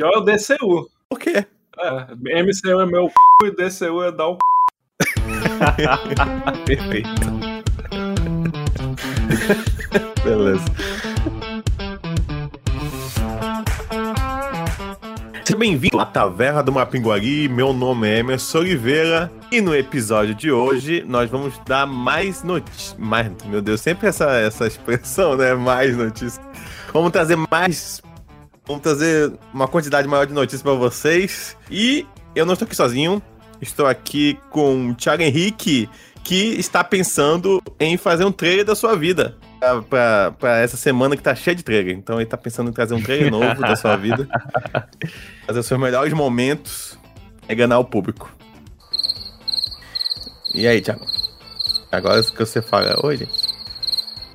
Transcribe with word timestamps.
Pior 0.00 0.14
é 0.14 0.16
o 0.16 0.20
DCU. 0.22 0.90
Por 1.10 1.18
quê? 1.18 1.44
É, 1.78 2.42
MCU 2.42 2.80
é 2.80 2.86
meu 2.86 3.10
c... 3.10 3.48
e 3.48 3.50
DCU 3.50 4.02
é 4.02 4.10
dar 4.10 4.28
o 4.28 4.34
c... 4.34 4.38
Perfeito. 6.64 7.10
Beleza. 10.24 10.64
Seja 15.44 15.58
bem-vindo 15.58 16.00
à 16.00 16.06
Taverna 16.06 16.62
do 16.62 16.72
Mapinguari. 16.72 17.46
Meu 17.50 17.74
nome 17.74 18.08
é 18.08 18.20
Emerson 18.20 18.60
Oliveira 18.60 19.30
e 19.52 19.60
no 19.60 19.76
episódio 19.76 20.34
de 20.34 20.50
hoje 20.50 21.04
nós 21.06 21.28
vamos 21.28 21.60
dar 21.66 21.86
mais 21.86 22.42
notícias. 22.42 22.96
Mais, 22.98 23.30
meu 23.44 23.60
Deus, 23.60 23.82
sempre 23.82 24.08
essa, 24.08 24.30
essa 24.30 24.66
expressão, 24.66 25.36
né? 25.36 25.52
Mais 25.52 25.94
notícias. 25.94 26.40
Vamos 26.90 27.12
trazer 27.12 27.36
mais. 27.36 28.00
Vamos 28.70 28.84
trazer 28.84 29.32
uma 29.52 29.66
quantidade 29.66 30.06
maior 30.06 30.24
de 30.28 30.32
notícias 30.32 30.62
para 30.62 30.74
vocês. 30.74 31.56
E 31.68 32.06
eu 32.36 32.46
não 32.46 32.52
estou 32.52 32.66
aqui 32.66 32.76
sozinho. 32.76 33.20
Estou 33.60 33.84
aqui 33.84 34.38
com 34.48 34.90
o 34.90 34.94
Thiago 34.94 35.24
Henrique, 35.24 35.90
que 36.22 36.54
está 36.54 36.84
pensando 36.84 37.60
em 37.80 37.96
fazer 37.96 38.24
um 38.24 38.30
trailer 38.30 38.64
da 38.64 38.76
sua 38.76 38.94
vida. 38.94 39.36
Pra 39.88 40.58
essa 40.58 40.76
semana 40.76 41.16
que 41.16 41.22
tá 41.22 41.34
cheia 41.34 41.56
de 41.56 41.64
trailer. 41.64 41.96
Então 41.96 42.20
ele 42.20 42.30
tá 42.30 42.36
pensando 42.36 42.70
em 42.70 42.72
trazer 42.72 42.94
um 42.94 43.02
trailer 43.02 43.28
novo 43.34 43.60
da 43.60 43.74
sua 43.74 43.96
vida. 43.96 44.28
Fazer 45.48 45.58
os 45.58 45.66
seus 45.66 45.80
melhores 45.80 46.12
momentos 46.12 46.96
e 47.48 47.54
ganhar 47.56 47.80
o 47.80 47.84
público. 47.84 48.32
E 50.54 50.68
aí, 50.68 50.80
Thiago? 50.80 51.04
Agora 51.90 52.22
que 52.22 52.38
você 52.38 52.62
fala 52.62 53.04
hoje? 53.04 53.28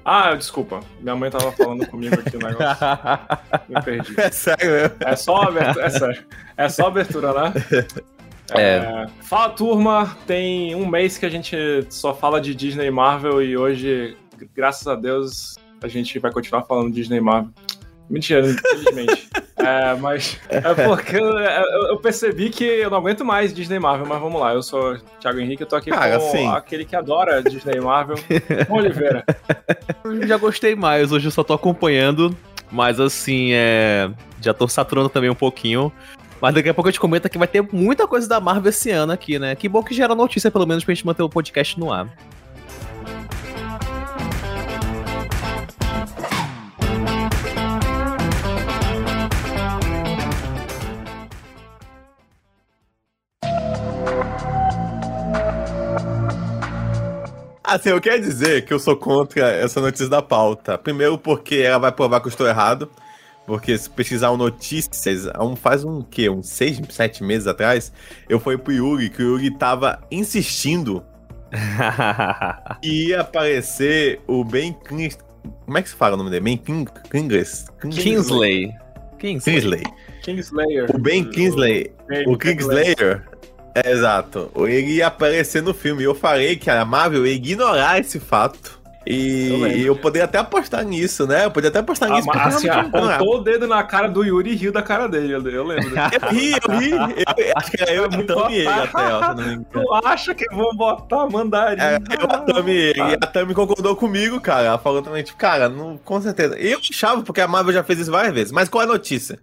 Ah, 0.07 0.35
desculpa. 0.35 0.81
Minha 1.01 1.15
mãe 1.15 1.31
tava 1.31 1.51
falando 1.51 1.87
comigo 1.87 2.13
aqui 2.13 2.37
o 2.37 2.39
negócio. 2.39 2.85
Me 3.67 3.81
perdi. 3.81 4.13
É 4.21 4.29
sério? 4.29 4.95
É 4.99 5.15
só 5.15 5.41
abertura, 5.41 5.85
é 5.85 5.89
sério. 5.89 6.25
É 6.55 6.69
só 6.69 6.87
abertura, 6.87 7.33
né? 7.33 7.53
É. 8.51 9.07
Fala 9.23 9.49
turma, 9.49 10.15
tem 10.27 10.75
um 10.75 10.85
mês 10.85 11.17
que 11.17 11.25
a 11.25 11.29
gente 11.29 11.57
só 11.89 12.13
fala 12.13 12.39
de 12.39 12.53
Disney 12.53 12.85
e 12.85 12.91
Marvel 12.91 13.41
e 13.41 13.57
hoje, 13.57 14.15
graças 14.53 14.85
a 14.87 14.93
Deus, 14.93 15.55
a 15.81 15.87
gente 15.87 16.19
vai 16.19 16.31
continuar 16.31 16.61
falando 16.61 16.89
de 16.89 17.01
Disney 17.01 17.17
e 17.17 17.21
Marvel. 17.21 17.51
Mentira, 18.09 18.47
infelizmente. 18.47 19.29
é, 19.57 19.95
mas 19.95 20.39
é 20.49 20.61
porque 20.85 21.15
eu, 21.15 21.37
eu, 21.89 21.97
percebi 21.97 22.49
que 22.49 22.63
eu 22.63 22.89
não 22.89 22.97
aguento 22.97 23.25
mais 23.25 23.53
Disney 23.53 23.79
Marvel, 23.79 24.05
mas 24.05 24.19
vamos 24.19 24.39
lá, 24.39 24.53
eu 24.53 24.61
sou 24.61 24.93
o 24.93 24.99
Thiago 25.19 25.39
Henrique, 25.39 25.63
eu 25.63 25.67
tô 25.67 25.75
aqui 25.75 25.89
Cara, 25.89 26.19
com 26.19 26.27
assim. 26.27 26.47
aquele 26.47 26.85
que 26.85 26.95
adora 26.95 27.41
Disney 27.41 27.79
Marvel, 27.79 28.17
Oliveira. 28.69 29.23
Eu 30.03 30.27
já 30.27 30.37
gostei 30.37 30.75
mais, 30.75 31.11
hoje 31.11 31.27
eu 31.27 31.31
só 31.31 31.43
tô 31.43 31.53
acompanhando, 31.53 32.35
mas 32.71 32.99
assim, 32.99 33.49
é. 33.53 34.09
Já 34.41 34.53
tô 34.53 34.67
saturando 34.67 35.09
também 35.09 35.29
um 35.29 35.35
pouquinho. 35.35 35.91
Mas 36.39 36.53
daqui 36.53 36.69
a 36.69 36.73
pouco 36.73 36.87
a 36.87 36.91
gente 36.91 36.99
comenta 36.99 37.29
que 37.29 37.37
vai 37.37 37.47
ter 37.47 37.61
muita 37.71 38.05
coisa 38.05 38.27
da 38.27 38.39
Marvel 38.39 38.69
esse 38.69 38.91
ano 38.91 39.11
aqui, 39.11 39.39
né? 39.39 39.55
Que 39.55 39.67
bom 39.67 39.81
que 39.81 39.95
gera 39.95 40.13
notícia, 40.13 40.51
pelo 40.51 40.67
menos, 40.67 40.83
pra 40.83 40.93
gente 40.93 41.05
manter 41.05 41.23
o 41.23 41.29
podcast 41.29 41.79
no 41.79 41.91
ar. 41.91 42.07
Assim, 57.75 57.89
eu 57.89 57.99
quero 57.99 58.21
dizer 58.21 58.63
que 58.63 58.73
eu 58.73 58.79
sou 58.79 58.95
contra 58.95 59.49
essa 59.49 59.81
notícia 59.81 60.07
da 60.07 60.21
pauta. 60.21 60.77
Primeiro 60.77 61.17
porque 61.17 61.55
ela 61.55 61.77
vai 61.77 61.91
provar 61.91 62.21
que 62.21 62.27
eu 62.27 62.29
estou 62.29 62.47
errado. 62.47 62.89
Porque 63.45 63.77
se 63.77 63.89
pesquisar 63.89 64.31
um 64.31 64.37
notícias, 64.37 65.27
um, 65.37 65.57
faz 65.57 65.83
um 65.83 66.01
quê? 66.01 66.29
Uns 66.29 66.47
seis, 66.47 66.79
sete 66.89 67.21
meses 67.21 67.47
atrás, 67.47 67.91
eu 68.29 68.39
fui 68.39 68.57
pro 68.57 68.71
Yuri, 68.71 69.09
que 69.09 69.21
o 69.21 69.31
Yuri 69.31 69.51
tava 69.57 69.99
insistindo 70.09 71.03
que 72.81 73.07
ia 73.09 73.19
aparecer 73.19 74.21
o 74.25 74.45
Ben 74.45 74.71
Kings... 74.87 75.17
Como 75.65 75.77
é 75.77 75.81
que 75.81 75.89
se 75.89 75.95
fala 75.95 76.13
o 76.13 76.17
nome 76.17 76.29
dele? 76.29 76.45
Ben 76.45 76.57
King... 76.57 76.89
Kingsley. 77.11 77.43
Kingsley. 77.81 78.73
Kingsley. 79.19 79.43
Kingsley. 79.51 79.83
Kingslayer. 80.25 80.89
O 80.89 80.97
Ben 80.97 81.23
Kingsley, 81.23 81.93
o 82.25 82.35
Kingslayer, 82.35 83.23
é, 83.31 83.34
exato, 83.85 84.51
ele 84.57 84.93
ia 84.95 85.07
aparecer 85.07 85.61
no 85.61 85.73
filme. 85.73 86.01
E 86.03 86.05
eu 86.05 86.15
falei 86.15 86.55
que 86.55 86.69
a 86.69 86.85
Marvel 86.85 87.25
ia 87.25 87.33
ignorar 87.33 87.99
esse 87.99 88.19
fato. 88.19 88.83
Eu 89.07 89.13
E 89.13 89.49
lembro. 89.61 89.77
eu, 89.81 89.95
poderia 89.95 90.25
até 90.25 90.39
apostar 90.39 90.83
nisso, 90.83 91.27
né? 91.27 91.45
Eu 91.45 91.51
poderia 91.51 91.69
até 91.69 91.77
apostar 91.77 92.09
Ah, 92.09 92.15
nisso. 92.15 92.25
porque 92.25 92.39
assim, 92.39 92.67
apontou 92.69 93.35
o 93.35 93.43
dedo 93.43 93.67
na 93.67 93.83
cara 93.83 94.07
do 94.07 94.23
Yuri 94.23 94.53
e 94.53 94.55
riu 94.55 94.71
da 94.71 94.81
cara 94.81 95.07
dele, 95.07 95.31
eu, 95.31 95.47
eu 95.47 95.63
lembro. 95.63 95.93
Eu 96.11 96.29
ri, 96.31 96.51
eu 96.53 96.79
ri. 96.79 96.91
Eu, 96.91 97.53
acho 97.55 97.69
que 97.71 97.81
era 97.83 97.91
eu 97.93 98.05
e 98.05 98.23
Tami 98.23 98.53
e 98.55 98.57
ele 98.61 98.67
até, 98.67 99.13
ó, 99.13 99.21
se 99.21 99.27
não 99.27 99.35
me 99.35 99.43
engano. 99.53 99.65
Tu 99.71 99.93
acha 100.07 100.33
que 100.33 100.45
vão 100.55 100.75
botar 100.75 101.27
mandarim? 101.29 101.79
É, 101.81 101.97
eu, 102.19 102.25
a 102.25 102.37
Tami 102.39 102.71
e 102.71 102.77
ele. 102.77 102.99
E 102.99 103.13
a 103.13 103.27
Tami 103.27 103.53
concordou 103.53 103.95
comigo, 103.95 104.41
cara. 104.41 104.63
Ela 104.69 104.77
falou 104.79 105.03
também, 105.03 105.21
tipo, 105.23 105.37
cara, 105.37 105.69
não, 105.69 105.97
com 105.97 106.19
certeza. 106.19 106.57
Eu 106.57 106.79
achava, 106.79 107.21
porque 107.21 107.41
a 107.41 107.47
Marvel 107.47 107.73
já 107.73 107.83
fez 107.83 107.99
isso 107.99 108.09
várias 108.11 108.33
vezes. 108.33 108.51
Mas 108.51 108.69
qual 108.69 108.81
é 108.81 108.85
a 108.85 108.89
notícia? 108.89 109.37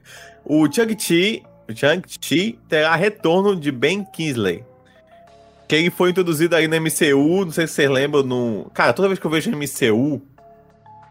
O 0.45 0.67
Chang-Chi, 0.73 1.45
o 1.69 1.77
Chang-Chi 1.77 2.59
terá 2.69 2.95
retorno 2.95 3.55
de 3.57 3.71
Ben 3.71 4.05
Kingsley. 4.05 4.65
Que 5.69 5.77
ele 5.77 5.91
foi 5.91 6.11
introduzido 6.11 6.55
aí 6.55 6.69
no 6.69 6.77
MCU, 6.81 7.45
não 7.45 7.53
sei 7.53 7.67
se 7.67 7.75
vocês 7.75 7.91
lembram, 7.91 8.23
no... 8.23 8.71
Cara, 8.75 8.93
toda 8.93 9.09
vez 9.09 9.19
que 9.19 9.25
eu 9.27 9.31
vejo 9.31 9.51
MCU, 9.51 10.21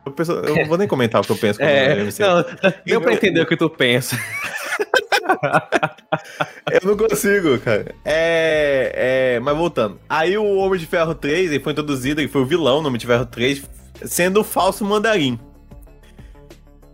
eu, 0.05 0.11
penso, 0.11 0.31
eu 0.33 0.55
não 0.55 0.65
vou 0.65 0.77
nem 0.77 0.87
comentar 0.87 1.21
o 1.21 1.23
que 1.23 1.31
eu 1.31 1.37
penso 1.37 1.61
eu 1.63 1.67
É, 1.67 1.95
MCU. 2.03 2.21
não, 2.21 2.73
deu 2.85 3.01
pra 3.01 3.13
entender 3.13 3.41
o 3.41 3.45
que 3.45 3.57
tu 3.57 3.69
pensa. 3.69 4.17
Eu 6.71 6.81
não 6.83 6.97
consigo, 6.97 7.57
cara. 7.59 7.93
É, 8.03 9.35
é. 9.35 9.39
Mas 9.39 9.55
voltando. 9.55 9.99
Aí 10.09 10.37
o 10.37 10.57
Homem 10.57 10.79
de 10.79 10.85
Ferro 10.85 11.13
3, 11.15 11.51
ele 11.51 11.63
foi 11.63 11.71
introduzido, 11.71 12.21
ele 12.21 12.27
foi 12.27 12.41
o 12.41 12.45
vilão 12.45 12.81
no 12.81 12.87
Homem 12.87 12.99
de 12.99 13.05
Ferro 13.05 13.25
3, 13.25 13.63
sendo 14.05 14.41
o 14.41 14.43
falso 14.43 14.83
mandarim. 14.83 15.39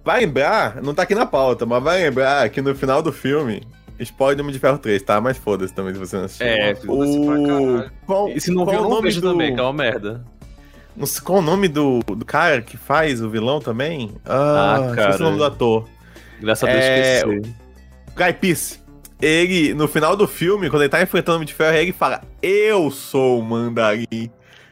Vai 0.07 0.21
lembrar, 0.21 0.81
não 0.81 0.93
tá 0.93 1.01
aqui 1.03 1.13
na 1.13 1.25
pauta, 1.25 1.65
mas 1.65 1.83
vai 1.83 2.01
lembrar 2.01 2.47
que 2.49 2.61
no 2.61 2.73
final 2.73 3.01
do 3.01 3.11
filme. 3.11 3.61
Spoiler 3.99 4.37
do 4.37 4.41
Homem 4.41 4.53
de 4.53 4.59
Ferro 4.59 4.77
3, 4.77 5.01
tá? 5.01 5.19
Mas 5.19 5.37
foda-se 5.37 5.73
também 5.73 5.93
se 5.93 5.99
você 5.99 6.15
não 6.15 6.23
assistiu. 6.23 6.47
É, 6.47 6.73
foda-se 6.75 7.19
pra 7.25 7.35
caralho. 7.35 7.91
Qual, 8.05 8.29
E 8.29 8.39
se 8.39 8.49
não 8.51 8.65
viu, 8.65 8.79
o 8.79 8.83
não 8.83 8.89
nome 8.89 9.11
do... 9.11 9.21
também, 9.21 9.53
que 9.53 9.59
é 9.59 9.63
uma 9.63 9.73
merda. 9.73 10.23
Qual 11.25 11.39
o 11.39 11.41
nome 11.41 11.67
do, 11.67 11.99
do 11.99 12.23
cara 12.23 12.61
que 12.61 12.77
faz 12.77 13.21
o 13.21 13.29
vilão 13.29 13.59
também? 13.59 14.11
Ah, 14.25 14.75
Ah, 14.77 14.79
esqueci 14.91 14.95
cara. 14.95 15.15
o 15.17 15.23
nome 15.25 15.37
do 15.39 15.43
ator. 15.43 15.89
Graças 16.39 16.69
a 16.69 16.71
Deus 16.71 16.85
É, 16.85 17.17
esqueci. 17.17 17.55
Guy 18.15 18.33
Pearce. 18.39 18.79
Ele, 19.21 19.73
no 19.73 19.89
final 19.89 20.15
do 20.15 20.25
filme, 20.25 20.69
quando 20.69 20.83
ele 20.83 20.89
tá 20.89 21.01
enfrentando 21.01 21.33
o 21.33 21.35
Homem 21.37 21.47
de 21.47 21.53
Ferro, 21.53 21.75
ele 21.75 21.91
fala: 21.91 22.21
Eu 22.41 22.89
sou 22.91 23.39
o 23.39 23.43
mandarim. 23.43 24.31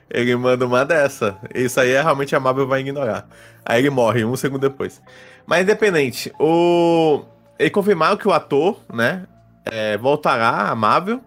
Ele 0.10 0.36
manda 0.36 0.66
uma 0.66 0.86
dessa. 0.86 1.38
Isso 1.54 1.80
aí 1.80 1.92
é 1.92 2.02
realmente 2.02 2.36
a 2.36 2.40
Marvel 2.40 2.68
vai 2.68 2.82
ignorar. 2.82 3.28
Aí 3.66 3.82
ele 3.82 3.90
morre 3.90 4.24
um 4.24 4.36
segundo 4.36 4.62
depois. 4.62 5.02
Mas 5.46 5.64
independente, 5.64 6.32
o. 6.40 7.24
Ele 7.58 7.70
confirmaram 7.70 8.18
que 8.18 8.28
o 8.28 8.34
ator, 8.34 8.80
né? 8.94 9.26
é, 9.66 9.98
voltará 9.98 10.70
à 10.70 10.76
Marvel. 10.76 11.22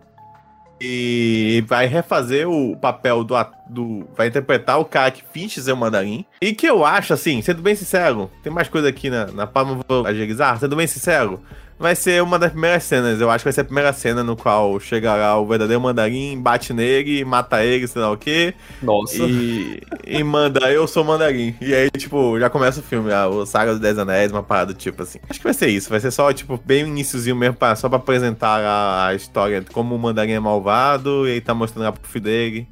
E 0.80 1.64
vai 1.66 1.86
refazer 1.86 2.48
o 2.48 2.76
papel 2.76 3.24
do, 3.24 3.34
do. 3.68 4.08
Vai 4.16 4.28
interpretar 4.28 4.78
o 4.78 4.84
cara 4.84 5.10
que 5.10 5.24
finge 5.32 5.60
ser 5.60 5.72
o 5.72 5.76
mandarim. 5.76 6.24
E 6.40 6.54
que 6.54 6.66
eu 6.66 6.84
acho, 6.84 7.12
assim, 7.12 7.42
sendo 7.42 7.60
bem 7.60 7.74
sincero, 7.74 8.30
tem 8.44 8.52
mais 8.52 8.68
coisa 8.68 8.88
aqui 8.88 9.10
na, 9.10 9.26
na 9.26 9.44
palma, 9.44 9.80
vou 9.88 10.06
agilizar. 10.06 10.56
Sendo 10.56 10.76
bem 10.76 10.86
sincero, 10.86 11.42
vai 11.78 11.94
ser 11.94 12.22
uma 12.22 12.38
das 12.38 12.50
primeiras 12.50 12.82
cenas. 12.82 13.20
Eu 13.20 13.30
acho 13.30 13.42
que 13.42 13.46
vai 13.46 13.52
ser 13.52 13.60
a 13.60 13.64
primeira 13.64 13.92
cena 13.92 14.24
no 14.24 14.36
qual 14.36 14.78
chegará 14.80 15.36
o 15.38 15.46
verdadeiro 15.46 15.80
mandarim, 15.80 16.40
bate 16.40 16.72
nele, 16.72 17.24
mata 17.24 17.64
ele, 17.64 17.86
sei 17.86 18.02
lá 18.02 18.10
o 18.10 18.16
quê. 18.16 18.54
Nossa. 18.82 19.22
E, 19.22 19.80
e 20.06 20.22
manda, 20.24 20.70
eu 20.72 20.88
sou 20.88 21.04
mandarim. 21.04 21.54
E 21.60 21.74
aí, 21.74 21.90
tipo, 21.90 22.38
já 22.38 22.50
começa 22.50 22.80
o 22.80 22.82
filme, 22.82 23.12
a, 23.12 23.28
o 23.28 23.46
Saga 23.46 23.72
dos 23.72 23.80
Dez 23.80 23.98
Anéis, 23.98 24.32
uma 24.32 24.42
parada 24.42 24.74
tipo 24.74 25.02
assim. 25.02 25.18
Acho 25.28 25.38
que 25.38 25.44
vai 25.44 25.54
ser 25.54 25.68
isso, 25.68 25.88
vai 25.88 26.00
ser 26.00 26.10
só, 26.10 26.32
tipo, 26.32 26.60
bem 26.64 26.86
iniciozinho 26.86 27.36
mesmo, 27.36 27.56
pra, 27.56 27.76
só 27.76 27.88
pra 27.88 27.98
apresentar 27.98 28.60
a, 28.60 29.06
a 29.06 29.14
história 29.14 29.60
de 29.60 29.70
como 29.70 29.94
o 29.94 29.98
mandarim 29.98 30.32
é 30.32 30.40
malvado 30.40 31.28
e 31.28 31.32
aí 31.32 31.40
tá 31.40 31.54
mostrando 31.54 31.84
lá 31.84 31.92
pro 31.92 32.08
filho 32.08 32.24
dele. 32.24 32.68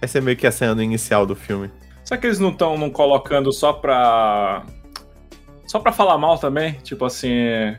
Vai 0.00 0.08
ser 0.08 0.22
meio 0.22 0.36
que 0.36 0.46
a 0.46 0.52
cena 0.52 0.82
inicial 0.84 1.26
do 1.26 1.34
filme. 1.34 1.70
Será 2.04 2.20
que 2.20 2.26
eles 2.26 2.38
não 2.38 2.50
estão 2.50 2.78
não 2.78 2.88
colocando 2.90 3.52
só 3.52 3.72
pra. 3.72 4.64
Só 5.66 5.80
pra 5.80 5.90
falar 5.90 6.16
mal 6.16 6.38
também? 6.38 6.74
Tipo 6.84 7.04
assim. 7.04 7.76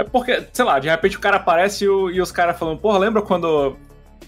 É 0.00 0.04
porque, 0.04 0.42
sei 0.52 0.64
lá, 0.64 0.78
de 0.78 0.88
repente 0.88 1.16
o 1.16 1.20
cara 1.20 1.36
aparece 1.36 1.84
e, 1.84 1.88
o- 1.88 2.10
e 2.10 2.20
os 2.20 2.32
caras 2.32 2.58
falam, 2.58 2.76
porra, 2.76 2.98
lembra 2.98 3.20
quando 3.22 3.76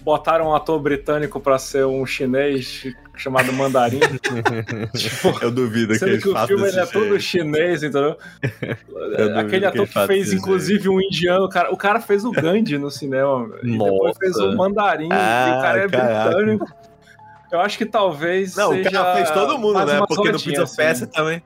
botaram 0.01 0.49
um 0.49 0.53
ator 0.55 0.79
britânico 0.79 1.39
pra 1.39 1.57
ser 1.57 1.85
um 1.85 2.05
chinês 2.05 2.85
chamado 3.15 3.51
Mandarim? 3.53 3.99
tipo, 4.95 5.39
Eu 5.41 5.49
duvido 5.49 5.93
que 5.93 5.99
sendo 5.99 6.11
eles 6.11 6.23
que 6.23 6.29
o 6.29 6.47
filme 6.47 6.67
ele 6.67 6.79
é 6.79 6.85
todo 6.85 7.19
chinês, 7.19 7.81
entendeu? 7.83 8.17
duvido 8.87 9.39
Aquele 9.39 9.61
que 9.61 9.65
ator 9.65 9.87
que 9.87 9.93
façam 9.93 10.07
fez, 10.07 10.31
inclusive, 10.33 10.89
um 10.89 11.01
indiano, 11.01 11.45
o 11.45 11.49
cara, 11.49 11.71
o 11.73 11.77
cara 11.77 11.99
fez 11.99 12.23
o 12.25 12.31
Gandhi 12.31 12.77
no 12.77 12.91
cinema, 12.91 13.49
e 13.63 13.71
depois 13.77 14.17
fez 14.17 14.35
o 14.37 14.55
Mandarim, 14.55 15.09
Ah, 15.11 15.45
e 15.47 15.57
o 15.57 15.61
cara 15.61 15.83
é 15.83 15.87
caraca. 15.89 16.29
britânico. 16.29 16.67
Eu 17.51 17.59
acho 17.61 17.77
que 17.77 17.85
talvez 17.85 18.55
Não, 18.55 18.71
seja 18.71 18.89
o 18.89 18.91
cara 18.91 19.15
fez 19.15 19.31
todo 19.31 19.57
mundo, 19.59 19.85
né? 19.85 20.01
Porque 20.07 20.31
no 20.31 20.39
Pizza 20.41 20.63
assim. 20.63 20.75
Fest 20.75 21.05
também. 21.07 21.41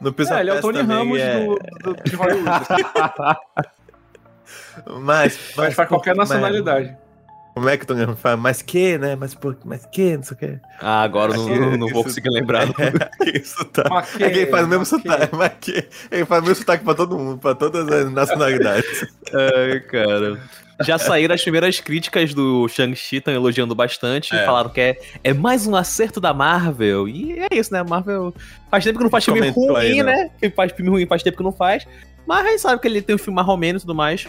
No 0.00 0.12
Pizza 0.12 0.36
É, 0.38 0.40
ele 0.40 0.50
é 0.50 0.54
o 0.54 0.60
Tony 0.60 0.80
Ramos 0.82 1.18
é... 1.20 1.44
do, 1.44 1.58
do- 1.94 2.02
de 2.02 2.14
Hollywood. 2.16 2.48
assim. 2.48 2.82
Mas, 5.00 5.52
mas 5.56 5.74
faz 5.74 5.88
qualquer 5.88 6.14
nacionalidade. 6.16 6.96
Como 7.54 7.68
é 7.68 7.76
que 7.76 7.86
tu 7.86 7.94
fala? 8.16 8.36
Mas 8.36 8.62
que, 8.62 8.96
né? 8.96 9.16
Mas, 9.16 9.34
por, 9.34 9.56
mas 9.64 9.84
que, 9.86 10.16
não 10.16 10.22
sei 10.22 10.34
o 10.34 10.38
que. 10.38 10.58
Ah, 10.80 11.02
agora 11.02 11.34
eu 11.34 11.46
não, 11.46 11.76
não 11.76 11.88
vou 11.88 12.04
conseguir 12.04 12.30
lembrar. 12.30 12.68
É, 12.68 13.36
isso 13.38 13.64
tá. 13.66 14.02
Que, 14.16 14.24
é 14.24 14.30
que 14.30 14.38
ele 14.38 14.50
faz 14.50 14.64
o 14.64 14.68
mesmo 14.68 14.84
sotaque. 14.86 15.36
Mas 15.36 15.52
que, 15.60 15.88
ele 16.10 16.24
faz 16.24 16.42
o 16.42 16.46
mesmo 16.46 16.56
sotaque 16.56 16.84
pra 16.84 16.94
todo 16.94 17.18
mundo, 17.18 17.38
pra 17.38 17.54
todas 17.54 17.88
as 17.88 18.10
nacionalidades. 18.12 19.06
Ai, 19.34 19.80
cara. 19.80 20.40
Já 20.82 20.96
saíram 20.96 21.34
as 21.34 21.42
primeiras 21.42 21.78
críticas 21.78 22.32
do 22.32 22.66
Shang-Chi, 22.66 23.16
estão 23.16 23.34
elogiando 23.34 23.74
bastante. 23.74 24.34
É. 24.34 24.46
Falaram 24.46 24.70
que 24.70 24.80
é, 24.80 24.98
é 25.22 25.34
mais 25.34 25.66
um 25.66 25.76
acerto 25.76 26.20
da 26.20 26.32
Marvel. 26.32 27.06
E 27.06 27.38
é 27.38 27.48
isso, 27.52 27.72
né? 27.72 27.80
A 27.80 27.84
Marvel 27.84 28.32
faz 28.70 28.84
tempo 28.84 28.96
que 28.98 29.04
não 29.04 29.10
faz 29.10 29.24
filme 29.24 29.50
ruim, 29.50 29.76
aí, 29.76 30.02
né? 30.02 30.14
né? 30.14 30.30
Que 30.40 30.48
faz 30.50 30.72
filme 30.72 30.90
ruim 30.90 31.06
faz 31.06 31.22
tempo 31.22 31.36
que 31.36 31.42
não 31.42 31.52
faz. 31.52 31.86
Mas 32.26 32.46
a 32.46 32.48
gente 32.50 32.60
sabe 32.60 32.80
que 32.80 32.88
ele 32.88 33.02
tem 33.02 33.14
um 33.14 33.18
filme 33.18 33.36
marromeno 33.36 33.78
e 33.78 33.80
tudo 33.80 33.94
mais. 33.94 34.26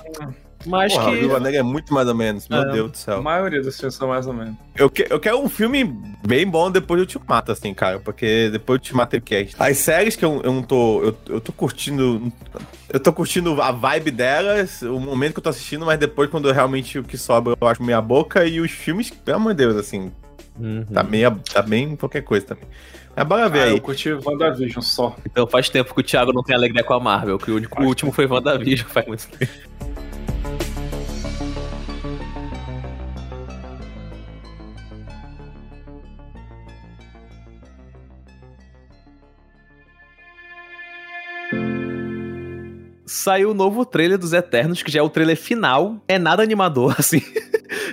Mas 0.66 0.94
Porra, 0.94 1.06
que. 1.06 1.18
O 1.18 1.19
Viúva 1.19 1.40
Negra 1.40 1.60
é 1.60 1.63
muito 1.63 1.94
mais 1.94 2.08
ou 2.08 2.16
menos, 2.16 2.48
meu 2.48 2.62
é, 2.62 2.72
Deus 2.72 2.92
do 2.92 2.98
céu. 2.98 3.18
A 3.18 3.22
maioria 3.22 3.62
dos 3.62 3.78
filmes 3.78 3.96
são 3.96 4.08
mais 4.08 4.28
ou 4.28 4.34
menos. 4.34 4.56
Eu, 4.75 4.90
que, 4.90 5.08
eu 5.10 5.19
quero 5.19 5.40
um 5.40 5.50
filme 5.50 5.84
bem 6.25 6.48
bom 6.48 6.72
depois 6.72 7.00
do 7.00 7.04
Ultimato, 7.04 7.52
assim, 7.52 7.74
cara, 7.74 8.00
porque 8.00 8.50
depois 8.52 8.80
do 8.80 8.84
Ultimato 8.84 9.12
tem 9.12 9.22
cast. 9.22 9.56
As 9.60 9.78
séries 9.78 10.16
que 10.16 10.25
eu, 10.25 10.42
eu 10.44 10.54
não 10.54 10.63
tô. 10.63 11.04
Eu, 11.04 11.18
eu 11.30 11.42
tô 11.42 11.52
curtindo. 11.52 12.31
Eu 12.90 13.00
tô 13.00 13.13
curtindo 13.13 13.62
a 13.62 13.72
vibe 13.72 14.12
delas, 14.12 14.81
o 14.81 15.00
momento 15.00 15.34
que 15.34 15.40
eu 15.40 15.44
tô 15.44 15.50
assistindo, 15.50 15.86
mas 15.86 16.00
depois, 16.00 16.30
quando 16.30 16.52
realmente 16.52 17.00
o 17.00 17.04
que 17.04 17.18
sobra, 17.18 17.56
eu 17.60 17.68
acho 17.68 17.81
meia 17.81 18.02
boca. 18.02 18.46
E 18.46 18.60
os 18.60 18.72
filmes, 18.72 19.10
pelo 19.10 19.38
amor 19.38 19.54
de 19.54 19.66
Deus, 19.66 19.75
assim. 19.75 20.12
Uhum. 20.60 20.86
Tá, 20.86 21.02
meia, 21.02 21.31
tá 21.52 21.62
bem 21.62 21.96
qualquer 21.96 22.22
coisa 22.22 22.46
também. 22.48 22.66
Mas 23.16 23.28
bora 23.28 23.50
ver 23.50 23.60
ah, 23.60 23.63
aí. 23.66 23.72
Eu 23.72 23.81
curti 23.81 24.12
WandaVision 24.12 24.81
só. 24.81 25.16
Então 25.25 25.46
faz 25.48 25.69
tempo 25.69 25.94
que 25.94 26.00
o 26.00 26.04
Thiago 26.04 26.31
não 26.34 26.44
tem 26.44 26.56
alegria 26.56 26.84
com 26.84 26.94
a 26.94 27.00
Marvel, 27.00 27.38
que 27.38 27.52
o, 27.52 27.56
único, 27.56 27.81
o 27.81 27.86
último 27.86 28.12
foi 28.12 28.25
WandaVision 28.25 28.88
faz 28.88 29.08
muito 29.08 29.28
tempo. 29.28 29.52
Saiu 43.22 43.52
o 43.52 43.54
novo 43.54 43.86
trailer 43.86 44.18
dos 44.18 44.34
Eternos, 44.34 44.82
que 44.82 44.92
já 44.92 45.00
é 45.00 45.04
o 45.04 45.10
trailer 45.10 45.38
final. 45.38 45.98
É 46.08 46.18
nada 46.18 46.42
animador, 46.42 46.96
assim. 47.00 47.22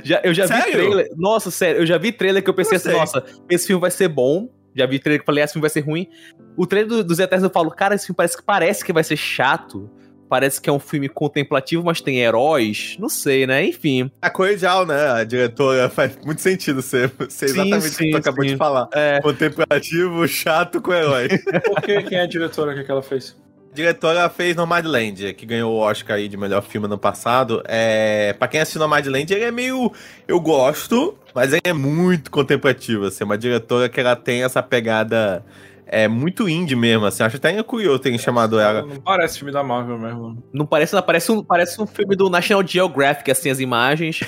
já, 0.03 0.21
eu 0.25 0.33
já 0.33 0.47
sério? 0.47 0.65
vi 0.65 0.73
trailer. 0.73 1.09
Nossa, 1.17 1.51
sério, 1.51 1.83
eu 1.83 1.87
já 1.87 1.99
vi 1.99 2.13
trailer 2.13 2.43
que 2.43 2.51
eu 2.51 2.55
pensei 2.55 2.77
assim, 2.77 2.93
nossa, 2.93 3.25
esse 3.49 3.67
filme 3.67 3.81
vai 3.81 3.91
ser 3.91 4.09
bom. 4.09 4.49
Já 4.75 4.87
vi 4.87 4.99
trailer 4.99 5.21
que 5.21 5.23
eu 5.23 5.27
falei, 5.27 5.45
esse 5.45 5.53
filme 5.53 5.63
vai 5.63 5.71
ser 5.71 5.81
ruim. 5.81 6.09
O 6.57 6.67
trailer 6.67 6.89
do, 6.89 7.05
dos 7.05 7.19
Eternos 7.19 7.45
eu 7.45 7.51
falo, 7.51 7.71
cara, 7.71 7.95
esse 7.95 8.07
filme 8.07 8.17
parece 8.17 8.37
que 8.37 8.43
parece 8.43 8.85
que 8.85 8.93
vai 8.93 9.05
ser 9.05 9.17
chato. 9.17 9.91
Parece 10.29 10.61
que 10.61 10.69
é 10.69 10.73
um 10.73 10.79
filme 10.79 11.09
contemplativo, 11.09 11.83
mas 11.83 12.03
tem 12.03 12.19
heróis. 12.19 12.97
Não 12.99 13.09
sei, 13.09 13.47
né? 13.47 13.65
Enfim. 13.65 14.11
A 14.21 14.29
colegial, 14.29 14.85
né? 14.85 15.09
A 15.11 15.25
diretora 15.25 15.89
faz 15.89 16.19
muito 16.23 16.43
sentido 16.43 16.83
ser, 16.83 17.11
ser 17.31 17.49
sim, 17.49 17.55
exatamente 17.55 17.89
sim, 17.89 18.05
o 18.05 18.07
que 18.07 18.11
tu 18.11 18.17
acabou 18.19 18.45
de 18.45 18.57
falar. 18.57 18.89
É. 18.93 19.21
Contemplativo, 19.23 20.29
chato 20.29 20.83
com 20.83 20.93
herói. 20.93 21.29
Por 21.65 21.81
que 21.81 22.03
quem 22.03 22.19
é 22.19 22.23
a 22.23 22.27
diretora 22.27 22.75
que, 22.75 22.85
que 22.85 22.91
ela 22.91 23.03
fez? 23.03 23.35
Diretora 23.73 24.29
fez 24.29 24.57
Nomadland, 24.57 25.35
que 25.35 25.47
ganhou 25.47 25.73
o 25.73 25.79
Oscar 25.79 26.17
aí 26.17 26.29
de 26.29 26.37
melhor 26.37 26.63
filme 26.63 26.89
no 26.89 26.99
passado. 26.99 27.63
É, 27.67 28.33
pra 28.33 28.49
quem 28.49 28.61
assistiu 28.61 28.81
Nomadland, 28.81 29.33
ele 29.33 29.45
é 29.45 29.51
meio. 29.51 29.93
Eu 30.27 30.41
gosto, 30.41 31.17
mas 31.35 31.53
ele 31.53 31.63
é 31.65 31.73
muito 31.73 32.31
contemplativo. 32.31 33.07
Assim, 33.07 33.23
é 33.23 33.25
uma 33.25 33.39
diretora 33.39 33.89
que 33.89 34.01
ela 34.01 34.17
tem 34.17 34.43
essa 34.43 34.63
pegada. 34.63 35.45
É 35.91 36.07
muito 36.07 36.47
indie 36.47 36.77
mesmo, 36.77 37.07
assim. 37.07 37.23
Acho 37.23 37.39
até 37.39 37.63
curioso 37.63 37.99
terem 37.99 38.19
chamado 38.19 38.61
ela. 38.61 38.83
Não 38.83 39.01
parece 39.01 39.39
filme 39.39 39.51
da 39.51 39.63
Marvel 39.63 39.99
mesmo. 39.99 40.43
Não 40.53 40.67
parece, 40.67 40.95
não. 40.95 41.01
Parece 41.01 41.33
um, 41.33 41.43
parece 41.43 41.81
um 41.81 41.87
filme 41.87 42.15
do 42.15 42.29
National 42.29 42.67
Geographic, 42.67 43.31
assim, 43.31 43.49
as 43.49 43.59
imagens. 43.59 44.21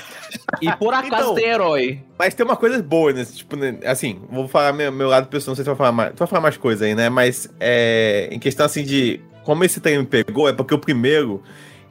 e 0.62 0.72
por 0.76 0.94
acaso 0.94 1.12
então, 1.20 1.34
tem 1.34 1.48
herói. 1.48 2.00
Mas 2.18 2.32
tem 2.32 2.46
uma 2.46 2.56
coisa 2.56 2.82
boa 2.82 3.12
nesse, 3.12 3.36
tipo, 3.36 3.56
né, 3.56 3.78
assim, 3.84 4.22
vou 4.30 4.48
falar 4.48 4.72
meu, 4.72 4.90
meu 4.90 5.08
lado 5.08 5.26
pessoal, 5.28 5.50
não 5.50 5.56
sei 5.56 5.64
se 5.64 5.68
vai 5.68 5.76
falar 5.76 5.92
mais. 5.92 6.12
Tu 6.14 6.18
vai 6.18 6.28
falar 6.28 6.40
mais 6.40 6.56
coisa 6.56 6.86
aí, 6.86 6.94
né? 6.94 7.10
Mas 7.10 7.52
é, 7.60 8.30
em 8.32 8.38
questão 8.38 8.64
assim 8.64 8.82
de 8.82 9.20
como 9.50 9.64
esse 9.64 9.80
trem 9.80 9.98
me 9.98 10.06
pegou, 10.06 10.48
é 10.48 10.52
porque 10.52 10.72
o 10.72 10.78
primeiro 10.78 11.42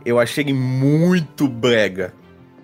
eu 0.06 0.18
achei 0.18 0.46
ele 0.46 0.54
muito 0.54 1.46
brega. 1.46 2.14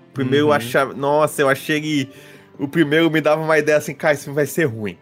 O 0.09 0.13
primeiro 0.13 0.45
uhum. 0.45 0.51
eu 0.51 0.55
achava. 0.55 0.93
Nossa, 0.93 1.41
eu 1.41 1.49
achei 1.49 1.75
ele. 1.75 2.09
O 2.57 2.65
primeiro 2.65 3.11
me 3.11 3.19
dava 3.19 3.41
uma 3.41 3.59
ideia 3.59 3.77
assim, 3.77 3.93
cara, 3.93 4.13
isso 4.13 4.31
vai 4.31 4.45
ser 4.45 4.63
ruim. 4.63 4.97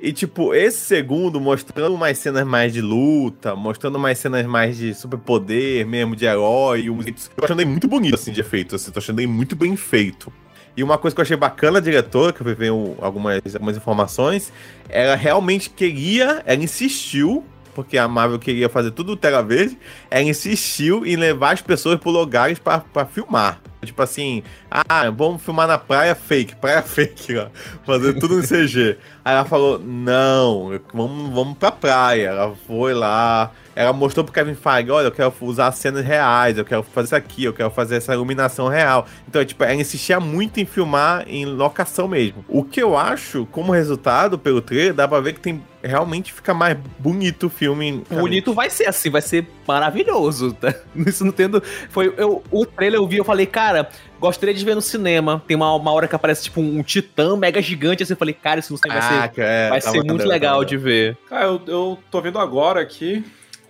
E, 0.00 0.12
tipo, 0.12 0.52
esse 0.52 0.78
segundo, 0.78 1.40
mostrando 1.40 1.96
mais 1.96 2.18
cenas 2.18 2.44
mais 2.44 2.72
de 2.72 2.80
luta, 2.80 3.54
mostrando 3.54 3.96
mais 3.96 4.18
cenas 4.18 4.44
mais 4.44 4.76
de 4.76 4.92
superpoder 4.92 5.86
mesmo, 5.86 6.16
de 6.16 6.24
herói. 6.24 6.88
Eu 6.88 6.98
achei 7.44 7.64
muito 7.64 7.86
bonito, 7.86 8.16
assim, 8.16 8.32
de 8.32 8.40
efeito. 8.40 8.74
Assim, 8.74 8.90
tô 8.90 8.98
achando 8.98 9.20
ele 9.20 9.28
muito 9.28 9.54
bem 9.54 9.76
feito. 9.76 10.32
E 10.76 10.82
uma 10.82 10.98
coisa 10.98 11.14
que 11.14 11.20
eu 11.20 11.22
achei 11.22 11.36
bacana 11.36 11.74
da 11.74 11.84
diretora, 11.84 12.32
que 12.32 12.40
eu 12.40 12.56
vi 12.56 12.66
algumas, 13.00 13.54
algumas 13.54 13.76
informações, 13.76 14.52
ela 14.88 15.14
realmente 15.14 15.70
queria, 15.70 16.42
ela 16.44 16.64
insistiu 16.64 17.44
porque 17.76 17.98
a 17.98 18.08
Marvel 18.08 18.38
queria 18.38 18.70
fazer 18.70 18.90
tudo 18.90 19.14
tela 19.18 19.42
verde, 19.42 19.78
ela 20.10 20.22
insistiu 20.22 21.04
em 21.04 21.14
levar 21.14 21.52
as 21.52 21.60
pessoas 21.60 22.00
por 22.00 22.10
lugares 22.10 22.58
para 22.58 23.04
filmar. 23.04 23.60
Tipo 23.84 24.00
assim, 24.00 24.42
ah, 24.70 25.10
vamos 25.10 25.42
filmar 25.42 25.68
na 25.68 25.76
praia 25.76 26.14
fake, 26.14 26.56
praia 26.56 26.80
fake, 26.82 27.36
ó. 27.36 27.48
Fazer 27.84 28.14
tudo 28.14 28.40
em 28.40 28.42
CG. 28.42 28.96
Aí 29.22 29.34
ela 29.34 29.44
falou, 29.44 29.78
não, 29.78 30.80
vamos, 30.92 31.34
vamos 31.34 31.58
pra 31.58 31.70
praia. 31.70 32.28
Ela 32.28 32.56
foi 32.66 32.94
lá, 32.94 33.52
ela 33.76 33.92
mostrou 33.92 34.24
pro 34.24 34.32
Kevin 34.32 34.54
Feige, 34.54 34.90
olha, 34.90 35.06
eu 35.06 35.12
quero 35.12 35.32
usar 35.42 35.70
cenas 35.72 36.02
reais, 36.02 36.56
eu 36.56 36.64
quero 36.64 36.82
fazer 36.82 37.06
isso 37.06 37.16
aqui, 37.16 37.44
eu 37.44 37.52
quero 37.52 37.70
fazer 37.70 37.96
essa 37.96 38.14
iluminação 38.14 38.68
real. 38.68 39.06
Então, 39.28 39.44
tipo, 39.44 39.62
ela 39.62 39.74
insistia 39.74 40.18
muito 40.18 40.58
em 40.58 40.64
filmar 40.64 41.24
em 41.28 41.44
locação 41.44 42.08
mesmo. 42.08 42.42
O 42.48 42.64
que 42.64 42.82
eu 42.82 42.96
acho, 42.96 43.44
como 43.52 43.72
resultado 43.72 44.38
pelo 44.38 44.62
trailer, 44.62 44.94
dá 44.94 45.06
pra 45.06 45.20
ver 45.20 45.34
que 45.34 45.40
tem 45.40 45.62
realmente 45.86 46.32
fica 46.32 46.52
mais 46.52 46.76
bonito 46.98 47.46
o 47.46 47.50
filme. 47.50 48.02
Bonito 48.10 48.52
vai 48.52 48.68
ser 48.68 48.86
assim, 48.88 49.10
vai 49.10 49.22
ser 49.22 49.46
maravilhoso. 49.66 50.52
Tá? 50.54 50.74
Isso 51.06 51.24
não 51.24 51.32
tendo. 51.32 51.62
Foi, 51.90 52.12
eu, 52.16 52.42
o 52.50 52.66
trailer 52.66 52.98
eu 52.98 53.06
vi, 53.06 53.18
eu 53.18 53.24
falei, 53.24 53.46
cara, 53.46 53.88
gostaria 54.18 54.54
de 54.54 54.64
ver 54.64 54.74
no 54.74 54.82
cinema. 54.82 55.42
Tem 55.46 55.56
uma, 55.56 55.74
uma 55.74 55.92
hora 55.92 56.08
que 56.08 56.16
aparece, 56.16 56.44
tipo, 56.44 56.60
um, 56.60 56.82
titã 56.82 57.36
mega 57.36 57.62
gigante. 57.62 58.02
Assim, 58.02 58.12
eu 58.12 58.18
falei, 58.18 58.34
cara, 58.34 58.60
isso 58.60 58.72
no 58.72 58.78
cinema 58.78 59.00
vai 59.00 59.30
ser, 59.32 59.40
é, 59.40 59.68
vai 59.70 59.80
ser 59.80 60.02
muito 60.02 60.26
legal 60.26 60.64
de 60.64 60.76
ver. 60.76 61.16
Cara, 61.28 61.44
eu, 61.44 61.60
eu 61.66 61.98
tô 62.10 62.20
vendo 62.20 62.38
agora 62.38 62.80
aqui, 62.80 63.24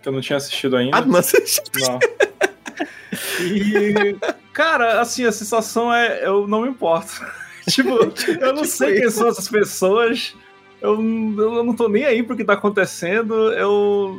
que 0.07 0.09
eu 0.09 0.13
não 0.13 0.21
tinha 0.21 0.37
assistido 0.37 0.77
ainda. 0.77 0.99
Ah, 0.99 1.01
não 1.05 1.19
assisti. 1.19 1.61
Não. 1.81 1.99
E, 3.41 4.17
cara, 4.53 5.01
assim, 5.01 5.25
a 5.25 5.33
sensação 5.33 5.93
é, 5.93 6.25
eu 6.25 6.47
não 6.47 6.63
me 6.63 6.69
importo. 6.69 7.27
tipo, 7.69 7.99
eu 8.41 8.53
não 8.53 8.65
sei 8.65 9.01
quem 9.01 9.11
são 9.11 9.29
essas 9.29 9.49
pessoas. 9.49 10.37
Eu, 10.81 10.95
eu 10.95 11.65
não 11.65 11.75
tô 11.75 11.89
nem 11.89 12.05
aí 12.05 12.23
pro 12.23 12.37
que 12.37 12.45
tá 12.45 12.53
acontecendo. 12.53 13.53
Eu, 13.53 14.17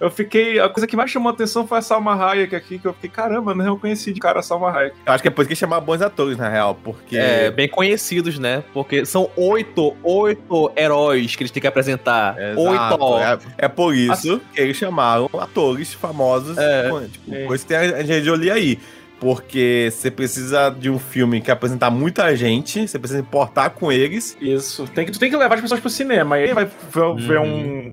eu 0.00 0.10
fiquei. 0.10 0.58
A 0.60 0.68
coisa 0.68 0.86
que 0.86 0.96
mais 0.96 1.10
chamou 1.10 1.30
a 1.30 1.32
atenção 1.32 1.66
foi 1.66 1.78
a 1.78 1.82
Salma 1.82 2.14
Hayek 2.14 2.54
aqui, 2.54 2.78
que 2.78 2.86
eu 2.86 2.92
fiquei, 2.92 3.10
caramba, 3.10 3.54
não 3.54 3.74
reconheci 3.74 4.12
de 4.12 4.20
cara 4.20 4.40
a 4.40 4.42
Salma 4.42 4.70
Hayek. 4.70 4.96
Eu 5.04 5.12
acho 5.12 5.22
que 5.22 5.28
é 5.28 5.30
por 5.30 5.42
isso 5.42 5.48
que 5.48 5.56
chamar 5.56 5.80
bons 5.80 6.02
atores, 6.02 6.36
na 6.36 6.48
real, 6.48 6.78
porque. 6.82 7.16
É, 7.16 7.50
bem 7.50 7.68
conhecidos, 7.68 8.38
né? 8.38 8.62
Porque 8.72 9.04
são 9.04 9.30
oito, 9.36 9.96
oito 10.02 10.72
heróis 10.76 11.34
que 11.34 11.42
eles 11.42 11.50
têm 11.50 11.60
que 11.60 11.66
apresentar. 11.66 12.36
Exato. 12.38 13.04
Oito. 13.04 13.48
É, 13.58 13.66
é 13.66 13.68
por 13.68 13.94
isso 13.94 14.40
que 14.52 14.60
eles 14.60 14.76
chamaram 14.76 15.28
atores 15.34 15.92
famosos. 15.92 16.56
É, 16.56 16.90
tipo, 17.10 17.34
é. 17.34 17.44
coisa 17.44 17.64
que 17.64 17.68
tem 17.68 17.76
a 17.76 18.02
gente 18.02 18.30
olhar 18.30 18.54
aí. 18.54 18.78
Porque 19.20 19.88
você 19.90 20.12
precisa 20.12 20.70
de 20.70 20.88
um 20.88 20.96
filme 20.96 21.40
que 21.40 21.50
apresentar 21.50 21.90
muita 21.90 22.36
gente, 22.36 22.86
você 22.86 23.00
precisa 23.00 23.18
importar 23.18 23.70
com 23.70 23.90
eles. 23.90 24.36
Isso. 24.40 24.86
Tem 24.94 25.04
que, 25.04 25.10
tu 25.10 25.18
tem 25.18 25.28
que 25.28 25.36
levar 25.36 25.56
as 25.56 25.60
pessoas 25.60 25.80
pro 25.80 25.90
cinema. 25.90 26.38
E 26.38 26.44
aí 26.44 26.54
vai 26.54 26.66
ver, 26.66 27.14
ver 27.16 27.40
um 27.40 27.92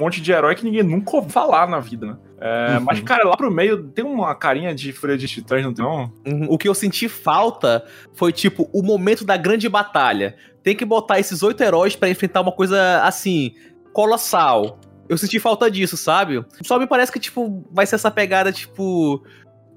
monte 0.00 0.20
de 0.20 0.32
herói 0.32 0.54
que 0.54 0.64
ninguém 0.64 0.82
nunca 0.82 1.16
ouviu 1.16 1.30
falar 1.30 1.68
na 1.68 1.78
vida, 1.78 2.06
né? 2.06 2.16
É, 2.40 2.78
uhum. 2.78 2.84
Mas, 2.84 3.00
cara, 3.00 3.28
lá 3.28 3.36
pro 3.36 3.50
meio 3.50 3.84
tem 3.84 4.04
uma 4.04 4.34
carinha 4.34 4.74
de 4.74 4.92
Fúria 4.92 5.16
de 5.16 5.28
Titãs, 5.28 5.62
não 5.62 5.74
tem 5.74 5.84
não? 5.84 6.12
Uhum. 6.26 6.46
O 6.48 6.58
que 6.58 6.68
eu 6.68 6.74
senti 6.74 7.08
falta 7.08 7.84
foi, 8.14 8.32
tipo, 8.32 8.68
o 8.72 8.82
momento 8.82 9.24
da 9.24 9.36
grande 9.36 9.68
batalha. 9.68 10.34
Tem 10.62 10.74
que 10.74 10.84
botar 10.84 11.18
esses 11.18 11.42
oito 11.42 11.62
heróis 11.62 11.94
para 11.94 12.08
enfrentar 12.08 12.40
uma 12.40 12.52
coisa, 12.52 13.02
assim, 13.02 13.52
colossal. 13.92 14.80
Eu 15.08 15.18
senti 15.18 15.38
falta 15.38 15.70
disso, 15.70 15.96
sabe? 15.96 16.44
Só 16.62 16.78
me 16.78 16.86
parece 16.86 17.10
que, 17.10 17.18
tipo, 17.18 17.64
vai 17.72 17.84
ser 17.84 17.96
essa 17.96 18.10
pegada, 18.10 18.52
tipo 18.52 19.22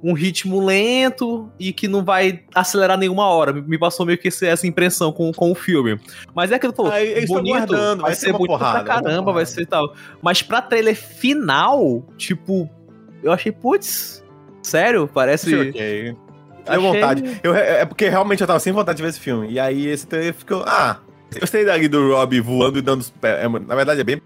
um 0.04 0.12
ritmo 0.12 0.64
lento 0.64 1.50
e 1.58 1.72
que 1.72 1.88
não 1.88 2.04
vai 2.04 2.42
acelerar 2.54 2.98
nenhuma 2.98 3.26
hora. 3.26 3.54
Me 3.54 3.78
passou 3.78 4.06
meio 4.06 4.18
que 4.18 4.28
essa 4.28 4.68
impressão 4.68 5.14
com, 5.14 5.32
com 5.32 5.50
o 5.50 5.56
filme. 5.56 5.98
Mas 6.36 6.52
é 6.52 6.56
aquilo 6.56 6.74
que 6.74 6.78
falou, 6.78 6.92
ah, 6.92 7.26
bonito, 7.26 7.72
vai, 7.72 7.96
vai 7.96 8.14
ser, 8.14 8.26
ser 8.26 8.32
bonito 8.34 8.48
porrada, 8.48 8.84
pra 8.84 8.96
caramba, 8.96 9.32
vai 9.32 9.46
ser 9.46 9.66
tal. 9.66 9.96
Mas 10.22 10.42
pra 10.42 10.62
trailer 10.62 10.96
final, 10.96 12.06
tipo, 12.18 12.70
eu 13.24 13.32
achei, 13.32 13.52
putz, 13.52 14.22
sério, 14.62 15.10
parece... 15.12 15.56
Okay. 15.56 16.16
Deu 16.70 16.82
vontade. 16.82 17.40
Eu, 17.42 17.56
é, 17.56 17.82
é 17.82 17.86
porque 17.86 18.10
realmente 18.10 18.42
eu 18.42 18.48
tava 18.48 18.60
sem 18.60 18.74
vontade 18.74 18.98
de 18.98 19.04
ver 19.04 19.10
esse 19.10 19.20
filme. 19.20 19.50
E 19.52 19.60
aí 19.60 19.88
esse 19.88 20.06
trailer 20.06 20.34
ficou, 20.34 20.64
ah... 20.68 21.00
Eu 21.34 21.40
gostei 21.40 21.66
dali 21.66 21.88
do 21.88 22.12
Rob 22.12 22.40
voando 22.42 22.78
e 22.78 22.82
dando. 22.82 23.04
É, 23.24 23.48
na 23.48 23.76
verdade, 23.76 24.02
é 24.02 24.04
bem 24.04 24.22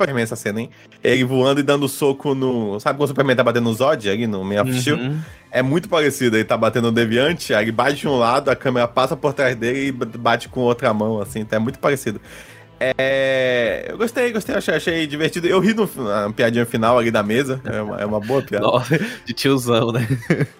Superman 0.00 0.22
essa 0.22 0.36
cena, 0.36 0.60
hein? 0.60 0.70
Ele 1.04 1.24
voando 1.24 1.60
e 1.60 1.62
dando 1.62 1.88
soco 1.88 2.34
no. 2.34 2.80
Sabe 2.80 2.98
quando 2.98 3.04
o 3.04 3.08
Superman 3.08 3.36
tá 3.36 3.44
batendo 3.44 3.64
no 3.64 3.74
Zod 3.74 4.08
ali 4.08 4.26
no 4.26 4.42
Man 4.44 4.62
of 4.62 4.80
Steel? 4.80 4.96
Uhum. 4.96 5.18
é 5.50 5.62
muito 5.62 5.88
parecido. 5.88 6.36
Ele 6.36 6.44
tá 6.44 6.56
batendo 6.56 6.84
no 6.84 6.92
Deviante, 6.92 7.52
aí 7.52 7.64
ele 7.64 7.72
bate 7.72 7.96
de 7.96 8.08
um 8.08 8.18
lado, 8.18 8.50
a 8.50 8.56
câmera 8.56 8.88
passa 8.88 9.16
por 9.16 9.32
trás 9.32 9.54
dele 9.54 9.88
e 9.88 9.92
bate 9.92 10.48
com 10.48 10.60
outra 10.60 10.92
mão, 10.94 11.20
assim, 11.20 11.40
então 11.40 11.58
é 11.58 11.60
muito 11.60 11.78
parecido. 11.78 12.20
É, 12.82 13.88
eu 13.90 13.98
gostei, 13.98 14.32
gostei, 14.32 14.54
achei, 14.54 14.74
achei 14.74 15.06
divertido. 15.06 15.46
Eu 15.46 15.60
ri 15.60 15.74
no, 15.74 15.88
na 15.96 16.32
piadinha 16.32 16.64
final 16.64 16.98
ali 16.98 17.10
da 17.10 17.22
mesa, 17.22 17.60
é 17.64 17.82
uma, 17.82 18.00
é 18.00 18.06
uma 18.06 18.20
boa 18.20 18.40
piada. 18.40 18.64
Nossa, 18.66 18.98
de 19.26 19.34
tiozão, 19.34 19.92
né? 19.92 20.08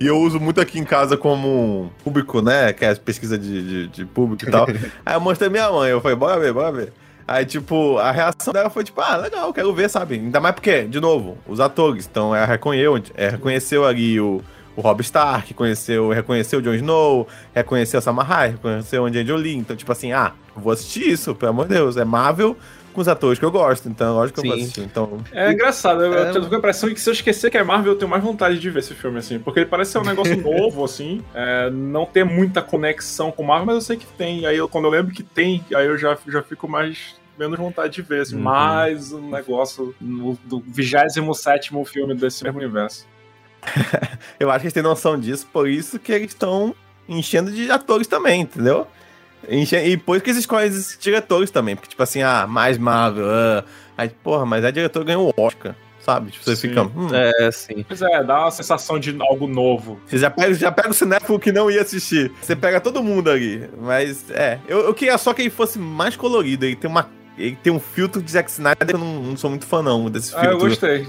E 0.00 0.06
eu 0.06 0.18
uso 0.18 0.40
muito 0.40 0.60
aqui 0.60 0.78
em 0.78 0.84
casa 0.84 1.16
como 1.16 1.90
público, 2.02 2.42
né? 2.42 2.72
Que 2.72 2.84
é 2.84 2.94
pesquisa 2.96 3.38
de, 3.38 3.62
de, 3.62 3.88
de 3.88 4.04
público 4.04 4.44
e 4.46 4.50
tal. 4.50 4.66
Aí 5.06 5.14
eu 5.14 5.20
mostrei 5.20 5.48
minha 5.48 5.70
mãe, 5.70 5.90
eu 5.90 6.00
falei, 6.00 6.16
bora 6.16 6.38
ver, 6.38 6.52
bora 6.52 6.72
ver. 6.72 6.92
Aí, 7.26 7.46
tipo, 7.46 7.96
a 7.98 8.10
reação 8.10 8.52
dela 8.52 8.68
foi 8.68 8.84
tipo, 8.84 9.00
ah, 9.00 9.16
legal, 9.16 9.52
quero 9.52 9.72
ver, 9.74 9.88
sabe? 9.88 10.16
Ainda 10.16 10.40
mais 10.40 10.54
porque, 10.54 10.82
de 10.82 11.00
novo, 11.00 11.38
os 11.46 11.58
atores. 11.58 12.06
Então, 12.10 12.34
ela 12.34 12.44
reconheceu, 12.44 13.02
é, 13.14 13.28
reconheceu 13.30 13.86
ali 13.86 14.20
o, 14.20 14.42
o 14.76 14.80
Rob 14.82 15.00
Stark, 15.00 15.54
conheceu, 15.54 16.10
reconheceu 16.10 16.58
o 16.58 16.62
Jon 16.62 16.74
Snow, 16.74 17.26
reconheceu 17.54 17.98
a 17.98 18.02
Samahai, 18.02 18.50
reconheceu 18.50 19.02
o 19.02 19.06
Angelina 19.06 19.28
Jolie. 19.28 19.56
Então, 19.56 19.74
tipo 19.74 19.90
assim, 19.90 20.12
ah, 20.12 20.32
vou 20.54 20.72
assistir 20.72 21.08
isso, 21.08 21.34
pelo 21.34 21.50
amor 21.50 21.66
de 21.66 21.74
Deus. 21.74 21.96
É 21.96 22.04
Marvel 22.04 22.56
com 22.94 23.00
os 23.00 23.08
atores 23.08 23.38
que 23.38 23.44
eu 23.44 23.50
gosto, 23.50 23.88
então 23.88 24.14
lógico 24.14 24.40
que 24.40 24.46
Sim. 24.46 24.48
eu 24.48 24.56
vou 24.56 24.62
assistir. 24.62 24.80
Então... 24.82 25.18
É 25.32 25.52
engraçado, 25.52 26.02
eu, 26.02 26.14
é... 26.14 26.30
eu 26.30 26.42
tô 26.42 26.48
com 26.48 26.54
a 26.54 26.58
impressão 26.58 26.88
de 26.88 26.94
que 26.94 27.00
se 27.00 27.10
eu 27.10 27.12
esquecer 27.12 27.50
que 27.50 27.58
é 27.58 27.62
Marvel, 27.62 27.92
eu 27.92 27.98
tenho 27.98 28.10
mais 28.10 28.22
vontade 28.22 28.58
de 28.58 28.70
ver 28.70 28.78
esse 28.78 28.94
filme, 28.94 29.18
assim, 29.18 29.38
porque 29.38 29.60
ele 29.60 29.66
parece 29.66 29.92
ser 29.92 29.98
um 29.98 30.04
negócio 30.04 30.36
novo, 30.40 30.84
assim, 30.84 31.22
é, 31.34 31.68
não 31.70 32.06
ter 32.06 32.24
muita 32.24 32.62
conexão 32.62 33.30
com 33.30 33.42
Marvel, 33.42 33.66
mas 33.66 33.74
eu 33.74 33.80
sei 33.80 33.96
que 33.96 34.06
tem, 34.06 34.46
aí 34.46 34.56
eu, 34.56 34.68
quando 34.68 34.84
eu 34.84 34.90
lembro 34.90 35.12
que 35.12 35.22
tem, 35.22 35.64
aí 35.74 35.86
eu 35.86 35.98
já, 35.98 36.16
já 36.26 36.42
fico 36.42 36.68
mais 36.68 37.16
menos 37.38 37.58
vontade 37.58 37.94
de 37.94 38.02
ver, 38.02 38.22
assim, 38.22 38.36
uhum. 38.36 38.42
mais 38.42 39.12
um 39.12 39.28
negócio 39.28 39.94
no, 40.00 40.38
do 40.44 40.62
27 40.66 41.70
filme 41.84 42.14
desse 42.14 42.44
mesmo 42.44 42.58
universo. 42.58 43.06
eu 44.38 44.50
acho 44.50 44.60
que 44.60 44.66
eles 44.66 44.72
têm 44.72 44.82
noção 44.82 45.18
disso, 45.18 45.46
por 45.52 45.68
isso 45.68 45.98
que 45.98 46.12
eles 46.12 46.28
estão 46.28 46.74
enchendo 47.08 47.50
de 47.50 47.70
atores 47.70 48.06
também, 48.06 48.42
entendeu? 48.42 48.86
E 49.48 49.62
isso 49.62 49.74
que 50.22 50.30
eles 50.30 50.38
escolhem 50.38 50.68
esses 50.68 50.98
diretores 50.98 51.50
também. 51.50 51.76
Porque, 51.76 51.88
tipo 51.88 52.02
assim, 52.02 52.22
ah, 52.22 52.46
mais 52.46 52.78
Marvel. 52.78 53.24
Uh, 53.24 53.64
aí, 53.96 54.08
porra, 54.08 54.44
mas 54.44 54.64
a 54.64 54.70
diretor 54.70 55.04
ganhou 55.04 55.32
o 55.36 55.42
Oscar. 55.42 55.74
Sabe? 56.04 56.32
Tipo, 56.32 56.44
você 56.44 56.54
sim. 56.54 56.68
fica. 56.68 56.82
Hum. 56.82 57.08
É, 57.12 57.50
sim. 57.50 57.82
Pois 57.88 58.02
é, 58.02 58.22
dá 58.22 58.40
uma 58.40 58.50
sensação 58.50 58.98
de 58.98 59.16
algo 59.22 59.46
novo. 59.46 59.98
Você 60.06 60.18
já 60.18 60.30
pega, 60.30 60.52
já 60.52 60.70
pega 60.70 60.90
o 60.90 60.94
cinéfilo 60.94 61.40
que 61.40 61.50
não 61.50 61.70
ia 61.70 61.80
assistir. 61.80 62.30
Você 62.42 62.54
pega 62.54 62.78
todo 62.78 63.02
mundo 63.02 63.30
ali. 63.30 63.68
Mas, 63.80 64.30
é. 64.30 64.58
Eu, 64.68 64.80
eu 64.80 64.92
queria 64.92 65.16
só 65.16 65.32
que 65.32 65.40
ele 65.40 65.50
fosse 65.50 65.78
mais 65.78 66.14
colorido. 66.14 66.66
Ele 66.66 66.76
tem 66.76 66.90
uma. 66.90 67.08
Ele 67.38 67.56
tem 67.62 67.72
um 67.72 67.80
filtro 67.80 68.20
de 68.20 68.30
Zack 68.30 68.50
Snyder. 68.50 68.86
Eu 68.86 68.98
não, 68.98 69.22
não 69.22 69.36
sou 69.36 69.48
muito 69.48 69.66
fã, 69.66 69.82
não, 69.82 70.10
desse 70.10 70.30
filtro. 70.30 70.48
Ah, 70.48 70.52
eu 70.52 70.58
gostei. 70.58 71.06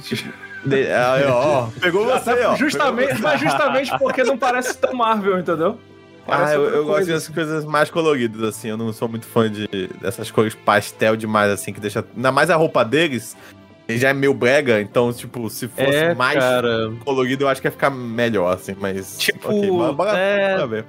De, 0.65 0.91
aí, 0.91 1.25
ó, 1.25 1.67
pegou 1.79 2.05
você, 2.07 2.31
ó. 2.45 2.55
Justamente, 2.55 3.07
pegou 3.09 3.21
mas 3.21 3.39
justamente 3.39 3.99
porque 3.99 4.23
não 4.23 4.37
parece 4.37 4.75
tão 4.77 4.93
Marvel, 4.93 5.37
entendeu? 5.37 5.77
Ah, 6.27 6.53
eu, 6.53 6.63
eu 6.63 6.85
gosto 6.85 7.07
das 7.07 7.27
coisas 7.27 7.65
mais 7.65 7.89
coloridas, 7.89 8.41
assim. 8.43 8.69
Eu 8.69 8.77
não 8.77 8.91
sou 8.91 9.07
muito 9.07 9.25
fã 9.25 9.51
de 9.51 9.67
dessas 10.01 10.31
cores 10.31 10.55
pastel 10.55 11.15
demais, 11.15 11.51
assim, 11.51 11.71
que 11.71 11.79
deixa. 11.79 12.03
Ainda 12.15 12.31
mais 12.31 12.49
a 12.49 12.55
roupa 12.55 12.83
deles. 12.83 13.35
Ele 13.87 13.99
já 13.99 14.09
é 14.09 14.13
meio 14.13 14.33
brega, 14.33 14.81
então, 14.81 15.13
tipo, 15.13 15.47
se 15.47 15.67
fosse 15.67 15.95
é, 15.95 16.15
mais 16.15 16.39
cara... 16.39 16.91
colorido, 17.03 17.43
eu 17.43 17.47
acho 17.47 17.61
que 17.61 17.67
ia 17.67 17.71
ficar 17.71 17.91
melhor, 17.91 18.55
assim, 18.55 18.75
mas. 18.79 19.17
Tipo, 19.19 19.55
okay, 19.55 19.69
bora, 19.69 20.17
é... 20.17 20.55
bora 20.55 20.67
ver 20.67 20.85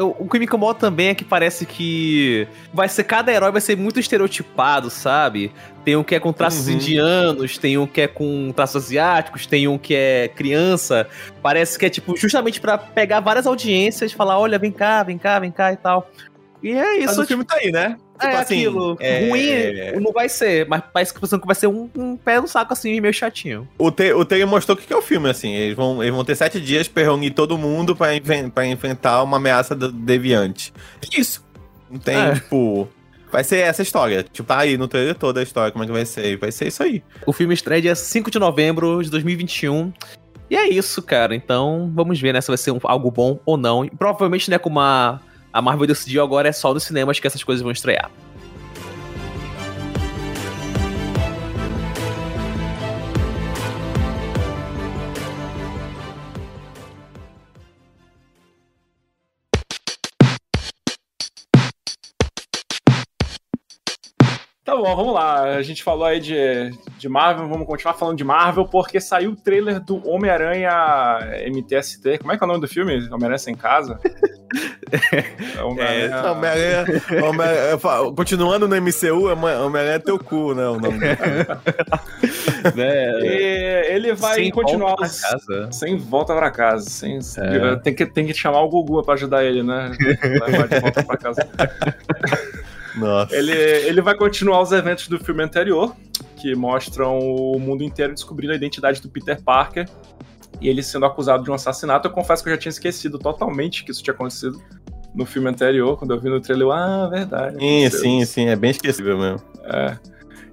o 0.00 0.28
que 0.28 0.38
me 0.38 0.46
incomoda 0.46 0.78
também 0.78 1.08
é 1.08 1.14
que 1.14 1.24
parece 1.24 1.66
que 1.66 2.48
vai 2.72 2.88
ser 2.88 3.04
cada 3.04 3.32
herói 3.32 3.52
vai 3.52 3.60
ser 3.60 3.76
muito 3.76 4.00
estereotipado, 4.00 4.88
sabe? 4.88 5.52
Tem 5.84 5.94
um 5.96 6.02
que 6.02 6.14
é 6.14 6.20
com 6.20 6.32
traços 6.32 6.66
uhum. 6.66 6.74
indianos, 6.74 7.58
tem 7.58 7.76
um 7.76 7.86
que 7.86 8.00
é 8.00 8.08
com 8.08 8.52
traços 8.52 8.84
asiáticos, 8.84 9.46
tem 9.46 9.68
um 9.68 9.76
que 9.76 9.94
é 9.94 10.28
criança. 10.28 11.06
Parece 11.42 11.78
que 11.78 11.86
é 11.86 11.90
tipo 11.90 12.16
justamente 12.16 12.60
para 12.60 12.78
pegar 12.78 13.20
várias 13.20 13.46
audiências, 13.46 14.12
falar, 14.12 14.38
olha, 14.38 14.58
vem 14.58 14.72
cá, 14.72 15.02
vem 15.02 15.18
cá, 15.18 15.38
vem 15.38 15.50
cá 15.50 15.72
e 15.72 15.76
tal. 15.76 16.10
E 16.62 16.72
é 16.72 16.98
isso. 16.98 17.06
Mas 17.08 17.18
o 17.18 17.26
filme 17.26 17.44
tá 17.44 17.56
aí, 17.56 17.70
né? 17.70 17.96
É 18.20 18.26
tipo 18.26 18.36
é 18.36 18.40
assim, 18.40 18.58
aquilo. 18.58 18.96
É... 19.00 19.28
Ruim 19.28 20.00
não 20.00 20.12
vai 20.12 20.28
ser, 20.28 20.66
mas 20.68 20.82
parece 20.92 21.14
que 21.14 21.46
vai 21.46 21.54
ser 21.54 21.66
um, 21.66 21.88
um 21.96 22.16
pé 22.16 22.40
no 22.40 22.46
saco 22.46 22.72
assim, 22.72 23.00
meio 23.00 23.14
chatinho. 23.14 23.66
O, 23.78 23.90
te, 23.90 24.12
o 24.12 24.24
trailer 24.24 24.46
mostrou 24.46 24.76
o 24.76 24.80
que 24.80 24.92
é 24.92 24.96
o 24.96 25.02
filme, 25.02 25.28
assim. 25.28 25.54
Eles 25.54 25.76
vão, 25.76 26.02
eles 26.02 26.14
vão 26.14 26.24
ter 26.24 26.34
sete 26.34 26.60
dias 26.60 26.86
pra 26.86 27.02
reunir 27.02 27.30
todo 27.30 27.56
mundo 27.56 27.96
pra, 27.96 28.08
pra 28.54 28.66
enfrentar 28.66 29.22
uma 29.22 29.38
ameaça 29.38 29.74
deviante. 29.74 30.72
Isso. 31.16 31.44
Não 31.90 31.98
tem, 31.98 32.16
é. 32.16 32.34
tipo. 32.34 32.88
Vai 33.32 33.44
ser 33.44 33.58
essa 33.58 33.80
história. 33.80 34.24
Tipo, 34.24 34.48
tá 34.48 34.58
aí 34.58 34.76
no 34.76 34.88
trailer 34.88 35.14
toda 35.14 35.38
a 35.38 35.42
história, 35.42 35.70
como 35.70 35.84
é 35.84 35.86
que 35.86 35.92
vai 35.92 36.04
ser. 36.04 36.36
Vai 36.36 36.50
ser 36.50 36.68
isso 36.68 36.82
aí. 36.82 37.02
O 37.24 37.32
filme 37.32 37.54
estreia 37.54 37.80
dia 37.80 37.94
5 37.94 38.30
de 38.30 38.38
novembro 38.38 39.02
de 39.02 39.10
2021. 39.10 39.92
E 40.50 40.56
é 40.56 40.68
isso, 40.68 41.00
cara. 41.00 41.34
Então, 41.34 41.92
vamos 41.94 42.20
ver, 42.20 42.32
né, 42.32 42.40
se 42.40 42.48
vai 42.48 42.58
ser 42.58 42.72
um, 42.72 42.80
algo 42.82 43.08
bom 43.10 43.38
ou 43.46 43.56
não. 43.56 43.84
E 43.84 43.90
provavelmente, 43.90 44.50
né, 44.50 44.58
com 44.58 44.68
uma 44.68 45.20
a 45.52 45.60
Marvel 45.60 45.86
decidiu 45.86 46.22
agora 46.22 46.48
é 46.48 46.52
só 46.52 46.72
nos 46.72 46.84
cinemas 46.84 47.18
que 47.18 47.26
essas 47.26 47.42
coisas 47.42 47.62
vão 47.62 47.72
estrear. 47.72 48.10
Tá 64.70 64.76
bom, 64.76 64.94
vamos 64.94 65.12
lá. 65.12 65.56
A 65.56 65.62
gente 65.62 65.82
falou 65.82 66.04
aí 66.04 66.20
de, 66.20 66.70
de 66.96 67.08
Marvel, 67.08 67.48
vamos 67.48 67.66
continuar 67.66 67.94
falando 67.94 68.16
de 68.16 68.22
Marvel, 68.22 68.64
porque 68.66 69.00
saiu 69.00 69.32
o 69.32 69.36
trailer 69.36 69.80
do 69.80 69.96
Homem-Aranha 70.08 71.18
MTST. 71.48 72.18
Como 72.18 72.30
é 72.30 72.38
que 72.38 72.44
é 72.44 72.46
o 72.46 72.48
nome 72.48 72.60
do 72.60 72.68
filme? 72.68 72.92
Homem-Aranha 73.08 73.38
Sem 73.38 73.56
Casa? 73.56 73.98
Homem-Aranha. 75.62 76.84
É, 77.10 77.22
Homem 77.22 77.50
Homem 78.02 78.14
continuando 78.14 78.68
no 78.68 78.76
MCU, 78.76 79.30
Homem-Aranha 79.30 79.94
é 79.94 79.98
teu 79.98 80.18
cu, 80.18 80.54
né? 80.54 80.66
O 80.66 80.78
nome 80.78 80.98
é, 82.76 83.94
ele 83.94 84.14
vai 84.14 84.34
sem 84.34 84.50
continuar. 84.50 84.96
Volta 84.96 85.04
os... 85.04 85.20
casa. 85.20 85.72
Sem 85.72 85.96
volta 85.96 86.34
pra 86.34 86.50
casa. 86.50 86.88
Sem... 86.88 87.18
É. 87.38 87.76
Tem, 87.76 87.94
que, 87.94 88.06
tem 88.06 88.26
que 88.26 88.34
chamar 88.34 88.60
o 88.62 88.68
Gugu 88.68 89.02
pra 89.02 89.14
ajudar 89.14 89.44
ele, 89.44 89.62
né? 89.62 89.92
Levar 90.00 90.68
de 90.68 90.80
volta 90.80 91.02
pra 91.02 91.16
casa. 91.16 91.48
Nossa. 92.96 93.34
Ele, 93.36 93.52
ele 93.52 94.00
vai 94.00 94.14
continuar 94.16 94.60
os 94.60 94.72
eventos 94.72 95.06
do 95.06 95.18
filme 95.22 95.42
anterior, 95.44 95.94
que 96.36 96.54
mostram 96.56 97.18
o 97.18 97.58
mundo 97.58 97.84
inteiro 97.84 98.12
descobrindo 98.12 98.52
a 98.52 98.56
identidade 98.56 99.00
do 99.00 99.08
Peter 99.08 99.40
Parker 99.40 99.88
e 100.60 100.68
ele 100.68 100.82
sendo 100.82 101.06
acusado 101.06 101.42
de 101.42 101.50
um 101.50 101.54
assassinato. 101.54 102.08
Eu 102.08 102.12
confesso 102.12 102.42
que 102.42 102.50
eu 102.50 102.54
já 102.54 102.60
tinha 102.60 102.70
esquecido 102.70 103.18
totalmente 103.18 103.84
que 103.84 103.90
isso 103.90 104.02
tinha 104.02 104.14
acontecido 104.14 104.60
no 105.14 105.26
filme 105.26 105.48
anterior. 105.48 105.96
Quando 105.96 106.12
eu 106.14 106.20
vi 106.20 106.28
no 106.28 106.40
trailer, 106.40 106.66
eu, 106.66 106.72
ah, 106.72 107.08
verdade. 107.08 107.58
Sim, 107.58 107.90
sim, 107.90 108.24
sim, 108.24 108.48
é 108.48 108.56
bem 108.56 108.70
esquecível 108.70 109.18
mesmo. 109.18 109.40
É. 109.64 109.96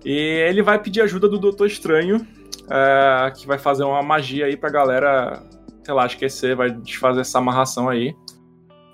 E 0.05 0.13
ele 0.47 0.61
vai 0.61 0.79
pedir 0.79 1.01
ajuda 1.01 1.27
do 1.27 1.37
Doutor 1.37 1.67
Estranho, 1.67 2.25
é, 2.69 3.31
que 3.31 3.47
vai 3.47 3.57
fazer 3.57 3.83
uma 3.83 4.01
magia 4.01 4.45
aí 4.45 4.55
pra 4.55 4.69
galera, 4.69 5.41
sei 5.83 5.93
lá, 5.93 6.05
esquecer, 6.05 6.55
vai 6.55 6.71
desfazer 6.71 7.21
essa 7.21 7.37
amarração 7.37 7.89
aí. 7.89 8.15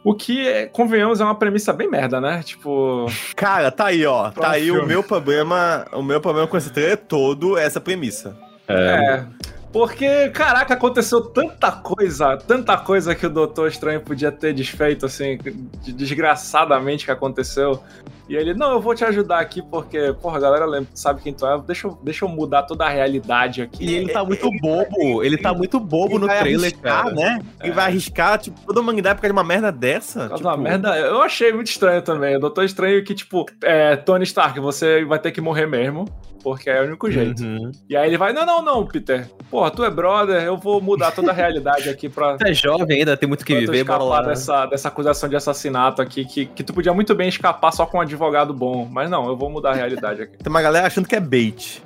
O 0.03 0.13
que, 0.13 0.67
convenhamos, 0.73 1.21
é 1.21 1.23
uma 1.23 1.35
premissa 1.35 1.71
bem 1.71 1.89
merda, 1.89 2.19
né? 2.19 2.43
Tipo. 2.43 3.05
Cara, 3.35 3.71
tá 3.71 3.85
aí, 3.85 4.05
ó. 4.05 4.31
Tá 4.31 4.51
aí 4.51 4.65
filme. 4.65 4.81
o 4.81 4.85
meu 4.85 5.01
problema. 5.01 5.85
O 5.93 6.03
meu 6.03 6.19
problema 6.19 6.47
com 6.47 6.57
esse 6.57 6.71
trailer 6.71 6.93
é 6.93 6.97
todo 6.97 7.57
essa 7.57 7.79
premissa. 7.79 8.35
É. 8.67 8.73
é. 8.75 9.25
Porque, 9.73 10.29
caraca, 10.29 10.75
aconteceu 10.75 11.19
tanta 11.19 11.71
coisa, 11.71 12.37
tanta 12.37 12.77
coisa 12.77 13.15
que 13.15 13.25
o 13.25 13.29
Doutor 13.29 13.69
Estranho 13.69 13.99
podia 13.99 14.31
ter 14.31 14.53
desfeito, 14.53 15.07
assim, 15.07 15.39
desgraçadamente 15.81 17.05
que 17.05 17.11
aconteceu. 17.11 17.83
E 18.29 18.35
ele, 18.35 18.53
não, 18.53 18.73
eu 18.73 18.79
vou 18.79 18.93
te 18.93 19.03
ajudar 19.03 19.39
aqui 19.39 19.63
porque, 19.63 20.13
porra, 20.21 20.37
a 20.37 20.39
galera 20.39 20.65
lembra, 20.65 20.89
sabe 20.93 21.23
quem 21.23 21.33
tu 21.33 21.45
é, 21.47 21.59
deixa 21.59 21.87
eu, 21.87 21.97
deixa 22.03 22.23
eu 22.23 22.29
mudar 22.29 22.63
toda 22.63 22.85
a 22.85 22.89
realidade 22.89 23.63
aqui. 23.63 23.83
E 23.83 23.95
ele 23.95 24.13
tá 24.13 24.23
muito 24.23 24.47
bobo, 24.61 25.23
ele 25.23 25.37
tá 25.39 25.51
muito 25.51 25.79
bobo 25.79 26.19
no 26.19 26.27
trailer, 26.27 26.71
arriscar, 26.71 27.03
cara. 27.05 27.15
né? 27.15 27.39
É. 27.59 27.65
Ele 27.65 27.73
vai 27.73 27.85
arriscar, 27.85 28.37
tipo, 28.37 28.59
toda 28.67 28.79
a 28.79 28.83
humanidade 28.83 29.15
por 29.15 29.21
causa 29.23 29.33
de 29.33 29.39
uma 29.39 29.43
merda 29.43 29.71
dessa. 29.71 30.29
Tipo... 30.29 30.47
Uma 30.47 30.55
merda, 30.55 30.95
eu 30.99 31.19
achei 31.23 31.51
muito 31.51 31.67
estranho 31.67 32.03
também. 32.03 32.37
O 32.37 32.39
Doutor 32.39 32.63
Estranho 32.63 33.03
que, 33.03 33.15
tipo, 33.15 33.47
é, 33.63 33.95
Tony 33.95 34.23
Stark, 34.23 34.59
você 34.59 35.03
vai 35.03 35.17
ter 35.17 35.31
que 35.31 35.41
morrer 35.41 35.65
mesmo 35.65 36.05
porque 36.43 36.69
é 36.69 36.81
o 36.81 36.85
único 36.85 37.09
jeito. 37.09 37.41
Uhum. 37.41 37.71
E 37.89 37.95
aí 37.95 38.09
ele 38.09 38.17
vai, 38.17 38.33
não, 38.33 38.45
não, 38.45 38.61
não, 38.61 38.85
Peter. 38.85 39.27
Porra, 39.53 39.69
tu 39.69 39.83
é 39.83 39.89
brother, 39.91 40.41
eu 40.41 40.57
vou 40.57 40.81
mudar 40.81 41.11
toda 41.11 41.29
a 41.29 41.33
realidade 41.33 41.87
aqui 41.87 42.09
pra... 42.09 42.37
Tu 42.37 42.47
é 42.47 42.53
jovem 42.55 42.97
ainda, 42.97 43.15
tem 43.15 43.29
muito 43.29 43.45
que 43.45 43.53
viver, 43.53 43.83
bora 43.83 44.01
lá. 44.01 44.21
Dessa, 44.23 44.65
dessa 44.65 44.87
acusação 44.87 45.29
de 45.29 45.35
assassinato 45.35 46.01
aqui, 46.01 46.25
que, 46.25 46.47
que 46.47 46.63
tu 46.63 46.73
podia 46.73 46.91
muito 46.91 47.13
bem 47.13 47.29
escapar 47.29 47.71
só 47.71 47.85
com 47.85 47.99
um 47.99 48.01
advogado 48.01 48.51
bom. 48.51 48.89
Mas 48.91 49.11
não, 49.11 49.27
eu 49.27 49.37
vou 49.37 49.51
mudar 49.51 49.69
a 49.69 49.73
realidade 49.75 50.23
aqui. 50.23 50.37
Tem 50.41 50.49
uma 50.49 50.63
galera 50.63 50.87
achando 50.87 51.07
que 51.07 51.15
é 51.15 51.19
bait. 51.19 51.83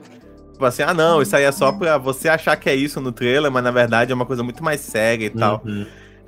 Tipo 0.53 0.63
assim, 0.63 0.81
ah 0.81 0.93
não, 0.93 1.21
isso 1.21 1.35
aí 1.35 1.43
é 1.43 1.51
só 1.51 1.73
pra 1.73 1.97
você 1.97 2.29
achar 2.29 2.55
que 2.55 2.69
é 2.69 2.73
isso 2.73 3.01
no 3.01 3.11
trailer, 3.11 3.51
mas 3.51 3.61
na 3.61 3.71
verdade 3.71 4.13
é 4.13 4.15
uma 4.15 4.25
coisa 4.25 4.43
muito 4.43 4.63
mais 4.63 4.79
séria 4.79 5.25
e 5.25 5.29
tal. 5.29 5.61
Uhum. 5.65 5.85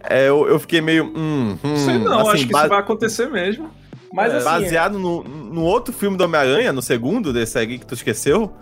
É, 0.09 0.27
eu, 0.27 0.45
eu 0.45 0.59
fiquei 0.59 0.81
meio. 0.81 1.05
Hum, 1.05 1.57
hum, 1.63 1.75
Sei 1.77 1.99
não, 1.99 2.19
assim, 2.19 2.31
acho 2.31 2.47
que 2.47 2.53
isso 2.53 2.67
vai 2.67 2.79
acontecer 2.79 3.29
mesmo. 3.29 3.71
Mas, 4.11 4.33
é, 4.33 4.35
assim, 4.35 4.45
baseado 4.45 4.99
no, 4.99 5.23
no 5.23 5.63
outro 5.63 5.93
filme 5.93 6.17
do 6.17 6.25
Homem-Aranha, 6.25 6.73
no 6.73 6.81
segundo 6.81 7.31
desse 7.31 7.57
aí 7.57 7.79
que 7.79 7.85
tu 7.85 7.93
esqueceu, 7.93 8.53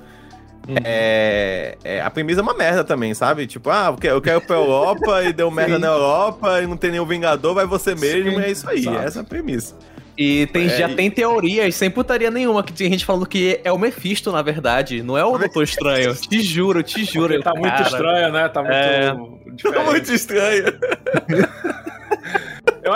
Uhum. 0.68 0.76
É, 0.84 1.78
é, 1.84 2.02
a 2.02 2.10
premissa 2.10 2.42
é 2.42 2.44
uma 2.44 2.54
merda 2.54 2.84
também, 2.84 3.14
sabe? 3.14 3.48
Tipo, 3.48 3.70
ah, 3.70 3.96
eu 4.04 4.22
quero 4.22 4.40
ir 4.40 4.46
pra 4.46 4.56
Europa 4.56 5.24
e 5.24 5.32
deu 5.32 5.50
merda 5.50 5.80
na 5.80 5.88
Europa 5.88 6.62
e 6.62 6.68
não 6.68 6.76
tem 6.76 6.92
nenhum 6.92 7.06
Vingador, 7.06 7.54
vai 7.54 7.66
você 7.66 7.96
mesmo, 7.96 8.32
Sim, 8.32 8.42
é 8.42 8.52
isso 8.52 8.70
aí, 8.70 8.80
exato. 8.80 8.98
essa 8.98 9.20
é 9.20 9.22
a 9.22 9.26
premissa. 9.26 9.76
E 10.18 10.48
tem, 10.48 10.66
é, 10.66 10.70
já 10.70 10.90
e... 10.90 10.96
tem 10.96 11.12
teorias, 11.12 11.76
sem 11.76 11.92
putaria 11.92 12.32
nenhuma, 12.32 12.64
que 12.64 12.74
tem 12.74 12.92
gente 12.92 13.06
falando 13.06 13.28
que 13.28 13.62
é 13.64 13.72
o 13.72 13.78
Mephisto, 13.78 14.32
na 14.32 14.42
verdade, 14.42 15.04
não 15.04 15.16
é 15.16 15.24
o 15.24 15.38
Doutor 15.38 15.64
Estranho. 15.64 16.16
te 16.16 16.42
juro, 16.42 16.82
te 16.82 17.06
juro. 17.06 17.36
Porque 17.36 17.44
tá 17.44 17.54
cara. 17.54 17.62
muito 17.62 17.82
estranho, 17.84 18.34
né? 18.34 18.50
Tá 18.50 18.62
muito. 18.62 18.74
É... 18.74 19.72
Tá 19.72 19.84
muito 19.84 20.12
estranho. 20.12 20.66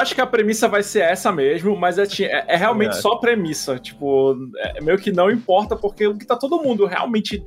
Eu 0.01 0.03
acho 0.03 0.15
que 0.15 0.21
a 0.21 0.25
premissa 0.25 0.67
vai 0.67 0.81
ser 0.81 1.01
essa 1.01 1.31
mesmo, 1.31 1.77
mas 1.77 1.99
é, 1.99 2.05
é, 2.23 2.45
é 2.47 2.55
realmente 2.55 2.97
é. 2.97 3.01
só 3.01 3.17
premissa. 3.17 3.77
Tipo, 3.77 4.35
é 4.57 4.81
meio 4.81 4.97
que 4.97 5.11
não 5.11 5.29
importa, 5.29 5.75
porque 5.75 6.07
o 6.07 6.17
que 6.17 6.25
tá 6.25 6.35
todo 6.35 6.59
mundo 6.59 6.87
realmente 6.87 7.45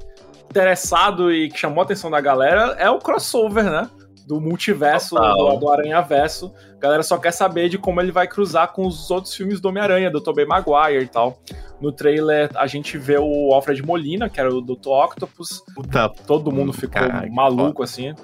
interessado 0.49 1.33
e 1.33 1.49
que 1.49 1.59
chamou 1.59 1.81
a 1.81 1.85
atenção 1.85 2.09
da 2.09 2.21
galera 2.21 2.77
é 2.79 2.89
o 2.89 3.01
crossover, 3.01 3.65
né? 3.65 3.91
Do 4.25 4.41
multiverso, 4.41 5.17
do, 5.17 5.57
do 5.57 5.69
Aranha-Verso. 5.69 6.55
A 6.77 6.79
galera 6.79 7.03
só 7.03 7.19
quer 7.19 7.33
saber 7.33 7.69
de 7.69 7.77
como 7.77 8.01
ele 8.01 8.13
vai 8.13 8.29
cruzar 8.29 8.73
com 8.73 8.87
os 8.87 9.11
outros 9.11 9.35
filmes 9.35 9.61
do 9.61 9.69
Homem-Aranha, 9.69 10.09
do 10.09 10.21
Tobey 10.21 10.47
Maguire 10.47 11.03
e 11.03 11.09
tal. 11.09 11.43
No 11.81 11.91
trailer, 11.91 12.51
a 12.55 12.69
gente 12.69 12.97
vê 12.97 13.19
o 13.19 13.53
Alfred 13.53 13.83
Molina, 13.83 14.31
que 14.31 14.39
era 14.39 14.49
o 14.49 14.61
Dr. 14.61 14.91
Octopus. 14.91 15.61
Puta. 15.75 16.09
Todo 16.25 16.53
mundo 16.53 16.73
ficou 16.73 17.01
Caraca, 17.01 17.29
maluco, 17.33 17.83
assim 17.83 18.15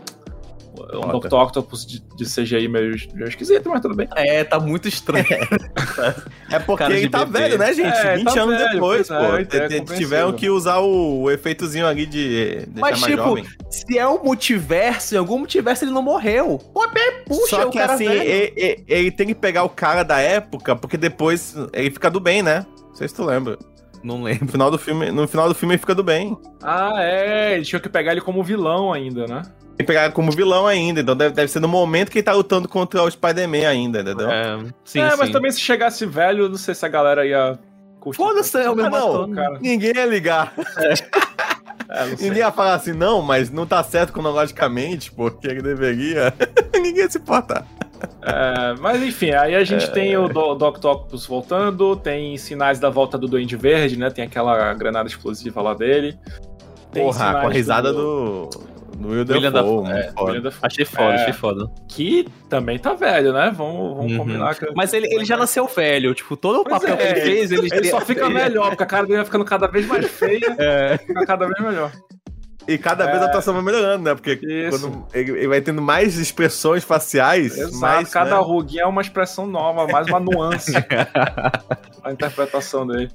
um 0.94 1.18
Dr. 1.18 1.34
Octopus 1.34 1.86
de, 1.86 2.00
de 2.00 2.24
CGI 2.24 2.68
meio, 2.68 2.96
meio 3.14 3.28
esquisito, 3.28 3.68
mas 3.68 3.80
tudo 3.80 3.94
bem. 3.94 4.08
É, 4.16 4.44
tá 4.44 4.58
muito 4.58 4.88
estranho. 4.88 5.24
é 6.50 6.58
porque 6.58 6.84
ele 6.84 7.08
tá 7.08 7.24
velho, 7.24 7.58
né, 7.58 7.72
gente? 7.72 7.96
É, 7.96 8.16
20 8.16 8.24
tá 8.24 8.42
anos 8.42 8.56
velho, 8.56 8.72
depois, 8.72 9.10
é, 9.10 9.18
pô. 9.18 9.56
É, 9.56 9.76
é 9.76 9.80
tiveram 9.96 10.32
que 10.32 10.48
usar 10.48 10.78
o, 10.78 11.22
o 11.22 11.30
efeitozinho 11.30 11.86
ali 11.86 12.06
de 12.06 12.68
Mas, 12.76 13.00
tipo, 13.00 13.16
jovem. 13.16 13.44
se 13.70 13.98
é 13.98 14.08
um 14.08 14.22
multiverso, 14.22 15.14
em 15.14 15.18
algum 15.18 15.38
multiverso 15.38 15.84
ele 15.84 15.92
não 15.92 16.02
morreu. 16.02 16.58
Pô, 16.72 16.88
puxa, 17.26 17.56
Só 17.56 17.70
que 17.70 17.78
assim, 17.78 18.06
ele, 18.06 18.52
ele, 18.56 18.84
ele, 18.86 19.10
tem 19.10 19.26
que 19.26 19.34
pegar 19.34 19.64
o 19.64 19.68
cara 19.68 20.02
da 20.02 20.18
época, 20.20 20.76
porque 20.76 20.96
depois 20.96 21.54
ele 21.72 21.90
fica 21.90 22.10
do 22.10 22.20
bem, 22.20 22.42
né? 22.42 22.66
Não 22.88 22.94
sei 22.94 23.08
se 23.08 23.14
tu 23.14 23.24
lembra. 23.24 23.58
Não 24.02 24.22
lembro. 24.22 24.46
No 24.46 24.52
final 24.52 24.70
do 24.70 24.78
filme, 24.78 25.10
no 25.10 25.28
final 25.28 25.48
do 25.48 25.54
filme 25.54 25.74
ele 25.74 25.80
fica 25.80 25.94
do 25.94 26.02
bem. 26.02 26.36
Ah, 26.62 26.94
é. 26.96 27.54
Eles 27.54 27.68
tinham 27.68 27.80
que 27.80 27.88
pegar 27.88 28.12
ele 28.12 28.20
como 28.20 28.42
vilão 28.42 28.92
ainda, 28.92 29.26
né? 29.26 29.42
Pegar 29.84 30.12
como 30.12 30.30
vilão 30.30 30.66
ainda, 30.66 31.00
então 31.00 31.16
deve, 31.16 31.34
deve 31.34 31.48
ser 31.48 31.60
no 31.60 31.68
momento 31.68 32.10
que 32.10 32.18
ele 32.18 32.24
tá 32.24 32.32
lutando 32.32 32.68
contra 32.68 33.02
o 33.02 33.10
Spider-Man 33.10 33.68
ainda, 33.68 34.00
entendeu? 34.00 34.30
É, 34.30 34.58
sim, 34.84 35.00
é 35.00 35.10
sim. 35.10 35.16
mas 35.18 35.30
também 35.30 35.50
se 35.50 35.60
chegasse 35.60 36.04
velho, 36.06 36.48
não 36.48 36.56
sei 36.56 36.74
se 36.74 36.84
a 36.84 36.88
galera 36.88 37.26
ia. 37.26 37.58
Foda-se, 38.14 38.56
é 38.58 38.70
o 38.70 38.74
mesmo 38.74 38.90
não, 38.90 39.30
cara. 39.32 39.58
Ninguém 39.60 39.92
ia 39.94 40.06
ligar. 40.06 40.54
É. 40.78 40.94
É, 41.92 42.06
Ninguém 42.06 42.38
ia 42.38 42.52
falar 42.52 42.74
assim, 42.74 42.92
não, 42.92 43.20
mas 43.20 43.50
não 43.50 43.66
tá 43.66 43.82
certo 43.82 44.12
cronologicamente, 44.12 45.10
porque 45.10 45.48
ele 45.48 45.60
deveria. 45.60 46.32
Ninguém 46.72 46.98
ia 46.98 47.10
se 47.10 47.18
importar. 47.18 47.66
É, 48.22 48.74
mas 48.78 49.02
enfim, 49.02 49.32
aí 49.32 49.56
a 49.56 49.64
gente 49.64 49.86
é... 49.86 49.88
tem 49.88 50.16
o 50.16 50.28
Do 50.28 50.54
Dr. 50.54 50.66
Octopus 50.66 51.26
voltando, 51.26 51.96
tem 51.96 52.36
sinais 52.38 52.78
da 52.78 52.88
volta 52.88 53.18
do 53.18 53.26
Duende 53.26 53.56
Verde, 53.56 53.98
né? 53.98 54.08
Tem 54.08 54.24
aquela 54.24 54.72
granada 54.74 55.08
explosiva 55.08 55.60
lá 55.60 55.74
dele. 55.74 56.16
Tem 56.92 57.04
Porra, 57.04 57.40
com 57.40 57.48
a 57.48 57.50
risada 57.50 57.92
do... 57.92 58.46
do 58.46 58.70
no 59.00 59.08
William, 59.08 59.34
William 59.34 59.52
Dafoe, 59.52 59.84
da... 59.84 59.98
é, 59.98 60.12
William 60.18 60.42
Dafoe. 60.42 60.60
Achei 60.62 60.84
foda, 60.84 61.12
é, 61.12 61.14
achei 61.14 61.32
foda. 61.32 61.70
Que 61.88 62.28
também 62.50 62.78
tá 62.78 62.92
velho, 62.92 63.32
né? 63.32 63.50
Vamos, 63.56 63.96
vamos 63.96 64.12
uhum. 64.12 64.18
combinar. 64.18 64.54
Que... 64.54 64.70
Mas 64.74 64.92
ele, 64.92 65.06
ele 65.12 65.24
já 65.24 65.38
nasceu 65.38 65.66
velho, 65.66 66.14
tipo, 66.14 66.36
todo 66.36 66.60
o 66.60 66.64
papel 66.64 66.94
é, 66.94 66.96
que 66.96 67.02
ele 67.02 67.20
fez, 67.20 67.50
ele, 67.50 67.68
ele 67.72 67.88
só 67.88 68.00
fica 68.00 68.28
melhor, 68.28 68.68
porque 68.68 68.82
a 68.82 68.86
cara 68.86 69.04
dele 69.04 69.16
vai 69.16 69.24
ficando 69.24 69.44
cada 69.44 69.66
vez 69.66 69.86
mais 69.86 70.06
feia, 70.06 70.54
é. 70.60 70.98
fica 70.98 71.24
cada 71.24 71.46
vez 71.46 71.58
melhor. 71.60 71.90
E 72.68 72.76
cada 72.76 73.06
vez 73.06 73.18
a 73.18 73.24
é. 73.24 73.28
atuação 73.28 73.54
vai 73.54 73.62
melhorando, 73.62 74.04
né? 74.04 74.14
Porque 74.14 74.36
quando 74.68 75.06
ele, 75.14 75.30
ele, 75.30 75.48
vai 75.48 75.60
tendo 75.62 75.80
mais 75.80 76.18
expressões 76.18 76.84
faciais. 76.84 77.56
Exato, 77.56 77.76
mais, 77.78 78.10
cada 78.10 78.36
né? 78.36 78.42
ruguinha 78.42 78.82
é 78.82 78.86
uma 78.86 79.00
expressão 79.00 79.46
nova, 79.46 79.88
mais 79.88 80.06
uma 80.06 80.20
nuance. 80.20 80.72
a 82.04 82.12
interpretação 82.12 82.86
dele. 82.86 83.10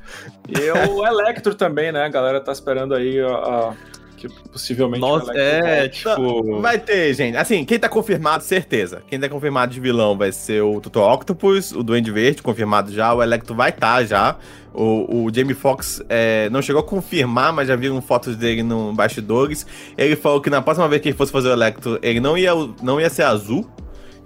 E 0.49 0.71
o 0.89 1.05
Electro 1.05 1.53
também, 1.53 1.91
né? 1.91 2.05
A 2.05 2.09
galera 2.09 2.41
tá 2.41 2.51
esperando 2.51 2.95
aí 2.95 3.19
a, 3.21 3.27
a 3.27 3.73
que 4.15 4.29
possivelmente 4.51 5.01
Nossa, 5.01 5.31
é, 5.35 5.87
tipo. 5.89 6.61
Vai 6.61 6.79
ter, 6.79 7.13
gente. 7.13 7.37
Assim, 7.37 7.63
quem 7.65 7.77
tá 7.77 7.89
confirmado, 7.89 8.43
certeza. 8.43 9.03
Quem 9.07 9.19
tá 9.19 9.29
confirmado 9.29 9.73
de 9.73 9.79
vilão 9.79 10.17
vai 10.17 10.31
ser 10.31 10.61
o 10.61 10.79
Dr. 10.79 10.99
Octopus, 10.99 11.71
o 11.71 11.83
Duende 11.83 12.11
Verde, 12.11 12.41
confirmado 12.41 12.91
já. 12.91 13.13
O 13.13 13.21
Electro 13.21 13.53
vai 13.53 13.69
estar 13.69 13.97
tá 13.97 14.05
já. 14.05 14.37
O, 14.73 15.25
o 15.25 15.33
Jamie 15.33 15.53
Foxx 15.53 16.01
é, 16.09 16.49
não 16.49 16.61
chegou 16.61 16.81
a 16.81 16.85
confirmar, 16.85 17.53
mas 17.53 17.67
já 17.67 17.75
viram 17.75 18.01
fotos 18.01 18.35
dele 18.35 18.61
no 18.61 18.93
bastidores. 18.93 19.65
Ele 19.97 20.15
falou 20.15 20.41
que 20.41 20.49
na 20.49 20.61
próxima 20.61 20.87
vez 20.87 21.01
que 21.01 21.09
ele 21.09 21.17
fosse 21.17 21.31
fazer 21.31 21.47
o 21.49 21.53
Electro, 21.53 21.97
ele 22.01 22.19
não 22.19 22.37
ia, 22.37 22.51
não 22.81 22.99
ia 22.99 23.09
ser 23.09 23.23
azul. 23.23 23.69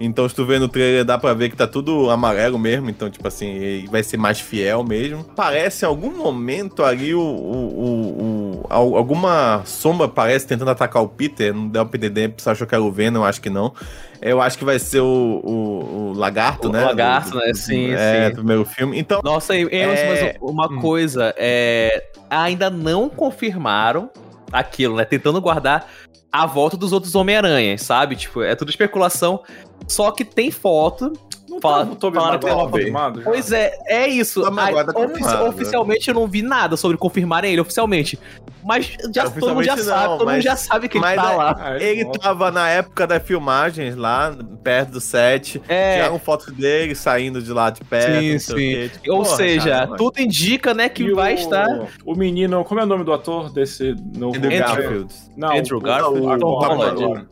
Então, 0.02 0.26
se 0.26 0.34
tu 0.34 0.46
vê 0.46 0.58
no 0.58 0.66
trailer, 0.66 1.04
dá 1.04 1.18
pra 1.18 1.34
ver 1.34 1.50
que 1.50 1.56
tá 1.56 1.66
tudo 1.66 2.08
amarelo 2.08 2.58
mesmo. 2.58 2.88
Então, 2.88 3.10
tipo 3.10 3.28
assim, 3.28 3.84
vai 3.90 4.02
ser 4.02 4.16
mais 4.16 4.40
fiel 4.40 4.82
mesmo. 4.82 5.22
Parece 5.36 5.84
em 5.84 5.88
algum 5.88 6.10
momento 6.10 6.82
ali 6.82 7.14
o, 7.14 7.20
o, 7.20 7.82
o, 7.82 8.62
o 8.62 8.96
alguma 8.96 9.62
sombra 9.66 10.08
parece 10.08 10.46
tentando 10.46 10.70
atacar 10.70 11.02
o 11.02 11.08
Peter. 11.08 11.52
Não 11.52 11.68
deu 11.68 11.84
pra 11.84 11.98
entender, 11.98 12.32
você 12.34 12.48
achou 12.48 12.66
que 12.66 12.74
era 12.74 12.82
o 12.82 12.90
Venom, 12.90 13.20
eu 13.20 13.24
acho 13.24 13.42
que 13.42 13.50
não. 13.50 13.74
Eu 14.22 14.40
acho 14.40 14.56
que 14.56 14.64
vai 14.64 14.78
ser 14.78 15.00
o, 15.00 15.40
o, 15.44 16.10
o 16.10 16.12
Lagarto, 16.14 16.68
o 16.68 16.72
né? 16.72 16.82
O 16.82 16.86
Lagarto, 16.86 17.32
do, 17.32 17.38
né? 17.38 17.52
Sim, 17.52 17.90
é, 17.92 18.28
sim. 18.28 18.34
primeiro 18.36 18.64
filme. 18.64 18.98
Então. 18.98 19.20
Nossa, 19.22 19.54
eu, 19.54 19.68
é... 19.70 20.36
mas 20.36 20.36
uma 20.40 20.66
hum. 20.72 20.80
coisa, 20.80 21.34
é, 21.36 22.04
ainda 22.30 22.70
não 22.70 23.10
confirmaram 23.10 24.08
aquilo, 24.50 24.96
né? 24.96 25.04
Tentando 25.04 25.40
guardar 25.40 25.86
a 26.32 26.46
volta 26.46 26.76
dos 26.76 26.92
outros 26.92 27.14
Homem-Aranhas, 27.14 27.82
sabe? 27.82 28.16
Tipo, 28.16 28.42
é 28.42 28.54
tudo 28.54 28.70
especulação. 28.70 29.42
Só 29.88 30.10
que 30.10 30.24
tem 30.24 30.50
foto. 30.50 31.12
Não 31.50 31.60
fala, 31.60 31.84
tá, 31.84 32.12
falaram 32.12 32.38
que 32.38 32.48
confirmado 32.48 33.22
Pois 33.24 33.50
é, 33.50 33.76
é 33.88 34.06
isso. 34.06 34.44
Aí, 34.46 34.84
tá 34.84 34.92
ofici 34.96 35.34
oficialmente 35.34 36.08
eu 36.08 36.14
não 36.14 36.28
vi 36.28 36.42
nada 36.42 36.76
sobre 36.76 36.96
confirmarem 36.96 37.50
ele 37.50 37.60
oficialmente. 37.60 38.16
Mas 38.62 38.96
já, 39.12 39.24
é, 39.24 39.30
todo 39.30 39.54
mundo 39.54 39.64
já 39.64 39.74
não, 39.74 39.84
sabe, 39.84 40.18
todo 40.18 40.30
mundo 40.30 40.40
já 40.40 40.54
sabe 40.54 40.88
que 40.88 40.98
ele 40.98 41.04
tá 41.04 41.12
é, 41.12 41.16
lá. 41.16 41.76
Ele 41.80 42.04
tava 42.18 42.50
na 42.52 42.68
época 42.68 43.04
das 43.06 43.22
filmagens 43.22 43.96
lá, 43.96 44.36
perto 44.62 44.92
do 44.92 45.00
set. 45.00 45.60
É. 45.66 45.96
Tiraram 45.96 46.18
fotos 46.20 46.54
dele 46.54 46.94
saindo 46.94 47.42
de 47.42 47.52
lá 47.52 47.70
de 47.70 47.82
perto. 47.82 48.20
Sim, 48.20 48.38
sim. 48.38 48.88
Tipo, 48.88 49.12
Ou 49.12 49.22
porra, 49.24 49.36
seja, 49.36 49.70
cara, 49.70 49.96
tudo 49.96 50.20
indica, 50.20 50.72
né, 50.72 50.88
que 50.88 51.02
e 51.02 51.12
vai 51.12 51.34
o, 51.34 51.36
estar. 51.36 51.88
O 52.04 52.14
menino, 52.14 52.62
como 52.64 52.80
é 52.80 52.84
o 52.84 52.86
nome 52.86 53.02
do 53.02 53.12
ator 53.12 53.52
desse 53.52 53.96
novo 54.16 54.36
Andrew 54.36 54.58
Garfield. 54.58 55.14
Não, 55.36 55.56
Andrew 55.56 55.80
Garfield. 55.80 56.20
O, 56.20 56.30
o, 56.30 56.38
Tom 56.38 56.58
Holland. 56.58 57.26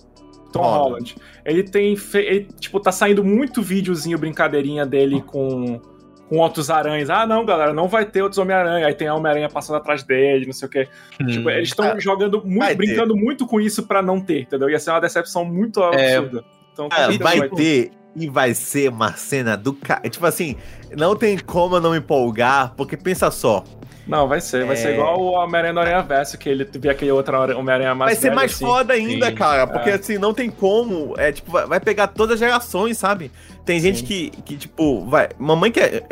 Tom 0.53 0.63
Holland. 0.63 1.17
Ele 1.45 1.63
tem. 1.63 1.97
Fe... 1.97 2.19
Ele, 2.19 2.49
tipo, 2.59 2.81
tá 2.81 2.93
saindo 2.93 3.25
muito 3.25 3.63
videozinho, 3.63 4.19
brincadeirinha 4.19 4.87
dele 4.87 5.23
com, 5.23 5.81
com 6.29 6.37
outros 6.39 6.71
aranhas. 6.71 7.11
Ah, 7.11 7.27
não, 7.27 7.45
galera, 7.45 7.73
não 7.73 7.89
vai 7.89 8.05
ter 8.05 8.23
outros 8.23 8.39
Homem-Aranha. 8.39 8.87
Aí 8.87 8.95
tem 8.95 9.09
a 9.09 9.15
Homem-Aranha 9.15 9.49
passando 9.49 9.77
atrás 9.77 10.03
dele, 10.03 10.47
não 10.47 10.53
sei 10.53 10.69
o 10.69 10.71
quê. 10.71 10.89
Hum. 11.21 11.27
Tipo, 11.27 11.51
eles 11.51 11.69
estão 11.69 11.87
ah, 11.87 11.99
jogando 11.99 12.43
muito, 12.45 12.77
brincando 12.77 13.15
ter. 13.15 13.21
muito 13.21 13.47
com 13.47 13.61
isso 13.61 13.87
pra 13.87 14.03
não 14.03 14.21
ter, 14.21 14.43
entendeu? 14.43 14.71
Ia 14.71 14.79
ser 14.79 14.91
uma 14.91 15.01
decepção 15.01 15.45
muito 15.45 15.83
é. 15.83 16.17
absurda. 16.17 16.45
Então, 16.73 16.89
ah, 16.91 17.09
vai, 17.21 17.39
vai 17.39 17.49
ter. 17.51 17.91
E 18.17 18.29
vai 18.29 18.53
ser 18.53 18.89
uma 18.89 19.13
cena 19.13 19.57
do 19.57 19.73
cara. 19.73 20.09
Tipo 20.09 20.27
assim, 20.27 20.57
não 20.97 21.15
tem 21.15 21.39
como 21.39 21.77
eu 21.77 21.81
não 21.81 21.93
me 21.93 21.99
empolgar, 21.99 22.75
porque 22.75 22.97
pensa 22.97 23.31
só. 23.31 23.63
Não, 24.09 24.27
vai 24.27 24.41
ser. 24.41 24.65
Vai 24.65 24.75
é... 24.75 24.79
ser 24.79 24.95
igual 24.95 25.21
o 25.21 25.33
Homem-Aranha 25.33 25.73
no 25.75 25.81
Aranha 25.81 26.03
Verso, 26.03 26.39
que 26.39 26.49
ele 26.49 26.67
via 26.73 26.93
aquele 26.93 27.13
outro 27.13 27.37
Homem-Aranha 27.37 27.95
mais 27.95 28.13
Vai 28.13 28.21
ser 28.21 28.35
mais 28.35 28.53
assim. 28.53 28.65
foda 28.65 28.95
ainda, 28.95 29.27
Sim. 29.27 29.35
cara. 29.35 29.67
Porque 29.67 29.91
é. 29.91 29.95
assim, 29.95 30.17
não 30.17 30.33
tem 30.33 30.51
como. 30.51 31.15
É 31.19 31.31
tipo, 31.31 31.53
vai 31.53 31.79
pegar 31.79 32.09
todas 32.09 32.35
as 32.35 32.41
gerações, 32.41 32.97
sabe? 32.97 33.31
Tem 33.67 33.79
gente 33.79 34.03
que, 34.03 34.31
que, 34.47 34.57
tipo, 34.57 35.05
vai. 35.05 35.29
Mamãe 35.39 35.71
quer. 35.71 36.03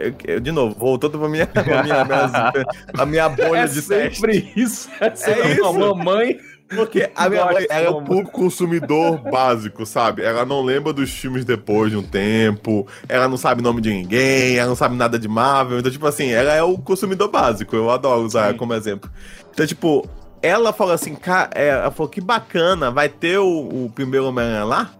De 0.42 0.52
novo, 0.52 0.76
voltou 0.78 1.08
pra 1.08 1.26
minha, 1.26 1.46
pra 1.46 1.62
minha, 1.62 1.82
minha, 2.04 2.52
a 2.98 3.06
minha 3.06 3.28
bolha 3.30 3.60
é 3.60 3.66
de 3.66 3.80
sempre 3.80 4.42
teste. 4.42 4.60
isso. 4.60 4.90
É, 5.00 5.06
é 5.06 5.52
isso. 5.52 5.72
Mamãe. 5.72 6.38
Porque 6.68 7.10
a 7.14 7.28
minha 7.28 7.44
mãe 7.46 7.66
é 7.70 7.88
o 7.88 8.02
público 8.02 8.32
consumidor 8.32 9.18
básico, 9.30 9.86
sabe? 9.86 10.22
Ela 10.22 10.44
não 10.44 10.62
lembra 10.62 10.92
dos 10.92 11.10
filmes 11.10 11.44
depois 11.44 11.90
de 11.90 11.96
um 11.96 12.02
tempo, 12.02 12.86
ela 13.08 13.28
não 13.28 13.36
sabe 13.36 13.60
o 13.60 13.64
nome 13.64 13.80
de 13.80 13.90
ninguém, 13.90 14.56
ela 14.56 14.68
não 14.68 14.76
sabe 14.76 14.96
nada 14.96 15.18
de 15.18 15.28
Marvel. 15.28 15.78
Então, 15.78 15.92
tipo 15.92 16.06
assim, 16.06 16.30
ela 16.30 16.52
é 16.52 16.62
o 16.62 16.76
consumidor 16.78 17.28
básico. 17.28 17.76
Eu 17.76 17.90
adoro 17.90 18.22
usar 18.22 18.42
Sim. 18.42 18.48
ela 18.48 18.58
como 18.58 18.74
exemplo. 18.74 19.10
Então, 19.52 19.66
tipo, 19.66 20.08
ela 20.42 20.72
falou 20.72 20.92
assim, 20.92 21.14
cara, 21.14 21.50
é, 21.54 21.68
ela 21.68 21.90
falou 21.90 22.10
que 22.10 22.20
bacana, 22.20 22.90
vai 22.90 23.08
ter 23.08 23.38
o, 23.38 23.84
o 23.84 23.92
primeiro 23.94 24.26
Homem-Aranha 24.26 24.64
lá? 24.64 24.90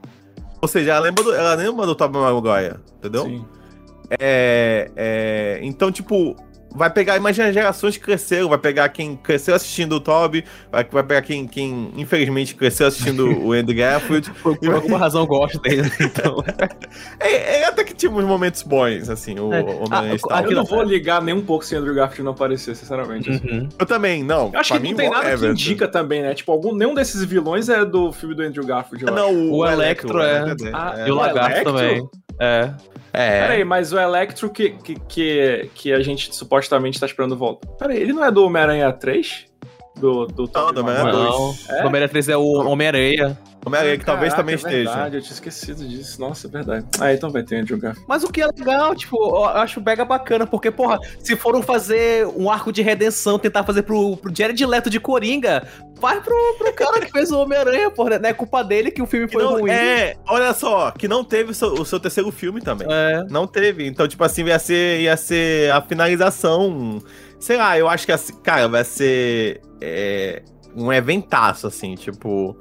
Ou 0.60 0.68
seja, 0.68 0.92
ela 0.92 1.00
lembra 1.00 1.24
do, 1.24 1.34
ela 1.34 1.54
lembra 1.54 1.86
do 1.86 1.94
Tobey 1.94 2.20
Maguire, 2.20 2.76
entendeu? 2.98 3.24
Sim. 3.24 3.44
É, 4.18 4.90
é, 4.96 5.60
então, 5.62 5.90
tipo, 5.90 6.36
vai 6.76 6.90
pegar, 6.90 7.16
imagina 7.16 7.52
gerações 7.52 7.96
que 7.96 8.04
cresceram, 8.04 8.48
vai 8.48 8.58
pegar 8.58 8.88
quem 8.90 9.16
cresceu 9.16 9.54
assistindo 9.54 9.96
o 9.96 10.00
Toby, 10.00 10.44
vai, 10.70 10.84
vai 10.84 11.02
pegar 11.02 11.22
quem, 11.22 11.46
quem 11.46 11.90
infelizmente 11.96 12.54
cresceu 12.54 12.86
assistindo 12.86 13.26
o 13.42 13.52
Andrew 13.52 13.76
Garfield. 13.76 14.30
Por 14.42 14.74
alguma 14.74 14.98
razão 14.98 15.22
eu 15.22 15.26
gosto 15.26 15.58
dele, 15.60 15.90
então. 16.00 16.44
é, 17.18 17.60
é, 17.60 17.64
até 17.66 17.82
que 17.82 17.94
tinha 17.94 18.12
uns 18.12 18.24
momentos 18.24 18.62
bons, 18.62 19.08
assim, 19.08 19.38
o 19.38 19.52
é. 19.52 19.64
Ah, 20.30 20.42
Eu 20.42 20.50
não 20.52 20.64
vou 20.64 20.82
ligar 20.82 21.22
nem 21.22 21.34
um 21.34 21.42
pouco 21.42 21.64
se 21.64 21.74
Andrew 21.74 21.94
Garfield 21.94 22.24
não 22.24 22.32
aparecer, 22.32 22.76
sinceramente. 22.76 23.30
Assim. 23.30 23.48
Uhum. 23.48 23.68
Eu 23.78 23.86
também, 23.86 24.22
não. 24.22 24.50
Eu 24.52 24.60
acho 24.60 24.74
que 24.74 24.78
não 24.78 24.94
tem 24.94 25.10
nada 25.10 25.30
Everton. 25.30 25.54
que 25.54 25.62
indica 25.62 25.88
também, 25.88 26.22
né? 26.22 26.34
Tipo, 26.34 26.52
algum, 26.52 26.74
nenhum 26.74 26.94
desses 26.94 27.24
vilões 27.24 27.68
é 27.68 27.84
do 27.84 28.12
filme 28.12 28.34
do 28.34 28.42
Andrew 28.42 28.64
Garfield. 28.64 29.04
Não, 29.06 29.32
o, 29.32 29.58
o 29.58 29.66
Electro, 29.66 30.20
Electro 30.20 30.68
é. 30.68 30.70
Ah, 30.74 30.94
é. 30.98 31.08
E 31.08 31.10
o 31.10 31.14
Lagarto 31.14 31.64
também. 31.64 32.08
É. 32.40 32.72
É. 33.12 33.40
Peraí, 33.40 33.64
mas 33.64 33.92
o 33.92 33.98
Electro 33.98 34.50
que, 34.50 34.70
que, 34.70 34.94
que, 35.08 35.70
que 35.74 35.92
a 35.92 36.02
gente 36.02 36.34
supostamente 36.34 37.00
tá 37.00 37.06
esperando 37.06 37.36
volta. 37.36 37.66
Peraí, 37.78 37.98
ele 37.98 38.12
não 38.12 38.22
é 38.22 38.30
do 38.30 38.44
Homem-Aranha 38.44 38.92
3? 38.92 39.46
Do, 39.98 40.26
do 40.26 40.50
Não, 40.54 40.72
do 40.72 40.80
Homem-Aranha 40.80 41.12
2. 41.12 41.68
É? 41.68 41.74
O 41.82 41.86
Homem-Aranha 41.86 42.08
3 42.08 42.28
é 42.28 42.36
o 42.36 42.52
Homem-Aranha. 42.66 43.38
Homem-Aranha 43.66 43.98
que 43.98 44.04
Caraca, 44.04 44.12
talvez 44.12 44.34
também 44.34 44.52
é 44.52 44.56
esteja. 44.56 44.90
verdade, 44.90 45.16
eu 45.16 45.22
tinha 45.22 45.32
esquecido 45.32 45.88
disso. 45.88 46.20
Nossa, 46.20 46.46
é 46.46 46.50
verdade. 46.50 46.86
Ah, 47.00 47.12
então 47.12 47.30
vai 47.30 47.42
ter 47.42 47.56
Andrew 47.56 47.76
Garfield. 47.76 48.06
Mas 48.08 48.22
o 48.22 48.30
que 48.30 48.40
é 48.40 48.46
legal, 48.46 48.94
tipo, 48.94 49.16
eu 49.16 49.44
acho 49.44 49.80
mega 49.80 50.04
bacana, 50.04 50.46
porque, 50.46 50.70
porra, 50.70 51.00
se 51.18 51.34
foram 51.34 51.60
fazer 51.60 52.28
um 52.28 52.48
arco 52.48 52.70
de 52.70 52.80
redenção, 52.80 53.40
tentar 53.40 53.64
fazer 53.64 53.82
pro, 53.82 54.16
pro 54.18 54.32
Jared 54.32 54.64
Leto 54.64 54.88
de 54.88 55.00
Coringa, 55.00 55.66
vai 56.00 56.20
pro, 56.20 56.54
pro 56.56 56.72
cara 56.74 57.00
que 57.00 57.10
fez 57.10 57.32
o 57.32 57.40
Homem-Aranha, 57.40 57.90
porra. 57.90 58.20
Não 58.20 58.28
é 58.28 58.32
culpa 58.32 58.62
dele 58.62 58.92
que 58.92 59.02
o 59.02 59.06
filme 59.06 59.26
foi 59.26 59.42
não, 59.42 59.58
ruim. 59.58 59.70
É, 59.72 60.14
olha 60.28 60.54
só, 60.54 60.92
que 60.92 61.08
não 61.08 61.24
teve 61.24 61.50
o 61.50 61.54
seu, 61.54 61.72
o 61.72 61.84
seu 61.84 61.98
terceiro 61.98 62.30
filme 62.30 62.60
também. 62.60 62.86
É. 62.88 63.24
Não 63.28 63.48
teve. 63.48 63.84
Então, 63.84 64.06
tipo 64.06 64.22
assim, 64.22 64.44
ia 64.44 64.60
ser, 64.60 65.00
ia 65.00 65.16
ser 65.16 65.72
a 65.72 65.82
finalização. 65.82 67.02
Sei 67.38 67.56
lá, 67.56 67.78
eu 67.78 67.88
acho 67.88 68.06
que, 68.06 68.12
assim, 68.12 68.34
cara, 68.42 68.68
vai 68.68 68.84
ser 68.84 69.60
é, 69.80 70.42
um 70.74 70.92
eventaço, 70.92 71.66
assim, 71.66 71.94
tipo 71.94 72.56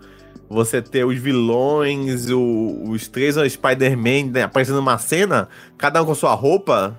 você 0.50 0.82
ter 0.82 1.04
os 1.06 1.18
vilões, 1.18 2.30
o, 2.30 2.84
os 2.88 3.08
três 3.08 3.36
Spider-Man 3.36 4.32
né, 4.32 4.44
aparecendo 4.44 4.76
numa 4.76 4.98
cena, 4.98 5.50
cada 5.78 6.02
um 6.02 6.06
com 6.06 6.16
sua 6.16 6.34
roupa. 6.34 6.98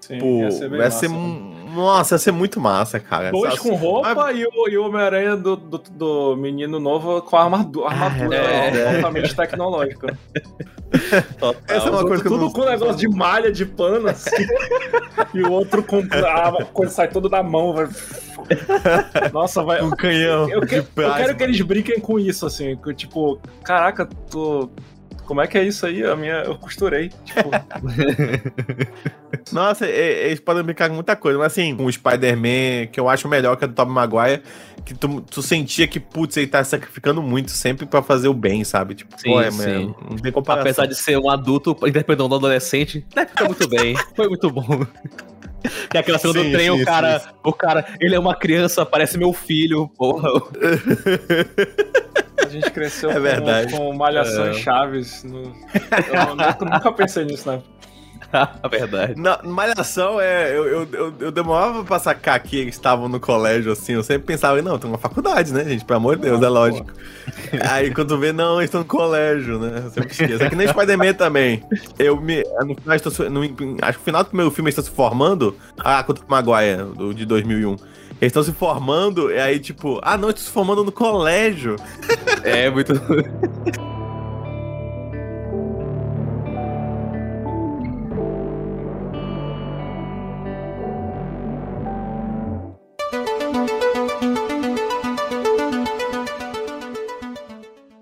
Sim, 0.00 0.18
pô, 0.18 0.26
ia 0.40 0.50
ser 0.50 0.68
vai 0.68 0.90
ser. 0.90 1.08
Nossa, 1.08 2.14
ia 2.14 2.18
ser 2.18 2.32
muito 2.32 2.58
massa, 2.58 2.98
cara. 2.98 3.30
Dois 3.30 3.54
Essa, 3.54 3.62
com 3.62 3.74
roupa 3.74 4.26
ah, 4.26 4.32
e 4.32 4.44
o, 4.44 4.68
e 4.68 4.78
o 4.78 4.86
Homem-Aranha 4.86 5.36
do, 5.36 5.54
do, 5.54 5.78
do, 5.78 6.36
menino 6.36 6.80
novo 6.80 7.20
com 7.20 7.36
a 7.36 7.44
armadura, 7.44 7.88
armadura 7.88 8.36
é, 8.36 8.76
é. 8.76 8.96
altamente 8.96 9.36
tecnológica. 9.36 10.18
Essa 11.68 11.88
é 11.88 11.90
uma 11.90 12.06
coisa 12.06 12.24
tudo 12.24 12.50
com 12.50 12.62
um 12.62 12.70
negócio 12.70 12.96
de 12.96 13.08
malha, 13.08 13.52
de 13.52 13.66
pano, 13.66 14.08
assim. 14.08 14.46
e 15.34 15.42
o 15.42 15.52
outro 15.52 15.82
com 15.82 15.98
a 15.98 16.64
coisa 16.64 16.92
sai 16.92 17.08
toda 17.08 17.28
da 17.28 17.42
mão, 17.42 17.74
vai 17.74 17.86
nossa, 19.32 19.62
vai. 19.62 19.82
Um 19.82 19.90
canhão. 19.90 20.48
Eu, 20.48 20.66
que, 20.66 20.76
eu 20.76 21.14
quero 21.16 21.36
que 21.36 21.42
eles 21.42 21.60
brinquem 21.60 22.00
com 22.00 22.18
isso, 22.18 22.46
assim. 22.46 22.76
Que, 22.76 22.94
tipo, 22.94 23.38
caraca, 23.62 24.06
tô. 24.30 24.70
Como 25.28 25.42
é 25.42 25.46
que 25.46 25.58
é 25.58 25.62
isso 25.62 25.84
aí? 25.84 26.02
A 26.02 26.16
minha. 26.16 26.36
Eu 26.36 26.56
costurei. 26.56 27.10
Tipo. 27.22 27.50
Nossa, 29.52 29.86
eles 29.86 30.40
podem 30.40 30.62
brincar 30.62 30.88
com 30.88 30.94
muita 30.94 31.14
coisa, 31.14 31.38
mas 31.38 31.52
assim, 31.52 31.76
o 31.78 31.92
Spider-Man, 31.92 32.86
que 32.90 32.98
eu 32.98 33.10
acho 33.10 33.28
melhor 33.28 33.54
que 33.54 33.64
a 33.64 33.66
do 33.66 33.74
Tobey 33.74 33.92
Maguire, 33.92 34.42
que 34.86 34.94
tu, 34.94 35.20
tu 35.20 35.42
sentia 35.42 35.86
que, 35.86 36.00
putz, 36.00 36.38
ele 36.38 36.46
tá 36.46 36.64
sacrificando 36.64 37.20
muito 37.22 37.50
sempre 37.50 37.84
pra 37.84 38.02
fazer 38.02 38.28
o 38.28 38.32
bem, 38.32 38.64
sabe? 38.64 38.94
Tipo, 38.94 39.20
sim, 39.20 39.28
pô, 39.28 39.38
é, 39.38 39.50
sim. 39.50 39.94
não 40.08 40.16
tem 40.16 40.32
comparação. 40.32 40.62
Apesar 40.62 40.86
de 40.86 40.94
ser 40.94 41.18
um 41.18 41.28
adulto 41.28 41.76
interpretando 41.86 42.32
um 42.32 42.36
adolescente, 42.36 43.04
interpreta 43.06 43.44
muito 43.44 43.68
bem. 43.68 43.94
Foi 44.16 44.28
muito 44.28 44.50
bom. 44.50 44.86
Que 45.90 45.98
é 45.98 46.00
aquela 46.00 46.18
cena 46.18 46.32
sim, 46.32 46.44
do 46.44 46.52
trem, 46.52 46.74
sim, 46.74 46.82
o 46.82 46.84
cara, 46.86 47.18
sim. 47.18 47.28
o 47.44 47.52
cara, 47.52 47.84
ele 48.00 48.14
é 48.14 48.18
uma 48.18 48.34
criança, 48.34 48.86
parece 48.86 49.18
meu 49.18 49.34
filho, 49.34 49.88
porra. 49.88 50.30
A 52.48 52.52
gente 52.52 52.70
cresceu 52.70 53.10
é 53.12 53.20
verdade. 53.20 53.72
com, 53.72 53.78
com 53.78 53.96
Malhação 53.96 54.46
é. 54.46 54.54
Chaves. 54.54 55.22
No... 55.24 55.42
Eu, 55.42 56.34
nunca, 56.36 56.64
nunca 56.64 56.92
pensei 56.92 57.24
nisso, 57.24 57.50
né? 57.50 57.62
A 58.30 58.68
verdade. 58.68 59.14
Na 59.18 59.40
Malhação, 59.42 60.20
é, 60.20 60.50
eu, 60.54 60.66
eu, 60.66 60.88
eu, 60.92 61.14
eu, 61.18 61.30
demorava 61.32 61.82
pra 61.82 61.98
sacar 61.98 62.38
que 62.40 62.58
eles 62.58 62.74
estavam 62.74 63.08
no 63.08 63.18
colégio, 63.18 63.72
assim. 63.72 63.94
Eu 63.94 64.02
sempre 64.02 64.26
pensava, 64.26 64.60
não, 64.60 64.78
tem 64.78 64.88
uma 64.88 64.98
faculdade, 64.98 65.52
né, 65.52 65.64
gente? 65.64 65.84
Pelo 65.84 65.96
amor 65.96 66.16
de 66.16 66.22
Deus, 66.22 66.42
é 66.42 66.48
lógico. 66.48 66.92
Aí 67.70 67.92
quando 67.92 68.18
vê, 68.18 68.32
não, 68.32 68.56
eles 68.56 68.66
estão 68.66 68.82
no 68.82 68.86
colégio, 68.86 69.58
né? 69.58 69.82
Eu 69.84 69.90
sempre 69.90 70.10
esqueço. 70.12 70.42
É 70.42 70.50
que 70.50 70.56
nem 70.56 70.68
Spider-Man 70.68 71.14
também. 71.14 71.62
Eu 71.98 72.20
me. 72.20 72.42
No 72.66 72.74
final, 72.74 72.96
estou, 72.96 73.30
no, 73.30 73.42
acho 73.42 73.52
que 73.54 73.64
no 73.64 74.04
final 74.04 74.22
do 74.22 74.28
primeiro 74.28 74.50
filme 74.50 74.68
eles 74.68 74.78
estão 74.78 74.84
se 74.84 74.90
formando. 74.90 75.56
Ah, 75.78 76.02
contra 76.02 76.22
o 76.24 76.30
Maguire, 76.30 76.84
do, 76.96 77.14
de 77.14 77.24
2001. 77.24 77.76
Eles 78.20 78.30
estão 78.30 78.42
se 78.42 78.52
formando, 78.52 79.30
e 79.30 79.38
aí, 79.38 79.60
tipo, 79.60 80.00
ah, 80.02 80.16
não, 80.16 80.30
estão 80.30 80.44
se 80.44 80.50
formando 80.50 80.84
no 80.84 80.92
colégio. 80.92 81.76
É, 82.44 82.70
muito. 82.70 82.92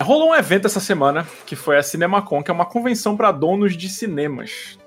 Rolou 0.02 0.30
um 0.30 0.34
evento 0.34 0.66
essa 0.66 0.78
semana 0.78 1.26
que 1.46 1.56
foi 1.56 1.78
a 1.78 1.82
CinemaCon, 1.82 2.42
que 2.42 2.50
é 2.50 2.54
uma 2.54 2.66
convenção 2.66 3.16
para 3.16 3.32
donos 3.32 3.76
de 3.76 3.88
cinemas. 3.88 4.78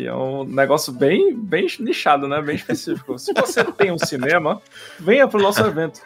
Que 0.00 0.06
é 0.06 0.14
um 0.14 0.44
negócio 0.44 0.94
bem, 0.94 1.36
bem 1.36 1.66
nichado, 1.78 2.26
né? 2.26 2.40
Bem 2.40 2.56
específico. 2.56 3.18
Se 3.18 3.34
você 3.34 3.62
tem 3.64 3.92
um 3.92 3.98
cinema, 3.98 4.62
venha 4.98 5.28
pro 5.28 5.42
nosso 5.42 5.60
evento. 5.60 6.00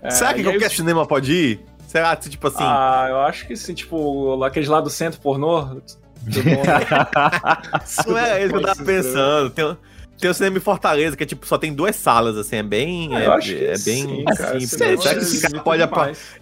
É, 0.00 0.10
Será 0.10 0.32
que 0.32 0.44
qualquer 0.44 0.70
cinema 0.70 1.04
pode 1.04 1.32
ir? 1.32 1.60
Será 1.88 2.14
que, 2.14 2.30
tipo 2.30 2.46
assim. 2.46 2.62
Ah, 2.62 3.06
eu 3.10 3.18
acho 3.22 3.48
que 3.48 3.56
sim, 3.56 3.74
tipo, 3.74 4.40
aqueles 4.44 4.68
lá 4.68 4.80
do 4.80 4.88
centro 4.88 5.20
pornô. 5.20 5.64
Não 5.64 5.80
é 8.16 8.44
isso 8.44 8.50
que 8.50 8.56
eu 8.56 8.62
tava 8.62 8.84
pensando. 8.84 9.50
Tem, 9.50 9.76
tem 10.16 10.30
o 10.30 10.34
cinema 10.34 10.58
em 10.58 10.60
Fortaleza, 10.60 11.16
que 11.16 11.24
é 11.24 11.26
tipo, 11.26 11.44
só 11.44 11.58
tem 11.58 11.74
duas 11.74 11.96
salas, 11.96 12.36
assim, 12.36 12.56
é 12.58 12.62
bem. 12.62 13.10
Ah, 13.12 13.22
é, 13.22 13.24
é, 13.24 13.66
bem 13.70 13.76
sim, 13.76 14.24
cara, 14.24 14.60
simples. 14.60 14.70
Será 15.02 15.14
que 15.16 15.22
esse 15.22 15.42
cara 15.42 15.58
pode, 15.64 15.82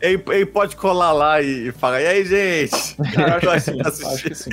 ele, 0.03 0.23
ele, 0.29 0.47
pode 0.47 0.77
colar 0.77 1.13
lá 1.13 1.41
e, 1.41 1.69
e 1.69 1.73
falar, 1.73 2.03
e 2.03 2.07
aí, 2.07 2.27
gente? 2.27 2.95
Eu 3.43 3.51
acho, 3.51 3.73
que 3.73 3.91
sim, 3.91 4.07
acho 4.07 4.23
que 4.23 4.35
sim. 4.35 4.51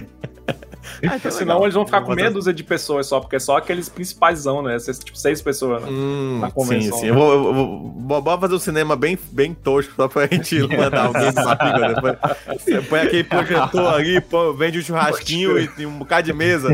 Ah, 1.07 1.15
então 1.15 1.31
senão 1.31 1.61
eles 1.63 1.73
vão 1.73 1.85
ficar 1.85 2.01
com 2.01 2.13
meia 2.13 2.31
dúzia 2.31 2.53
de 2.53 2.63
pessoas 2.63 3.07
só, 3.07 3.19
porque 3.19 3.35
é 3.35 3.39
só 3.39 3.57
aqueles 3.57 3.89
principais, 3.89 4.45
né? 4.45 4.77
Tipo, 4.77 5.17
seis 5.17 5.41
pessoas 5.41 5.83
né? 5.83 5.89
hum, 5.89 6.39
na 6.39 6.51
convenção. 6.51 6.97
Sim, 6.97 7.05
sim. 7.05 7.05
Né? 7.05 7.09
Eu 7.11 7.15
vou, 7.15 7.33
eu 7.33 7.53
vou, 7.53 8.21
vou, 8.21 8.39
fazer 8.39 8.55
um 8.55 8.59
cinema 8.59 8.95
bem, 8.95 9.17
bem 9.31 9.53
tosco 9.53 9.93
só 9.95 10.07
pra 10.07 10.27
gente 10.27 10.59
mandar 10.75 11.05
alguém 11.05 11.31
Mapiga 11.33 11.93
depois. 11.93 12.17
Você 12.59 12.81
põe 12.81 12.99
aquele 13.01 13.23
projetor 13.23 13.93
ali, 13.93 14.21
pô, 14.21 14.53
vende 14.53 14.79
um 14.79 14.81
churrasquinho 14.81 15.59
e, 15.59 15.69
e, 15.77 15.85
um 15.85 15.99
bocado 15.99 16.23
de 16.23 16.33
mesa, 16.33 16.69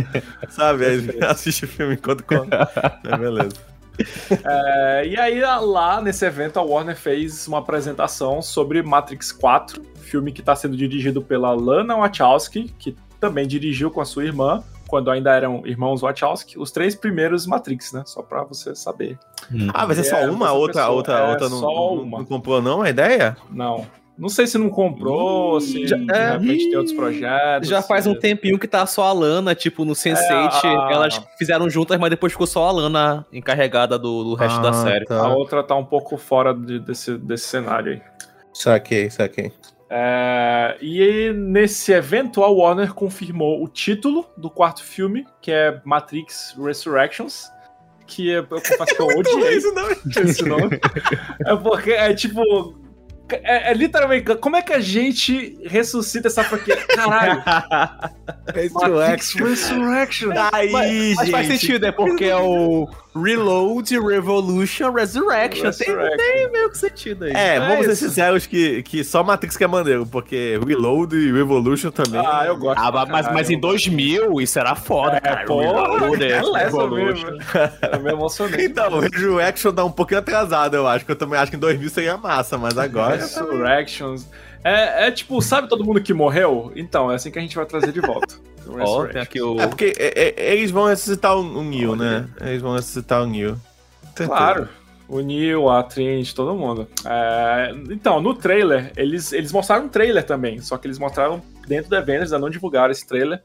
sabe? 0.49 0.85
Aí 0.85 1.19
assiste 1.23 1.65
o 1.65 1.67
filme 1.67 1.95
enquanto 1.95 2.23
come. 2.23 2.49
É, 3.03 3.17
beleza. 3.17 3.71
É, 4.45 5.07
e 5.07 5.17
aí, 5.17 5.41
lá 5.41 6.01
nesse 6.01 6.25
evento, 6.25 6.59
a 6.59 6.63
Warner 6.63 6.95
fez 6.95 7.47
uma 7.47 7.59
apresentação 7.59 8.41
sobre 8.41 8.81
Matrix 8.81 9.31
4, 9.31 9.81
filme 10.01 10.31
que 10.31 10.41
está 10.41 10.55
sendo 10.55 10.75
dirigido 10.75 11.21
pela 11.21 11.53
Lana 11.53 11.95
Wachowski, 11.95 12.73
que 12.79 12.95
também 13.21 13.47
dirigiu 13.47 13.91
com 13.91 14.01
a 14.01 14.05
sua 14.05 14.25
irmã, 14.25 14.63
quando 14.87 15.09
ainda 15.11 15.33
eram 15.33 15.61
irmãos 15.65 16.01
Wachowski, 16.01 16.59
os 16.59 16.71
três 16.71 16.95
primeiros 16.95 17.45
Matrix, 17.45 17.93
né? 17.93 18.03
Só 18.05 18.21
pra 18.21 18.43
você 18.43 18.75
saber. 18.75 19.17
Hum. 19.49 19.69
Ah, 19.73 19.85
vai 19.85 19.95
ser 19.95 20.03
só 20.03 20.17
uma? 20.25 20.49
A 20.49 20.53
outra, 20.53 20.89
outra, 20.89 21.13
é 21.13 21.29
outra 21.29 21.47
não, 21.49 21.61
não, 21.61 22.05
não, 22.05 22.25
comprou, 22.25 22.61
não? 22.61 22.81
A 22.81 22.89
ideia? 22.89 23.37
Não. 23.49 23.85
Não 24.17 24.27
sei 24.27 24.45
se 24.45 24.57
não 24.57 24.69
comprou, 24.69 25.57
Ih, 25.59 25.61
se 25.61 25.87
já, 25.87 25.95
de 25.95 26.11
é, 26.11 26.31
repente 26.31 26.69
tem 26.69 26.77
outros 26.77 26.95
projetos. 26.95 27.69
Já 27.69 27.81
faz 27.81 28.05
um 28.05 28.13
tempinho 28.13 28.59
que 28.59 28.67
tá 28.67 28.85
só 28.85 29.03
a 29.03 29.13
Lana, 29.13 29.55
tipo, 29.55 29.85
no 29.85 29.93
Sense8, 29.93 30.63
é, 30.63 30.67
a... 30.67 30.89
elas 30.91 31.21
fizeram 31.37 31.69
juntas, 31.69 31.97
mas 31.97 32.09
depois 32.09 32.33
ficou 32.33 32.45
só 32.45 32.67
a 32.67 32.71
Lana 32.71 33.25
encarregada 33.31 33.97
do, 33.97 34.23
do 34.23 34.33
resto 34.35 34.59
ah, 34.59 34.63
da 34.63 34.73
série. 34.73 35.05
Tá. 35.05 35.25
A 35.25 35.33
outra 35.33 35.63
tá 35.63 35.75
um 35.75 35.85
pouco 35.85 36.17
fora 36.17 36.53
de, 36.53 36.79
desse, 36.79 37.17
desse 37.17 37.47
cenário 37.47 37.93
aí. 37.93 38.01
Saquei, 38.53 39.09
saquei. 39.09 39.51
É, 39.93 40.77
e 40.81 41.33
nesse 41.33 41.91
evento, 41.91 42.41
a 42.45 42.49
Warner 42.49 42.93
confirmou 42.93 43.61
o 43.61 43.67
título 43.67 44.25
do 44.37 44.49
quarto 44.49 44.81
filme, 44.81 45.27
que 45.41 45.51
é 45.51 45.81
Matrix 45.83 46.55
Resurrections. 46.57 47.51
Que 48.07 48.29
eu, 48.29 48.41
eu 48.43 48.47
confesso 48.47 48.95
que 48.95 49.01
eu 49.01 49.07
odiei 49.19 49.57
esse 49.57 49.71
nome. 49.73 49.95
esse 50.23 50.43
nome. 50.47 50.79
É 51.45 51.55
porque 51.57 51.91
é 51.91 52.13
tipo. 52.13 52.79
É, 53.29 53.71
é, 53.71 53.73
literalmente, 53.73 54.35
como 54.35 54.55
é 54.55 54.61
que 54.61 54.73
a 54.73 54.79
gente 54.79 55.57
ressuscita 55.65 56.27
essa 56.27 56.43
franquia? 56.43 56.77
Caralho! 56.87 57.43
Matrix 58.73 59.33
Resurrection. 59.33 60.31
Aí, 60.53 60.71
mas, 60.71 61.15
mas 61.15 61.29
faz 61.29 61.47
sentido, 61.47 61.85
é 61.85 61.91
porque 61.91 62.25
é 62.25 62.35
o 62.37 62.89
Reload, 63.15 63.99
Revolution, 63.99 64.91
Resurrection. 64.91 65.65
Resurrection. 65.65 66.17
Tem, 66.17 66.17
tem 66.17 66.51
meio 66.51 66.69
que 66.69 66.77
sentido 66.77 67.25
aí. 67.25 67.33
É, 67.33 67.55
É 67.55 67.59
vamos 67.59 67.85
ser 67.85 67.95
sinceros 67.97 68.45
que, 68.47 68.81
que 68.83 69.03
só 69.03 69.23
Matrix 69.23 69.57
que 69.57 69.63
é 69.63 69.67
maneiro, 69.67 70.05
porque 70.05 70.59
Reload 70.65 71.15
e 71.15 71.31
Revolution 71.31 71.91
também. 71.91 72.21
Ah, 72.25 72.43
eu 72.47 72.57
gosto. 72.57 72.79
Ah, 72.79 73.05
mas, 73.09 73.31
mas 73.33 73.49
em 73.49 73.59
2000 73.59 74.39
isso 74.41 74.57
era 74.57 74.75
foda, 74.75 75.17
É, 75.17 75.19
cara. 75.19 75.45
pô, 75.45 75.59
Reload, 75.59 76.23
é 76.23 76.39
Revolution. 76.63 77.31
mesmo. 77.31 77.39
Eu 77.91 77.99
me 78.01 78.11
emocionei. 78.11 78.65
Então, 78.65 78.93
o 78.93 78.99
Resurrection 78.99 79.73
tá 79.73 79.83
um 79.83 79.91
pouquinho 79.91 80.19
atrasado, 80.19 80.75
eu 80.75 80.87
acho. 80.87 81.05
Que 81.05 81.11
eu 81.11 81.15
também 81.17 81.37
acho 81.39 81.51
que 81.51 81.57
em 81.57 81.59
2000 81.59 81.89
seria 81.89 82.17
massa, 82.17 82.57
mas 82.57 82.77
agora. 82.77 83.17
Resurrections. 83.17 84.27
É, 84.63 85.07
é 85.07 85.11
tipo, 85.11 85.41
sabe 85.41 85.67
todo 85.67 85.83
mundo 85.83 85.99
que 86.01 86.13
morreu? 86.13 86.71
Então, 86.75 87.11
é 87.11 87.15
assim 87.15 87.31
que 87.31 87.39
a 87.39 87.41
gente 87.41 87.55
vai 87.55 87.65
trazer 87.65 87.91
de 87.91 87.99
volta. 87.99 88.35
Ó, 88.73 88.77
Resurrections. 88.77 89.13
tem 89.13 89.21
aqui 89.21 89.41
o. 89.41 89.59
É 89.59 89.67
porque 89.67 89.93
é, 89.97 90.29
é, 90.29 90.55
eles 90.55 90.71
vão 90.71 90.85
ressuscitar 90.85 91.35
o, 91.35 91.41
o 91.41 91.63
Neo, 91.63 91.95
né? 91.95 92.27
Eles 92.39 92.61
vão 92.61 92.73
ressuscitar 92.75 93.21
o 93.23 93.25
Neo. 93.25 93.57
Certeza. 94.15 94.29
Claro. 94.29 94.69
O 95.07 95.19
Neil, 95.19 95.69
a 95.69 95.83
Trinity, 95.83 96.33
todo 96.33 96.55
mundo. 96.55 96.87
É, 97.05 97.75
então, 97.89 98.21
no 98.21 98.33
trailer, 98.33 98.93
eles, 98.95 99.33
eles 99.33 99.51
mostraram 99.51 99.85
um 99.85 99.89
trailer 99.89 100.23
também, 100.23 100.61
só 100.61 100.77
que 100.77 100.87
eles 100.87 100.97
mostraram 100.97 101.41
dentro 101.67 101.89
do 101.89 101.97
evento, 101.97 102.19
eles 102.19 102.31
ainda 102.31 102.41
não 102.41 102.49
divulgaram 102.49 102.91
esse 102.91 103.05
trailer, 103.05 103.43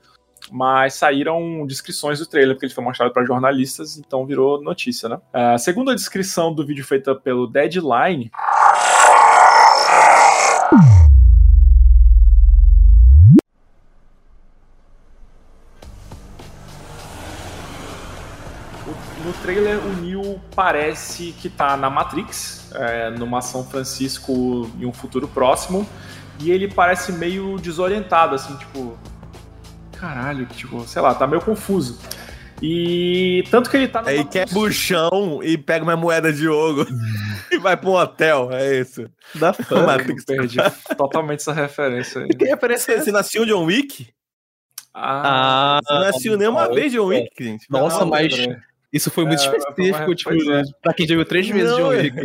mas 0.48 0.94
saíram 0.94 1.66
descrições 1.66 2.20
do 2.20 2.26
trailer, 2.26 2.54
porque 2.54 2.66
ele 2.66 2.74
foi 2.74 2.84
mostrado 2.84 3.12
para 3.12 3.24
jornalistas, 3.24 3.98
então 3.98 4.24
virou 4.24 4.62
notícia, 4.62 5.08
né? 5.08 5.18
É, 5.32 5.58
segundo 5.58 5.90
a 5.90 5.94
descrição 5.94 6.54
do 6.54 6.64
vídeo 6.64 6.84
feita 6.84 7.16
pelo 7.16 7.48
Deadline, 7.48 8.30
trailer, 19.56 19.78
o 19.78 19.92
Neo 20.02 20.40
parece 20.54 21.32
que 21.40 21.48
tá 21.48 21.76
na 21.76 21.88
Matrix, 21.88 22.70
é, 22.74 23.10
numa 23.10 23.40
São 23.40 23.64
Francisco 23.64 24.70
em 24.78 24.84
um 24.84 24.92
futuro 24.92 25.26
próximo, 25.26 25.88
e 26.38 26.50
ele 26.50 26.68
parece 26.68 27.12
meio 27.12 27.56
desorientado, 27.58 28.34
assim, 28.34 28.54
tipo. 28.56 28.98
Caralho, 29.92 30.44
tipo, 30.46 30.86
sei 30.86 31.00
lá, 31.00 31.14
tá 31.14 31.26
meio 31.26 31.40
confuso. 31.40 31.98
E 32.60 33.44
tanto 33.50 33.68
que 33.70 33.76
ele 33.76 33.88
tá 33.88 34.02
Aí 34.04 34.24
quebra 34.24 34.58
o 34.58 34.70
chão 34.72 35.40
e 35.42 35.58
pega 35.58 35.84
uma 35.84 35.96
moeda 35.96 36.32
de 36.32 36.48
ouro 36.48 36.86
e 37.52 37.58
vai 37.58 37.76
pra 37.76 37.88
um 37.90 37.94
hotel, 37.94 38.50
é 38.52 38.78
isso. 38.80 39.08
Da 39.34 39.54
Matrix. 39.86 40.24
Perdi 40.24 40.58
totalmente 40.96 41.40
essa 41.40 41.52
referência 41.52 42.22
aí. 42.22 42.28
Que 42.28 42.44
referência 42.46 42.92
é 42.92 42.94
Você, 42.96 43.02
você 43.04 43.10
essa? 43.10 43.18
nasceu 43.18 43.44
John 43.46 43.64
Wick? 43.64 44.08
Ah, 44.94 45.78
Ah, 45.78 45.80
Você 45.84 45.92
não 45.94 46.02
assistiu 46.08 46.36
nenhuma 46.38 46.66
não. 46.66 46.74
vez 46.74 46.92
John 46.92 47.06
Wick, 47.06 47.30
gente? 47.44 47.66
Nossa, 47.70 48.00
não, 48.00 48.06
mas. 48.08 48.32
Isso 48.92 49.10
foi 49.10 49.24
muito 49.24 49.40
É, 49.42 49.44
específico, 49.44 50.14
tipo, 50.14 50.30
pois 50.30 50.46
é. 50.48 50.62
pra 50.82 50.94
quem 50.94 51.06
já 51.06 51.14
viu 51.14 51.24
três 51.24 51.48
vezes 51.48 51.70
Não, 51.70 51.78
John 51.78 51.92
é. 51.92 51.96
Wick. 52.02 52.18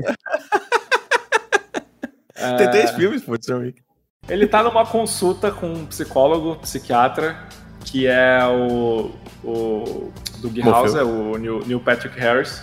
É, 2.35 2.55
Tem 2.57 2.71
três 2.71 2.91
filmes, 2.91 3.21
pô, 3.23 3.37
de 3.37 3.45
John 3.47 3.59
Wick. 3.59 3.81
Ele 4.29 4.47
tá 4.47 4.63
numa 4.63 4.85
consulta 4.85 5.51
com 5.51 5.67
um 5.67 5.85
psicólogo, 5.85 6.55
psiquiatra, 6.57 7.37
que 7.83 8.07
é 8.07 8.39
o, 8.45 9.11
o 9.43 10.13
Doug 10.37 10.57
Morfeu. 10.57 10.73
Hauser, 10.73 11.05
o 11.05 11.37
Neil, 11.37 11.59
Neil 11.65 11.79
Patrick 11.79 12.17
Harris. 12.19 12.61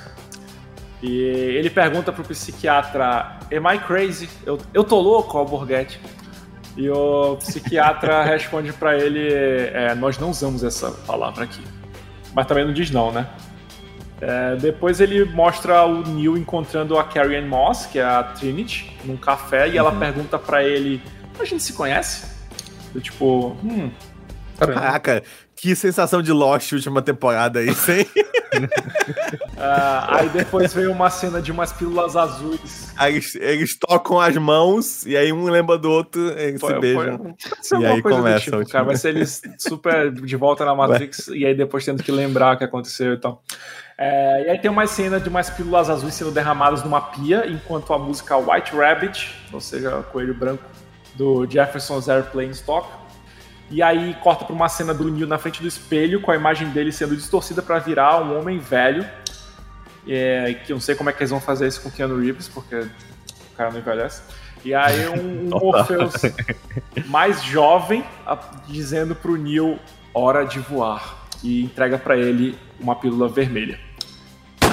E 1.02 1.20
ele 1.20 1.70
pergunta 1.70 2.12
pro 2.12 2.24
psiquiatra, 2.24 3.38
Am 3.52 3.74
I 3.74 3.78
crazy? 3.78 4.28
Eu, 4.46 4.58
eu 4.72 4.82
tô 4.84 5.00
louco, 5.00 5.36
Alborguete? 5.36 6.00
E 6.76 6.88
o 6.90 7.36
psiquiatra 7.36 8.22
responde 8.24 8.72
pra 8.72 8.96
ele, 8.96 9.32
é, 9.32 9.94
nós 9.94 10.18
não 10.18 10.30
usamos 10.30 10.62
essa 10.62 10.90
palavra 10.90 11.44
aqui. 11.44 11.62
Mas 12.34 12.46
também 12.46 12.64
não 12.64 12.72
diz 12.72 12.90
não, 12.90 13.10
né? 13.12 13.28
É, 14.20 14.56
depois 14.56 15.00
ele 15.00 15.24
mostra 15.24 15.84
o 15.84 16.02
Neil 16.02 16.36
encontrando 16.36 16.98
a 16.98 17.04
Carrie 17.04 17.36
Ann 17.36 17.46
Moss, 17.46 17.86
que 17.86 17.98
é 17.98 18.04
a 18.04 18.22
Trinity, 18.22 18.96
num 19.04 19.16
café, 19.16 19.68
e 19.68 19.78
ela 19.78 19.92
pergunta 19.92 20.38
pra 20.38 20.62
ele: 20.64 21.00
A 21.38 21.44
gente 21.44 21.62
se 21.62 21.72
conhece? 21.72 22.26
Eu, 22.94 23.00
tipo, 23.00 23.56
hum. 23.62 23.90
Caraca, 24.58 25.22
que 25.60 25.74
sensação 25.74 26.22
de 26.22 26.32
Lost 26.32 26.72
última 26.72 27.02
temporada 27.02 27.58
aí, 27.60 27.74
sem. 27.74 28.06
Ah, 29.60 30.18
aí 30.18 30.28
depois 30.28 30.72
veio 30.72 30.90
uma 30.92 31.10
cena 31.10 31.42
de 31.42 31.50
umas 31.52 31.72
pílulas 31.72 32.16
azuis. 32.16 32.92
Aí 32.96 33.14
eles, 33.14 33.34
eles 33.34 33.78
tocam 33.78 34.20
as 34.20 34.36
mãos 34.36 35.04
e 35.04 35.16
aí 35.16 35.32
um 35.32 35.44
lembra 35.44 35.76
do 35.76 35.90
outro, 35.90 36.20
eles 36.38 36.60
Foi- 36.60 36.74
se 36.74 36.80
beijam. 36.80 37.34
foi- 37.68 37.80
E 37.80 37.86
aí 37.86 37.96
do 38.02 38.08
começa 38.08 38.44
tipo, 38.44 38.68
cara. 38.70 38.84
Vai 38.84 38.96
ser 38.96 39.10
eles 39.10 39.42
super 39.58 40.10
de 40.12 40.36
volta 40.36 40.64
na 40.64 40.74
Matrix 40.74 41.28
e 41.28 41.44
aí 41.44 41.54
depois 41.54 41.84
tendo 41.84 42.02
que 42.02 42.12
lembrar 42.12 42.54
o 42.54 42.58
que 42.58 42.64
aconteceu 42.64 43.14
e 43.14 43.20
tal. 43.20 43.42
É, 43.98 44.46
e 44.46 44.50
aí 44.50 44.58
tem 44.58 44.70
uma 44.70 44.86
cena 44.86 45.18
de 45.20 45.28
umas 45.28 45.50
pílulas 45.50 45.90
azuis 45.90 46.14
sendo 46.14 46.30
derramadas 46.30 46.82
numa 46.84 47.00
pia, 47.00 47.44
enquanto 47.48 47.92
a 47.92 47.98
música 47.98 48.36
White 48.36 48.74
Rabbit, 48.76 49.34
ou 49.52 49.60
seja, 49.60 49.90
Coelho 50.12 50.34
Branco, 50.34 50.62
do 51.16 51.46
Jefferson's 51.50 52.08
Airplane 52.08 52.54
toca. 52.64 53.07
E 53.70 53.82
aí 53.82 54.16
corta 54.22 54.44
pra 54.44 54.54
uma 54.54 54.68
cena 54.68 54.94
do 54.94 55.10
Neil 55.10 55.26
na 55.26 55.36
frente 55.38 55.60
do 55.60 55.68
espelho, 55.68 56.20
com 56.20 56.30
a 56.30 56.36
imagem 56.36 56.68
dele 56.70 56.90
sendo 56.90 57.14
distorcida 57.14 57.60
pra 57.62 57.78
virar 57.78 58.22
um 58.22 58.38
homem 58.38 58.58
velho. 58.58 59.06
É, 60.06 60.54
que 60.64 60.72
eu 60.72 60.76
não 60.76 60.80
sei 60.80 60.94
como 60.94 61.10
é 61.10 61.12
que 61.12 61.18
eles 61.20 61.30
vão 61.30 61.40
fazer 61.40 61.66
isso 61.68 61.82
com 61.82 61.90
o 61.90 61.92
Keanu 61.92 62.18
Reeves, 62.18 62.48
porque 62.48 62.76
o 62.76 62.90
cara 63.56 63.70
não 63.70 63.78
envelhece. 63.78 64.22
E 64.64 64.74
aí 64.74 65.06
um, 65.08 65.46
um 65.46 65.48
Morpheus 65.60 66.14
mais 67.06 67.42
jovem 67.42 68.02
a- 68.26 68.38
dizendo 68.66 69.14
pro 69.14 69.36
Neil 69.36 69.78
hora 70.14 70.44
de 70.44 70.58
voar 70.60 71.26
e 71.44 71.62
entrega 71.62 71.98
pra 71.98 72.16
ele 72.16 72.58
uma 72.80 72.96
pílula 72.96 73.28
vermelha. 73.28 73.78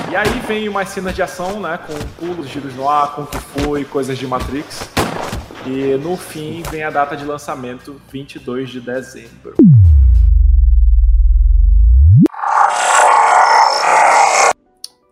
E 0.09 0.15
aí 0.15 0.29
vem 0.47 0.69
umas 0.69 0.87
cenas 0.89 1.13
de 1.13 1.21
ação, 1.21 1.59
né, 1.59 1.77
com 1.85 1.93
pulos, 2.25 2.47
giros 2.47 2.73
no 2.75 2.87
ar, 2.89 3.13
com 3.15 3.23
o 3.23 3.27
que 3.27 3.37
foi, 3.39 3.83
coisas 3.83 4.17
de 4.17 4.25
Matrix. 4.25 4.89
E 5.67 5.97
no 5.97 6.15
fim 6.15 6.61
vem 6.69 6.83
a 6.83 6.91
data 6.91 7.17
de 7.17 7.25
lançamento, 7.25 7.99
22 8.11 8.69
de 8.69 8.79
dezembro. 8.79 9.55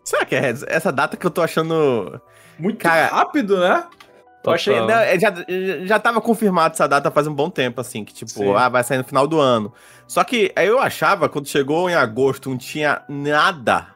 Será 0.03 0.25
que 0.25 0.35
é 0.35 0.53
essa 0.67 0.91
data 0.91 1.17
que 1.17 1.25
eu 1.25 1.31
tô 1.31 1.41
achando. 1.41 2.21
Muito 2.59 2.77
Cara, 2.77 3.07
rápido, 3.07 3.59
né? 3.59 3.83
Eu 4.45 4.53
achei. 4.53 4.79
Não, 4.79 4.89
é, 4.91 5.19
já, 5.19 5.33
já 5.85 5.97
tava 5.97 6.21
confirmado 6.21 6.75
essa 6.75 6.87
data 6.87 7.09
faz 7.09 7.25
um 7.25 7.33
bom 7.33 7.49
tempo, 7.49 7.81
assim, 7.81 8.05
que 8.05 8.13
tipo, 8.13 8.29
Sim. 8.29 8.53
ah, 8.53 8.69
vai 8.69 8.83
sair 8.83 8.99
no 8.99 9.03
final 9.03 9.25
do 9.25 9.39
ano. 9.39 9.73
Só 10.07 10.23
que 10.23 10.51
aí 10.55 10.67
eu 10.67 10.79
achava, 10.79 11.27
quando 11.27 11.47
chegou 11.47 11.89
em 11.89 11.95
agosto, 11.95 12.47
não 12.49 12.57
tinha 12.59 13.01
nada. 13.09 13.92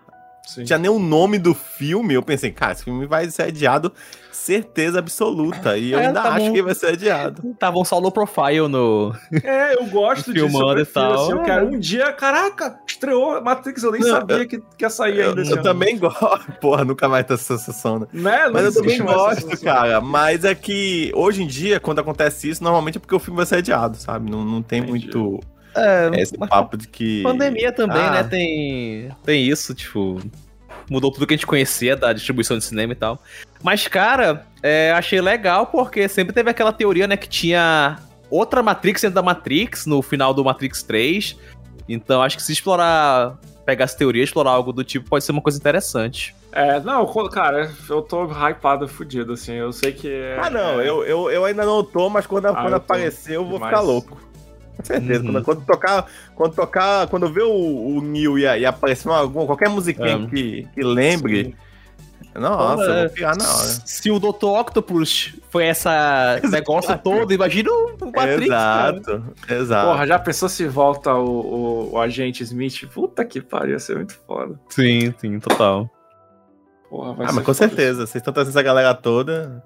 Sim. 0.48 0.64
Tinha 0.64 0.80
nem 0.80 0.90
o 0.90 0.98
nome 0.98 1.38
do 1.38 1.54
filme. 1.54 2.14
Eu 2.14 2.24
pensei, 2.24 2.52
cara, 2.52 2.72
esse 2.72 2.84
filme 2.86 3.06
vai 3.06 3.30
ser 3.30 3.44
adiado, 3.44 3.92
certeza 4.32 4.98
absoluta. 5.00 5.78
E 5.78 5.92
eu 5.92 6.00
É, 6.00 6.08
ainda 6.08 6.22
tá 6.22 6.30
acho 6.34 6.46
bom. 6.48 6.54
que 6.54 6.62
vai 6.64 6.74
ser 6.74 6.86
adiado. 6.88 7.42
Tava 7.60 7.78
um 7.78 7.84
só 7.84 8.00
low 8.00 8.12
profile 8.12 8.68
no. 8.70 9.14
É, 9.44 9.76
eu 9.76 9.86
gosto 9.88 10.34
disso. 10.34 10.48
Filmando 10.48 10.80
eu 10.80 10.84
e 10.84 10.86
tal. 10.86 11.14
assim, 11.14 11.32
eu 11.34 11.44
quero 11.44 11.68
um 11.68 11.78
dia, 11.78 12.14
caraca, 12.14 12.80
estreou 12.88 13.42
Matrix, 13.42 13.84
eu 13.84 13.92
nem 13.92 14.00
Não, 14.02 14.08
sabia 14.10 14.46
que, 14.48 14.60
que 14.78 14.86
ia 14.86 14.90
sair 14.90 15.20
Eu, 15.20 15.30
ainda. 15.32 15.42
eu 15.42 15.54
ano. 15.54 15.64
também 15.64 15.98
gosto. 15.98 16.52
Porra, 16.62 16.86
nunca 16.86 17.10
vai 17.10 17.24
ter 17.26 17.34
essa 17.34 17.58
sensação, 17.58 18.00
né? 18.00 18.08
Né? 18.14 18.46
Não 18.46 18.54
Mas 18.54 18.66
eu 18.68 18.74
também 18.82 19.04
gosto, 19.04 19.60
cara. 19.62 20.00
Mas 20.00 20.46
é 20.46 20.56
que 20.56 21.12
hoje 21.14 21.44
em 21.44 21.48
dia, 21.48 21.80
quando 21.80 22.00
acontece 22.00 22.50
isso, 22.50 22.64
normalmente 22.64 22.98
é 22.98 23.02
porque 23.02 23.16
o 23.16 23.20
filme 23.20 23.36
vai 23.38 23.46
ser 23.46 23.56
adiado, 23.58 23.98
sabe? 23.98 24.32
Não, 24.32 24.46
não 24.46 24.62
tem 24.62 24.80
Entendi. 24.80 24.92
muito 25.08 25.40
É, 25.78 26.10
esse 26.22 26.38
papo 26.38 26.76
de 26.78 26.88
que. 26.88 27.22
pandemia 27.24 27.72
também, 27.72 28.02
Ah. 28.02 28.12
né? 28.12 28.24
Tem, 28.24 29.10
tem 29.24 29.46
isso, 29.48 29.74
tipo. 29.76 30.20
Mudou 30.90 31.12
tudo 31.12 31.28
que 31.28 31.34
a 31.34 31.38
gente 31.38 31.46
conhecia 31.46 31.96
da 31.98 32.14
distribuição 32.14 32.58
de 32.58 32.64
cinema 32.64 32.94
e 32.94 32.96
tal. 32.96 33.22
Mas, 33.62 33.88
cara, 33.90 34.46
é, 34.64 34.92
achei 34.96 35.20
legal 35.20 35.66
porque 35.68 36.08
sempre 36.08 36.34
teve 36.34 36.50
aquela 36.50 36.72
teoria, 36.72 37.06
né? 37.08 37.18
Que 37.18 37.28
tinha 37.28 38.00
outra 38.30 38.64
Matrix 38.64 39.02
dentro 39.02 39.16
da 39.16 39.22
Matrix 39.22 39.86
no 39.86 40.02
final 40.02 40.34
do 40.34 40.46
Matrix 40.46 40.82
3. 40.84 41.36
Então, 41.90 42.22
acho 42.22 42.38
que 42.38 42.44
se 42.44 42.54
explorar, 42.54 43.38
pegar 43.66 43.84
essa 43.84 43.98
teoria, 43.98 44.24
explorar 44.24 44.52
algo 44.52 44.72
do 44.72 44.82
tipo, 44.84 45.10
pode 45.10 45.26
ser 45.26 45.34
uma 45.34 45.42
coisa 45.42 45.58
interessante. 45.58 46.34
É, 46.54 46.80
não, 46.80 47.06
quando- 47.06 47.30
cara, 47.30 47.70
eu 47.90 48.02
tô 48.02 48.26
hypado, 48.26 48.88
fudido, 48.88 49.34
assim. 49.34 49.54
Eu 49.56 49.74
sei 49.74 49.92
que. 49.92 50.08
É, 50.10 50.40
Ah, 50.42 50.50
não, 50.50 50.82
eu, 50.82 51.04
eu, 51.04 51.30
eu 51.30 51.44
ainda 51.46 51.66
não 51.66 51.84
tô, 51.84 52.10
mas 52.10 52.26
quando, 52.26 52.44
quando 52.54 52.64
eu 52.66 52.70
tô 52.72 52.76
aparecer 52.78 53.36
eu 53.36 53.44
vou 53.44 53.56
demais. 53.56 53.72
ficar 53.76 53.82
louco. 53.86 54.18
Com 54.78 54.84
certeza. 54.86 55.24
Uhum. 55.24 55.32
Quando, 55.34 55.44
quando 55.44 55.66
tocar, 55.66 56.06
quando 56.36 56.56
tocar, 56.56 57.08
quando 57.08 57.30
ver 57.32 57.44
o, 57.44 57.98
o 57.98 58.02
Neil 58.02 58.38
e, 58.40 58.48
a- 58.48 58.58
e 58.58 58.66
aparecer 58.66 59.08
uma, 59.10 59.18
alguma, 59.18 59.46
qualquer 59.46 59.70
musiquinha 59.70 60.24
É. 60.24 60.28
que, 60.28 60.68
que 60.74 60.84
lembre, 60.84 61.56
nossa, 62.36 62.84
eu 62.84 63.10
vou 63.10 63.28
na 63.36 63.54
hora. 63.56 63.68
Se 63.86 64.12
o 64.12 64.20
Dr. 64.20 64.46
Octopus 64.46 65.34
foi 65.50 65.66
essa 65.66 66.38
esse 66.44 66.52
negócio 66.52 66.96
todo, 67.00 67.34
imagina 67.34 67.72
o 67.72 68.12
Matrix. 68.16 68.48
cara. 68.48 68.96
exato, 68.98 69.24
exato. 69.50 69.88
Porra, 69.88 70.06
já 70.08 70.20
pensou 70.20 70.48
se 70.48 70.68
volta 70.68 71.14
o, 71.16 71.26
o, 71.28 71.94
o 71.94 72.00
agente 72.02 72.44
Smith? 72.44 72.86
Puta 72.94 73.26
que 73.26 73.42
pariu, 73.42 73.72
ia 73.72 73.80
ser 73.80 73.96
muito 73.96 74.14
foda. 74.28 74.60
Sim, 74.70 75.14
sim, 75.20 75.40
total. 75.40 75.90
Porra, 76.90 77.14
vai 77.14 77.26
ah, 77.26 77.30
ser 77.30 77.36
mas 77.36 77.46
com 77.46 77.54
foda. 77.54 77.68
certeza, 77.68 78.06
vocês 78.06 78.16
estão 78.16 78.34
trazendo 78.34 78.52
essa 78.52 78.62
galera 78.62 78.94
toda. 78.94 79.64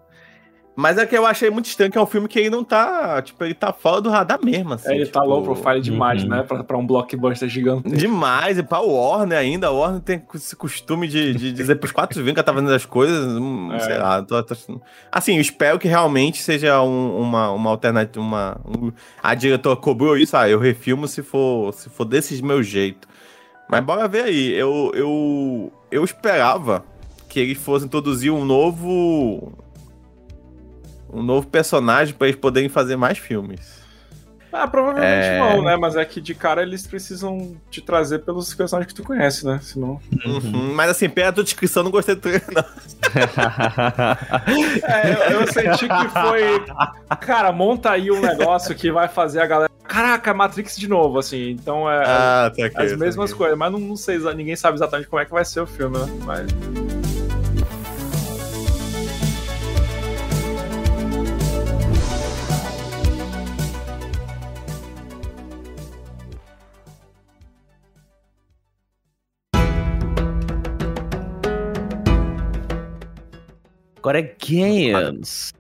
Mas 0.74 0.98
é 0.98 1.06
que 1.06 1.16
eu 1.18 1.26
achei 1.26 1.50
muito 1.50 1.66
estranho 1.66 1.92
que 1.92 1.98
é 1.98 2.02
um 2.02 2.06
filme 2.06 2.28
que 2.30 2.40
ele 2.40 2.50
não 2.50 2.64
tá. 2.64 3.22
Tipo, 3.22 3.44
ele 3.44 3.54
tá 3.54 3.74
fora 3.74 4.00
do 4.00 4.10
radar 4.10 4.40
mesmo, 4.44 4.74
assim. 4.74 4.90
É, 4.90 4.96
ele 4.96 5.06
tipo, 5.06 5.20
tá 5.20 5.24
low 5.24 5.44
profile 5.44 5.82
demais, 5.82 6.24
uhum. 6.24 6.30
né? 6.30 6.44
Pra, 6.44 6.64
pra 6.64 6.78
um 6.78 6.88
blockbuster 6.88 7.50
gigante. 7.50 7.90
Demais, 7.90 8.58
e 8.58 8.64
pra 8.64 8.80
Warner 8.80 9.38
ainda. 9.38 9.68
A 9.68 9.72
Warner 9.72 10.00
tem 10.02 10.24
esse 10.34 10.56
costume 10.56 11.10
de, 11.10 11.34
de 11.34 11.52
dizer 11.52 11.76
pros 11.76 11.92
quatro 11.92 12.18
vinhos 12.24 12.36
que 12.36 12.44
tá 12.44 12.54
fazendo 12.54 12.74
as 12.74 12.86
coisas. 12.86 13.26
hum, 13.28 13.70
É. 13.74 13.80
Sei 13.80 13.98
lá. 13.98 14.22
Tô, 14.24 14.42
tô- 14.44 14.56
assim, 15.12 15.36
eu 15.36 15.42
espero 15.42 15.78
que 15.78 15.90
realmente 15.90 16.42
seja 16.42 16.82
um- 16.82 17.20
uma, 17.20 17.52
uma 17.52 17.70
alternativa. 17.70 18.24
Uma, 18.24 18.62
um- 18.66 18.92
a 19.22 19.36
diretora 19.36 19.76
cobrou 19.76 20.18
isso, 20.18 20.38
ah, 20.38 20.50
eu 20.50 20.58
refilmo 20.58 21.06
se 21.08 21.22
for, 21.22 21.74
se 21.74 21.90
for 21.90 22.06
desse 22.06 22.42
meu 22.42 22.64
jeito. 22.64 23.08
Mas 23.70 23.84
bora 23.84 24.08
ver 24.08 24.24
aí. 24.24 24.54
Eu, 24.54 24.92
eu, 24.96 25.72
eu 25.92 26.04
esperava 26.04 26.84
que 27.28 27.40
eles 27.42 27.58
fossem 27.58 27.88
introduzir 27.88 28.32
um 28.32 28.44
novo. 28.46 29.54
Um 31.12 31.22
novo 31.22 31.48
personagem 31.48 32.14
pra 32.14 32.28
eles 32.28 32.40
poderem 32.40 32.70
fazer 32.70 32.96
mais 32.96 33.18
filmes. 33.18 33.82
Ah, 34.54 34.68
provavelmente 34.68 35.08
É. 35.08 35.40
vão, 35.40 35.64
né? 35.64 35.78
Mas 35.78 35.96
é 35.96 36.04
que 36.04 36.20
de 36.20 36.36
cara 36.36 36.62
eles 36.62 36.86
precisam 36.86 37.56
te 37.70 37.80
trazer 37.82 38.20
pelos 38.20 38.54
personagens 38.54 38.92
que 38.92 39.02
tu 39.02 39.06
conhece, 39.08 39.46
né? 39.46 39.60
Senão. 39.64 39.98
Uhum, 40.26 40.74
Mas 40.74 40.90
assim, 40.92 41.08
pela 41.08 41.32
tua 41.32 41.44
descrição, 41.44 41.84
não 41.84 41.92
gostei 41.92 42.16
do 42.16 42.28
não. 42.30 42.66
É, 44.84 45.14
eu, 45.34 45.40
eu 45.42 45.48
senti 45.48 45.88
que 45.88 46.08
foi. 46.10 46.66
Cara, 47.22 47.52
monta 47.54 47.92
aí 47.92 48.12
um 48.12 48.20
negócio 48.20 48.76
que 48.76 48.92
vai 48.92 49.08
fazer 49.08 49.42
a 49.42 49.46
galera. 49.46 49.72
Caraca, 49.84 50.34
Matrix 50.34 50.76
de 50.78 50.88
novo, 50.88 51.20
assim. 51.20 51.52
Então 51.52 51.90
é. 51.90 52.04
Ah, 52.06 52.52
tá 52.56 52.66
aqui. 52.66 52.78
as 52.82 52.92
tá 52.92 52.98
mesmas 52.98 53.30
aqui. 53.32 53.38
coisas, 53.38 53.58
mas 53.58 53.72
não, 53.72 53.80
não 53.80 53.96
sei, 53.96 54.18
ninguém 54.34 54.56
sabe 54.56 54.76
exatamente 54.78 55.08
como 55.10 55.22
é 55.22 55.26
que 55.26 55.32
vai 55.32 55.46
ser 55.46 55.62
o 55.62 55.68
filme, 55.68 55.98
né? 55.98 56.06
Mas. 56.26 57.01
Agora 74.02 74.20
é 74.20 74.24
Games. 74.24 75.54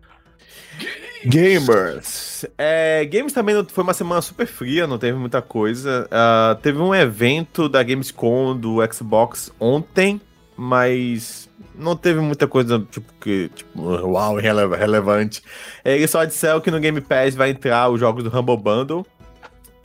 Gamers. 1.24 2.46
É, 2.58 3.06
Games 3.06 3.32
também 3.34 3.54
não- 3.54 3.64
foi 3.66 3.84
uma 3.84 3.94
semana 3.94 4.22
super 4.22 4.48
fria, 4.48 4.88
não 4.88 4.98
teve 4.98 5.18
muita 5.18 5.42
coisa. 5.42 6.08
Ah, 6.10 6.58
teve 6.62 6.80
um 6.80 6.94
evento 6.96 7.70
da 7.70 7.84
Gamescom 7.84 8.58
do 8.58 8.78
Xbox 8.92 9.52
ontem, 9.60 10.20
mas 10.58 11.48
não 11.76 11.96
teve 11.96 12.20
muita 12.20 12.48
coisa 12.48 12.80
tipo 12.92 13.14
que 13.22 13.50
tipo, 13.54 13.80
uau, 13.80 14.36
releva- 14.38 14.76
relevante. 14.76 15.44
É, 15.86 15.96
Eles 15.96 16.10
só 16.10 16.26
disseram 16.26 16.60
que 16.60 16.72
no 16.72 16.80
Game 16.80 17.00
Pass 17.02 17.36
vai 17.36 17.52
entrar 17.52 17.90
os 17.90 18.00
jogos 18.00 18.24
do 18.24 18.36
Humble 18.36 18.58
Bundle. 18.58 19.06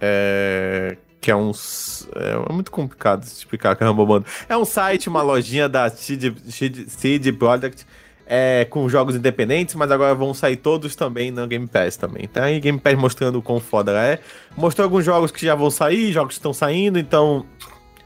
É, 0.00 0.96
que 1.20 1.30
é 1.30 1.36
uns. 1.36 2.08
É, 2.14 2.52
muito 2.52 2.70
complicado 2.70 3.24
explicar 3.24 3.76
que 3.76 3.84
é 3.84 3.88
Humble 3.90 4.06
Bundle. 4.06 4.26
É 4.48 4.56
um 4.56 4.64
site, 4.64 5.08
uma 5.08 5.20
lojinha 5.22 5.68
da 5.68 5.90
CD, 5.90 6.32
CD, 6.50 6.84
CD 6.88 7.32
é, 8.26 8.66
com 8.68 8.88
jogos 8.88 9.14
independentes, 9.14 9.74
mas 9.76 9.90
agora 9.90 10.14
vão 10.14 10.34
sair 10.34 10.56
todos 10.56 10.96
também 10.96 11.30
no 11.30 11.46
Game 11.46 11.66
Pass 11.66 11.96
também. 11.96 12.26
Tá 12.26 12.44
aí 12.44 12.58
Game 12.58 12.78
Pass 12.78 12.94
mostrando 12.94 13.38
o 13.38 13.42
quão 13.42 13.60
foda 13.60 13.92
ela 13.92 14.04
é. 14.04 14.20
Mostrou 14.56 14.84
alguns 14.84 15.04
jogos 15.04 15.30
que 15.30 15.46
já 15.46 15.54
vão 15.54 15.70
sair, 15.70 16.12
jogos 16.12 16.34
que 16.34 16.38
estão 16.38 16.52
saindo, 16.52 16.98
então 16.98 17.46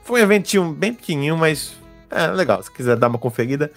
foi 0.05 0.21
um 0.21 0.25
eventinho 0.25 0.73
bem 0.73 0.93
pequenininho, 0.93 1.37
mas 1.37 1.75
é 2.11 2.27
legal, 2.27 2.63
se 2.63 2.71
quiser 2.71 2.97
dar 2.97 3.09
uma 3.09 3.19
conferida. 3.19 3.73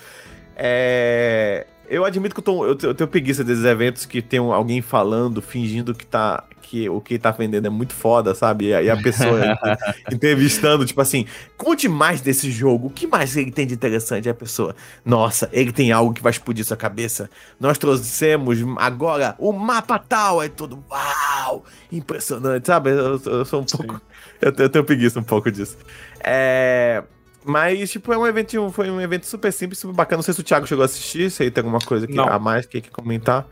É, 0.55 1.65
Eu 1.89 2.05
admito 2.05 2.33
que 2.33 2.39
eu, 2.39 2.43
tô, 2.43 2.65
eu, 2.65 2.75
te- 2.75 2.85
eu 2.85 2.95
tenho 2.95 3.09
preguiça 3.09 3.43
desses 3.43 3.65
eventos 3.65 4.05
que 4.05 4.21
tem 4.21 4.39
alguém 4.39 4.81
falando, 4.81 5.41
fingindo 5.41 5.93
que 5.93 6.05
tá 6.05 6.43
que 6.61 6.89
o 6.89 6.99
que 7.01 7.19
tá 7.19 7.29
vendendo 7.29 7.67
é 7.67 7.69
muito 7.69 7.93
foda, 7.93 8.33
sabe? 8.33 8.69
E 8.69 8.89
a 8.89 8.97
pessoa 8.97 9.39
entrevistando, 10.11 10.85
tipo 10.85 10.99
assim, 11.01 11.25
conte 11.55 11.87
mais 11.87 12.19
desse 12.21 12.49
jogo, 12.49 12.87
o 12.87 12.89
que 12.89 13.05
mais 13.05 13.35
ele 13.37 13.51
tem 13.51 13.67
de 13.67 13.75
interessante? 13.75 14.27
Aí 14.27 14.31
a 14.31 14.35
pessoa, 14.35 14.75
nossa, 15.05 15.47
ele 15.51 15.71
tem 15.71 15.91
algo 15.91 16.13
que 16.13 16.23
vai 16.23 16.31
explodir 16.31 16.65
sua 16.65 16.77
cabeça. 16.77 17.29
Nós 17.59 17.77
trouxemos 17.77 18.57
agora 18.77 19.35
o 19.37 19.51
mapa 19.51 19.99
tal, 19.99 20.41
é 20.41 20.49
tudo, 20.49 20.83
uau, 20.89 21.63
impressionante, 21.91 22.65
sabe? 22.65 22.89
Eu, 22.89 23.21
eu 23.23 23.45
sou 23.45 23.61
um 23.61 23.67
Sim. 23.67 23.77
pouco, 23.77 24.01
eu, 24.41 24.53
eu 24.57 24.69
tenho 24.69 24.85
preguiça 24.85 25.19
um 25.19 25.23
pouco 25.23 25.51
disso. 25.51 25.77
É... 26.23 27.03
Mas, 27.45 27.91
tipo, 27.91 28.13
é 28.13 28.17
um 28.17 28.25
evento, 28.25 28.69
foi 28.71 28.89
um 28.89 29.01
evento 29.01 29.25
super 29.25 29.51
simples, 29.51 29.79
super 29.79 29.93
bacana. 29.93 30.17
Não 30.17 30.23
sei 30.23 30.33
se 30.33 30.39
o 30.39 30.43
Thiago 30.43 30.65
chegou 30.65 30.81
a 30.81 30.85
assistir, 30.85 31.29
se 31.29 31.43
aí 31.43 31.51
tem 31.51 31.61
alguma 31.61 31.79
coisa 31.79 32.07
que, 32.07 32.17
a 32.17 32.39
mais 32.39 32.65
que 32.65 32.81
quer 32.81 32.89
comentar. 32.89 33.45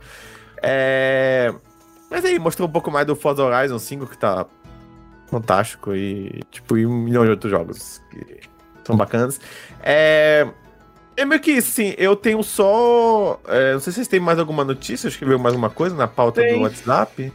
É... 0.62 1.52
Mas 2.10 2.24
aí, 2.24 2.38
mostrou 2.38 2.68
um 2.68 2.72
pouco 2.72 2.90
mais 2.90 3.06
do 3.06 3.14
Forza 3.16 3.42
Horizon 3.42 3.78
5, 3.78 4.06
que 4.06 4.18
tá 4.18 4.46
fantástico, 5.28 5.94
e, 5.94 6.42
tipo, 6.50 6.76
e 6.76 6.86
um 6.86 6.94
milhão 6.94 7.24
de 7.24 7.30
outros 7.30 7.50
jogos 7.50 8.02
que 8.10 8.40
são 8.84 8.96
bacanas. 8.96 9.40
É... 9.82 10.46
É 11.14 11.26
meio 11.26 11.40
que 11.40 11.50
isso, 11.50 11.68
assim, 11.70 11.94
eu 11.98 12.16
tenho 12.16 12.42
só... 12.42 13.38
é, 13.46 13.74
não 13.74 13.80
sei 13.80 13.92
se 13.92 13.96
vocês 13.96 14.08
têm 14.08 14.18
mais 14.18 14.38
alguma 14.38 14.64
notícia, 14.64 15.08
escreveu 15.08 15.38
mais 15.38 15.52
alguma 15.52 15.68
coisa 15.68 15.94
na 15.94 16.08
pauta 16.08 16.40
Tem. 16.40 16.54
do 16.54 16.62
WhatsApp. 16.62 17.30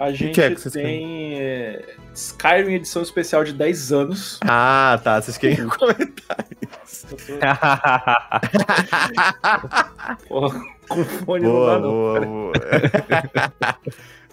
A 0.00 0.12
gente 0.12 0.32
que 0.32 0.40
é 0.40 0.54
que 0.54 0.70
tem 0.70 1.38
é, 1.38 1.84
Skyrim 2.14 2.72
edição 2.72 3.02
especial 3.02 3.44
de 3.44 3.52
10 3.52 3.92
anos. 3.92 4.40
Ah, 4.40 4.98
tá, 5.04 5.20
vocês 5.20 5.36
querem 5.36 5.68
comentar 5.68 6.46
isso. 6.82 7.06
Com 10.88 11.04
fone 11.04 11.44
Boa, 11.44 11.78
não 11.78 11.80
dá, 11.80 11.80
não. 11.80 11.90
boa, 11.90 12.20
boa. 12.22 12.52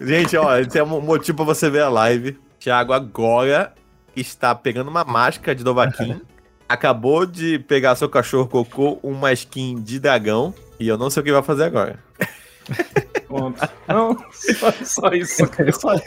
Gente, 0.00 0.38
ó, 0.38 0.56
esse 0.56 0.78
é 0.78 0.82
um 0.82 1.02
motivo 1.02 1.36
pra 1.36 1.44
você 1.44 1.68
ver 1.68 1.82
a 1.82 1.90
live. 1.90 2.38
Thiago 2.58 2.94
agora 2.94 3.74
está 4.16 4.54
pegando 4.54 4.88
uma 4.88 5.04
máscara 5.04 5.54
de 5.54 5.62
Novaquim. 5.62 6.18
acabou 6.66 7.26
de 7.26 7.58
pegar 7.58 7.94
seu 7.94 8.08
cachorro 8.08 8.48
cocô, 8.48 8.98
uma 9.02 9.34
skin 9.34 9.82
de 9.82 10.00
dragão. 10.00 10.54
E 10.80 10.88
eu 10.88 10.96
não 10.96 11.10
sei 11.10 11.20
o 11.20 11.24
que 11.24 11.30
vai 11.30 11.42
fazer 11.42 11.64
agora. 11.64 11.98
Pronto. 13.28 13.68
Não, 13.86 14.16
só, 14.32 14.72
só 14.82 15.08
isso. 15.12 15.36
Só 15.78 15.92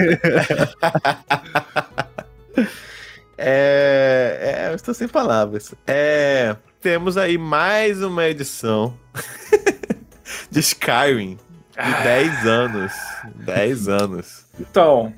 É, 3.44 4.66
é, 4.68 4.72
eu 4.72 4.76
estou 4.76 4.94
sem 4.94 5.08
palavras. 5.08 5.74
É, 5.88 6.56
temos 6.80 7.18
aí 7.18 7.40
mais 7.40 8.04
uma 8.04 8.28
edição 8.28 8.96
de 10.52 10.60
Skyrim 10.60 11.40
de 11.72 12.04
10 12.04 12.46
anos. 12.46 12.94
10 13.34 13.88
anos. 13.88 14.46
Então, 14.60 15.12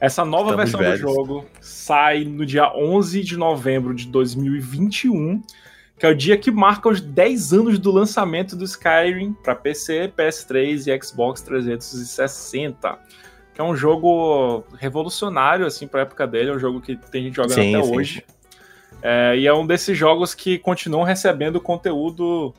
essa 0.00 0.24
nova 0.24 0.50
Estamos 0.50 0.70
versão 0.70 0.80
velhos. 0.80 1.00
do 1.00 1.08
jogo 1.08 1.46
sai 1.60 2.22
no 2.22 2.46
dia 2.46 2.72
11 2.72 3.24
de 3.24 3.36
novembro 3.36 3.92
de 3.92 4.06
2021, 4.06 5.42
que 5.98 6.06
é 6.06 6.08
o 6.08 6.14
dia 6.14 6.38
que 6.38 6.50
marca 6.50 6.88
os 6.88 7.00
10 7.00 7.52
anos 7.52 7.78
do 7.78 7.90
lançamento 7.90 8.54
do 8.54 8.64
Skyrim 8.64 9.32
para 9.32 9.54
PC, 9.54 10.12
PS3 10.16 10.86
e 10.86 11.04
Xbox 11.04 11.42
360. 11.42 12.98
Que 13.52 13.60
é 13.60 13.64
um 13.64 13.74
jogo 13.74 14.64
revolucionário 14.78 15.66
assim 15.66 15.88
para 15.88 16.02
época 16.02 16.26
dele, 16.26 16.50
é 16.50 16.54
um 16.54 16.58
jogo 16.58 16.80
que 16.80 16.94
tem 16.94 17.24
gente 17.24 17.34
jogando 17.34 17.54
Sim, 17.54 17.74
até 17.74 17.84
sim, 17.84 17.96
hoje. 17.96 18.24
É, 19.02 19.36
e 19.36 19.46
é 19.46 19.52
um 19.52 19.66
desses 19.66 19.98
jogos 19.98 20.34
que 20.34 20.58
continuam 20.58 21.02
recebendo 21.02 21.60
conteúdo 21.60 22.54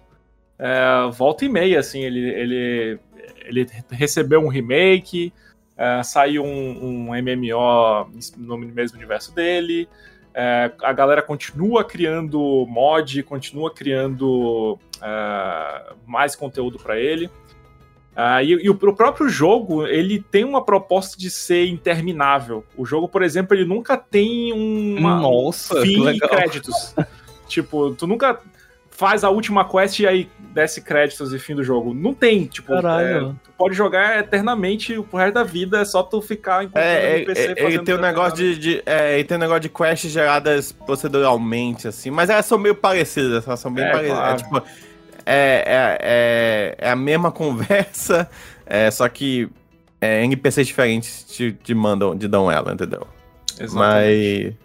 é, 0.58 1.10
volta 1.14 1.46
e 1.46 1.50
meia, 1.50 1.80
assim, 1.80 2.02
ele, 2.02 2.30
ele, 2.30 3.00
ele 3.46 3.68
recebeu 3.90 4.42
um 4.42 4.50
remake, 4.50 5.32
é, 5.78 6.04
saiu 6.04 6.44
um, 6.44 7.10
um 7.10 7.22
MMO 7.22 8.12
no 8.38 8.58
mesmo 8.58 8.98
universo 8.98 9.34
dele, 9.34 9.88
é, 10.34 10.72
a 10.82 10.94
galera 10.94 11.22
continua 11.22 11.84
criando 11.84 12.66
mod, 12.68 13.24
continua 13.24 13.74
criando 13.74 14.78
é, 15.02 15.94
mais 16.06 16.36
conteúdo 16.36 16.78
para 16.78 17.00
ele. 17.00 17.30
Ah, 18.16 18.44
e, 18.44 18.50
e 18.50 18.70
o, 18.70 18.74
o 18.74 18.96
próprio 18.96 19.30
jogo, 19.30 19.88
ele 19.88 20.20
tem 20.20 20.44
uma 20.44 20.64
proposta 20.64 21.18
de 21.18 21.30
ser 21.30 21.68
interminável. 21.68 22.66
O 22.76 22.86
jogo, 22.86 23.08
por 23.08 23.22
exemplo, 23.22 23.56
ele 23.56 23.66
nunca 23.66 23.96
tem 23.96 24.52
um, 24.52 25.00
Nossa, 25.00 25.82
fim 25.82 26.06
e 26.10 26.20
créditos. 26.20 26.94
tipo, 27.48 27.92
tu 27.96 28.06
nunca 28.06 28.42
faz 29.00 29.24
a 29.24 29.30
última 29.30 29.64
quest 29.64 30.00
e 30.00 30.06
aí 30.08 30.30
desce 30.54 30.82
créditos 30.82 31.32
e 31.34 31.40
fim 31.40 31.56
do 31.56 31.64
jogo. 31.64 31.94
Não 31.94 32.14
tem, 32.14 32.46
tipo, 32.48 32.74
Caralho. 32.74 33.30
é, 33.30 33.34
tu 33.42 33.52
pode 33.58 33.74
jogar 33.74 34.20
eternamente 34.20 34.94
pro 35.04 35.18
resto 35.18 35.36
da 35.36 35.44
vida, 35.44 35.80
é 35.80 35.86
só 35.86 36.04
tu 36.04 36.22
ficar 36.22 36.66
encontrando 36.66 36.86
É, 36.86 37.06
é, 37.12 37.16
NPC 37.20 37.42
é, 37.42 37.46
ele 37.52 37.62
fazendo 37.62 37.84
tem 37.86 37.96
um 37.96 38.02
negócio 38.02 38.36
de, 38.36 38.58
de- 38.58 38.84
é, 38.86 39.14
ele 39.16 39.24
tem 39.24 39.38
um 39.38 39.40
negócio 39.40 39.62
de 39.62 39.70
quests 39.70 40.12
geradas 40.12 40.74
proceduralmente, 40.74 41.88
assim, 41.88 42.12
mas 42.12 42.30
elas 42.30 42.46
são 42.46 42.58
meio 42.58 42.76
parecidas, 42.76 43.48
elas 43.48 43.60
são 43.62 43.74
bem 43.74 43.86
É, 43.86 43.92
parecidas. 43.92 44.18
claro. 44.20 44.34
É, 44.34 44.36
tipo, 44.44 44.58
é, 45.26 45.64
é, 45.66 45.98
é, 46.02 46.76
é 46.88 46.92
a 46.92 46.96
mesma 46.96 47.32
conversa, 47.32 48.30
é, 48.66 48.92
só 48.92 49.08
que 49.08 49.48
é, 50.02 50.26
NPCs 50.26 50.68
diferentes 50.68 51.24
te, 51.24 51.54
te 51.54 51.74
mandam, 51.74 52.18
te 52.18 52.28
dão 52.28 52.52
ela, 52.52 52.74
entendeu? 52.74 53.08
Exatamente. 53.58 54.58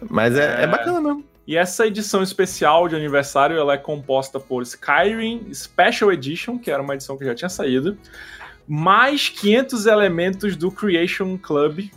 Mas. 0.00 0.10
Mas 0.10 0.36
é, 0.38 0.60
é 0.60 0.64
É. 0.64 0.66
bacana 0.66 1.00
mesmo. 1.02 1.24
E 1.46 1.56
essa 1.56 1.86
edição 1.86 2.22
especial 2.22 2.88
de 2.88 2.96
aniversário 2.96 3.56
ela 3.56 3.74
é 3.74 3.78
composta 3.78 4.40
por 4.40 4.62
Skyrim 4.62 5.52
Special 5.54 6.12
Edition, 6.12 6.58
que 6.58 6.70
era 6.70 6.82
uma 6.82 6.94
edição 6.94 7.16
que 7.16 7.24
já 7.24 7.34
tinha 7.34 7.48
saído, 7.48 7.96
mais 8.66 9.28
500 9.28 9.86
elementos 9.86 10.56
do 10.56 10.72
Creation 10.72 11.38
Club, 11.38 11.88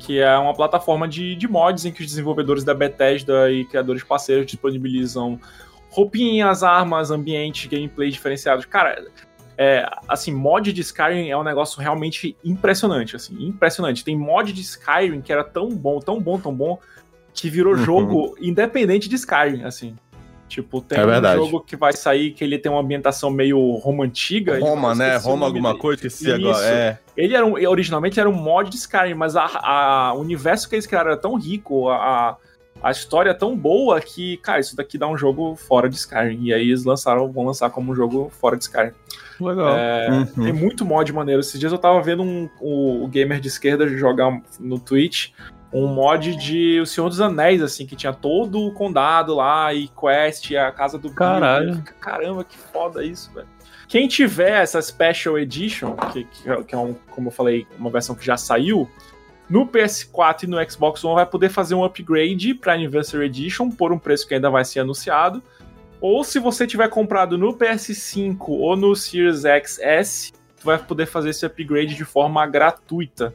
que 0.00 0.18
é 0.18 0.36
uma 0.36 0.52
plataforma 0.52 1.06
de, 1.06 1.36
de 1.36 1.46
mods 1.46 1.84
em 1.84 1.92
que 1.92 2.00
os 2.00 2.08
desenvolvedores 2.08 2.64
da 2.64 2.74
Bethesda 2.74 3.52
e 3.52 3.64
criadores 3.64 4.02
parceiros 4.02 4.46
disponibilizam 4.46 5.38
roupinhas, 5.90 6.64
armas, 6.64 7.12
ambientes, 7.12 7.66
gameplay 7.66 8.10
diferenciados. 8.10 8.64
Cara, 8.64 9.06
é, 9.56 9.86
assim, 10.08 10.32
mod 10.32 10.72
de 10.72 10.80
Skyrim 10.80 11.28
é 11.28 11.36
um 11.36 11.44
negócio 11.44 11.80
realmente 11.80 12.36
impressionante, 12.42 13.14
assim, 13.14 13.46
impressionante. 13.46 14.02
Tem 14.02 14.16
mod 14.16 14.52
de 14.52 14.60
Skyrim 14.60 15.20
que 15.20 15.32
era 15.32 15.44
tão 15.44 15.68
bom, 15.68 16.00
tão 16.00 16.20
bom, 16.20 16.40
tão 16.40 16.52
bom, 16.52 16.80
que 17.32 17.48
virou 17.48 17.74
uhum. 17.74 17.84
jogo 17.84 18.36
independente 18.40 19.08
de 19.08 19.16
Skyrim, 19.16 19.64
assim. 19.64 19.96
Tipo, 20.52 20.82
tem 20.82 20.98
é 20.98 21.06
um 21.06 21.34
jogo 21.46 21.60
que 21.60 21.74
vai 21.76 21.94
sair 21.94 22.32
que 22.32 22.44
ele 22.44 22.58
tem 22.58 22.70
uma 22.70 22.82
ambientação 22.82 23.30
meio 23.30 23.58
Roma 23.76 24.04
antiga. 24.04 24.58
Roma, 24.60 24.94
né? 24.94 25.16
Roma 25.16 25.46
alguma 25.46 25.78
coisa, 25.78 26.10
se 26.10 26.30
agora. 26.30 26.66
É. 26.66 26.98
Ele 27.16 27.34
era 27.34 27.46
um, 27.46 27.54
originalmente 27.66 28.20
era 28.20 28.28
um 28.28 28.34
mod 28.34 28.68
de 28.68 28.76
Skyrim, 28.76 29.14
mas 29.14 29.34
a, 29.34 29.46
a, 29.46 30.12
o 30.14 30.20
universo 30.20 30.68
que 30.68 30.74
eles 30.74 30.86
criaram 30.86 31.12
era 31.12 31.18
tão 31.18 31.36
rico, 31.36 31.88
a, 31.88 32.36
a 32.82 32.90
história 32.90 33.30
é 33.30 33.34
tão 33.34 33.56
boa 33.56 33.98
que, 33.98 34.36
cara, 34.38 34.60
isso 34.60 34.76
daqui 34.76 34.98
dá 34.98 35.08
um 35.08 35.16
jogo 35.16 35.56
fora 35.56 35.88
de 35.88 35.96
Skyrim. 35.96 36.44
E 36.44 36.52
aí 36.52 36.68
eles 36.68 36.84
lançaram, 36.84 37.32
vão 37.32 37.46
lançar 37.46 37.70
como 37.70 37.90
um 37.90 37.94
jogo 37.94 38.30
fora 38.38 38.54
de 38.54 38.64
Skyrim. 38.64 38.92
Legal. 39.40 39.74
É, 39.74 40.10
uhum. 40.10 40.44
Tem 40.44 40.52
muito 40.52 40.84
mod 40.84 41.10
maneiro. 41.14 41.40
Esses 41.40 41.58
dias 41.58 41.72
eu 41.72 41.78
tava 41.78 42.02
vendo 42.02 42.22
um, 42.22 42.50
o, 42.60 43.04
o 43.04 43.08
gamer 43.08 43.40
de 43.40 43.48
esquerda 43.48 43.88
jogar 43.88 44.38
no 44.60 44.78
Twitch 44.78 45.30
um 45.72 45.86
mod 45.86 46.36
de 46.36 46.80
O 46.80 46.86
Senhor 46.86 47.08
dos 47.08 47.20
Anéis, 47.20 47.62
assim, 47.62 47.86
que 47.86 47.96
tinha 47.96 48.12
todo 48.12 48.60
o 48.60 48.72
condado 48.72 49.34
lá 49.34 49.72
e 49.72 49.88
quest, 49.88 50.50
e 50.50 50.56
a 50.56 50.70
casa 50.70 50.98
do 50.98 51.10
Caralho. 51.10 51.82
Caramba, 52.00 52.44
que 52.44 52.58
foda 52.58 53.04
isso, 53.04 53.32
velho. 53.32 53.48
Quem 53.88 54.08
tiver 54.08 54.62
essa 54.62 54.80
Special 54.80 55.38
Edition, 55.38 55.94
que, 56.12 56.24
que 56.24 56.74
é, 56.74 56.78
um, 56.78 56.94
como 57.10 57.28
eu 57.28 57.32
falei, 57.32 57.66
uma 57.78 57.90
versão 57.90 58.14
que 58.14 58.24
já 58.24 58.36
saiu, 58.36 58.88
no 59.48 59.66
PS4 59.66 60.44
e 60.44 60.46
no 60.46 60.70
Xbox 60.70 61.04
One 61.04 61.16
vai 61.16 61.26
poder 61.26 61.50
fazer 61.50 61.74
um 61.74 61.84
upgrade 61.84 62.54
para 62.54 62.72
Anniversary 62.72 63.26
Edition 63.26 63.70
por 63.70 63.92
um 63.92 63.98
preço 63.98 64.26
que 64.26 64.34
ainda 64.34 64.48
vai 64.48 64.64
ser 64.64 64.80
anunciado. 64.80 65.42
Ou 66.00 66.24
se 66.24 66.38
você 66.38 66.66
tiver 66.66 66.88
comprado 66.88 67.36
no 67.36 67.54
PS5 67.54 68.38
ou 68.48 68.76
no 68.76 68.96
Series 68.96 69.42
XS, 69.42 70.32
vai 70.64 70.78
poder 70.78 71.06
fazer 71.06 71.30
esse 71.30 71.44
upgrade 71.44 71.94
de 71.94 72.04
forma 72.04 72.46
gratuita. 72.46 73.34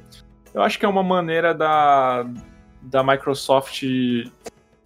Eu 0.58 0.64
acho 0.64 0.80
que 0.80 0.86
é 0.86 0.90
uma 0.90 1.04
maneira 1.04 1.54
da, 1.54 2.26
da 2.82 3.04
Microsoft 3.04 3.84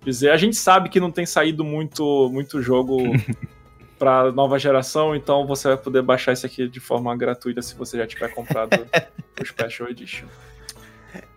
dizer. 0.04 0.32
A 0.32 0.38
gente 0.38 0.58
sabe 0.58 0.90
que 0.90 1.00
não 1.00 1.10
tem 1.10 1.26
saído 1.26 1.64
muito, 1.64 2.30
muito 2.30 2.62
jogo 2.62 2.98
para 3.98 4.34
nova 4.34 4.60
geração, 4.60 5.16
então 5.16 5.48
você 5.48 5.70
vai 5.70 5.78
poder 5.78 6.02
baixar 6.02 6.34
isso 6.34 6.46
aqui 6.46 6.68
de 6.68 6.82
forma 6.82 7.16
gratuita 7.16 7.62
se 7.62 7.74
você 7.76 7.98
já 7.98 8.06
tiver 8.06 8.28
comprado 8.34 8.86
o 9.40 9.46
Special 9.46 9.90
Edition. 9.90 10.28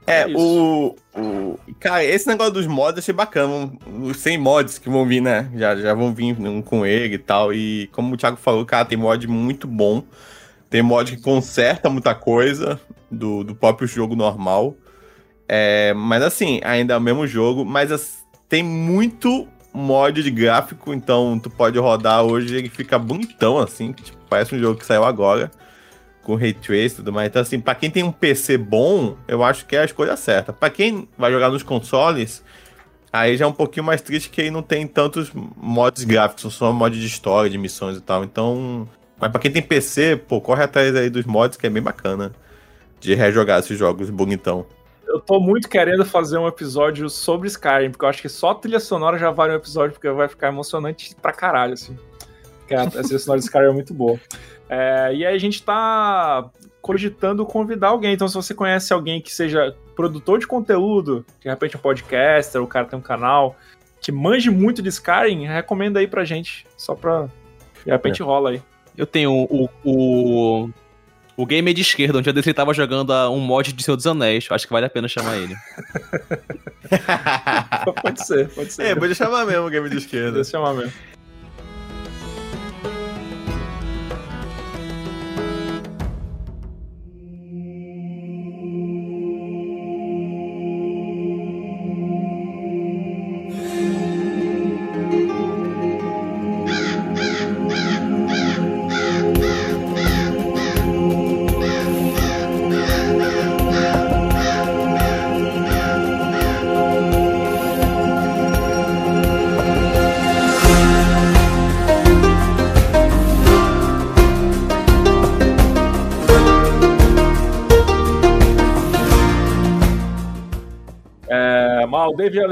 É, 0.04 0.22
é 0.22 0.26
o, 0.36 0.96
o. 1.14 1.58
Cara, 1.78 2.04
esse 2.04 2.26
negócio 2.26 2.54
dos 2.54 2.66
mods 2.66 2.96
eu 2.96 3.02
achei 3.02 3.14
bacana. 3.14 3.72
Os 4.02 4.16
100 4.16 4.38
mods 4.38 4.78
que 4.78 4.88
vão 4.88 5.06
vir, 5.06 5.22
né? 5.22 5.48
Já, 5.54 5.76
já 5.76 5.94
vão 5.94 6.12
vir 6.12 6.36
um 6.40 6.60
com 6.60 6.84
ele 6.84 7.14
e 7.14 7.18
tal. 7.18 7.54
E 7.54 7.86
como 7.92 8.14
o 8.14 8.16
Thiago 8.16 8.36
falou, 8.36 8.66
cara, 8.66 8.84
tem 8.84 8.98
mod 8.98 9.28
muito 9.28 9.68
bom. 9.68 10.02
Tem 10.74 10.82
mod 10.82 11.14
que 11.14 11.22
conserta 11.22 11.88
muita 11.88 12.16
coisa 12.16 12.80
do, 13.08 13.44
do 13.44 13.54
próprio 13.54 13.86
jogo 13.86 14.16
normal. 14.16 14.74
É, 15.48 15.94
mas 15.94 16.20
assim, 16.20 16.60
ainda 16.64 16.94
é 16.94 16.96
o 16.96 17.00
mesmo 17.00 17.28
jogo, 17.28 17.64
mas 17.64 17.92
as, 17.92 18.26
tem 18.48 18.60
muito 18.60 19.46
mod 19.72 20.20
de 20.20 20.28
gráfico, 20.32 20.92
então 20.92 21.38
tu 21.38 21.48
pode 21.48 21.78
rodar 21.78 22.24
hoje 22.24 22.56
ele 22.56 22.68
fica 22.68 22.98
bonitão 22.98 23.56
assim, 23.56 23.92
tipo, 23.92 24.18
parece 24.28 24.52
um 24.56 24.58
jogo 24.58 24.76
que 24.76 24.84
saiu 24.84 25.04
agora, 25.04 25.48
com 26.24 26.34
ray 26.34 26.52
trace 26.52 26.86
e 26.86 26.96
tudo 26.96 27.12
mais. 27.12 27.28
Então 27.28 27.42
assim, 27.42 27.60
para 27.60 27.76
quem 27.76 27.88
tem 27.88 28.02
um 28.02 28.10
PC 28.10 28.58
bom, 28.58 29.16
eu 29.28 29.44
acho 29.44 29.66
que 29.66 29.76
é 29.76 29.82
a 29.82 29.84
escolha 29.84 30.16
certa. 30.16 30.52
Para 30.52 30.70
quem 30.70 31.08
vai 31.16 31.30
jogar 31.30 31.50
nos 31.50 31.62
consoles, 31.62 32.42
aí 33.12 33.36
já 33.36 33.44
é 33.44 33.48
um 33.48 33.52
pouquinho 33.52 33.86
mais 33.86 34.02
triste 34.02 34.28
que 34.28 34.40
aí 34.40 34.50
não 34.50 34.60
tem 34.60 34.88
tantos 34.88 35.30
mods 35.56 36.02
gráficos, 36.02 36.52
só 36.52 36.72
mod 36.72 36.98
de 36.98 37.06
história, 37.06 37.48
de 37.48 37.58
missões 37.58 37.96
e 37.96 38.00
tal. 38.00 38.24
Então, 38.24 38.88
mas 39.18 39.30
para 39.30 39.40
quem 39.40 39.50
tem 39.50 39.62
PC, 39.62 40.16
pô, 40.16 40.40
corre 40.40 40.64
atrás 40.64 40.94
aí 40.94 41.08
dos 41.08 41.24
mods 41.24 41.56
que 41.56 41.66
é 41.66 41.70
bem 41.70 41.82
bacana 41.82 42.32
de 43.00 43.14
rejogar 43.14 43.60
esses 43.60 43.78
jogos 43.78 44.10
bonitão. 44.10 44.66
Eu 45.06 45.20
tô 45.20 45.38
muito 45.38 45.68
querendo 45.68 46.04
fazer 46.04 46.38
um 46.38 46.48
episódio 46.48 47.08
sobre 47.08 47.46
Skyrim, 47.48 47.90
porque 47.90 48.04
eu 48.04 48.08
acho 48.08 48.22
que 48.22 48.28
só 48.28 48.50
a 48.50 48.54
trilha 48.54 48.80
sonora 48.80 49.18
já 49.18 49.30
vale 49.30 49.52
um 49.52 49.56
episódio, 49.56 49.92
porque 49.92 50.10
vai 50.10 50.28
ficar 50.28 50.48
emocionante 50.48 51.14
pra 51.20 51.32
caralho, 51.32 51.74
assim. 51.74 51.96
Porque 52.60 52.74
a 52.74 52.86
trilha 52.88 53.18
sonora 53.18 53.38
de 53.38 53.46
Skyrim 53.46 53.66
é 53.66 53.72
muito 53.72 53.92
boa. 53.92 54.18
É, 54.68 55.14
e 55.14 55.24
aí 55.26 55.34
a 55.34 55.38
gente 55.38 55.62
tá 55.62 56.50
cogitando 56.80 57.44
convidar 57.44 57.88
alguém. 57.88 58.14
Então, 58.14 58.26
se 58.26 58.34
você 58.34 58.54
conhece 58.54 58.92
alguém 58.92 59.20
que 59.20 59.32
seja 59.32 59.76
produtor 59.94 60.38
de 60.38 60.46
conteúdo, 60.46 61.24
de 61.40 61.48
repente 61.48 61.76
um 61.76 61.80
podcaster, 61.80 62.62
o 62.62 62.66
cara 62.66 62.86
tem 62.86 62.98
um 62.98 63.02
canal, 63.02 63.54
que 64.00 64.10
manje 64.10 64.50
muito 64.50 64.82
de 64.82 64.88
Skyrim, 64.88 65.46
recomenda 65.46 66.00
aí 66.00 66.06
pra 66.06 66.24
gente. 66.24 66.66
Só 66.76 66.94
pra. 66.94 67.28
De 67.84 67.90
repente 67.90 68.22
é. 68.22 68.24
rola 68.24 68.50
aí. 68.50 68.62
Eu 68.96 69.06
tenho 69.06 69.32
o, 69.32 69.68
o 69.84 70.70
o 71.36 71.44
gamer 71.44 71.74
de 71.74 71.82
esquerda, 71.82 72.18
onde 72.18 72.30
ele 72.30 72.54
tava 72.54 72.72
jogando 72.72 73.12
um 73.30 73.40
mod 73.40 73.72
de 73.72 73.82
Senhor 73.82 73.96
dos 73.96 74.06
Anéis. 74.06 74.46
Acho 74.50 74.66
que 74.66 74.72
vale 74.72 74.86
a 74.86 74.90
pena 74.90 75.08
chamar 75.08 75.36
ele. 75.36 75.54
pode 78.02 78.24
ser, 78.24 78.48
pode 78.50 78.72
ser. 78.72 78.86
É, 78.86 78.94
pode 78.94 79.14
chamar 79.14 79.44
mesmo 79.44 79.66
o 79.66 79.70
gamer 79.70 79.90
de 79.90 79.98
esquerda. 79.98 80.38
Pode 80.38 80.48
chamar 80.48 80.74
mesmo. 80.74 80.92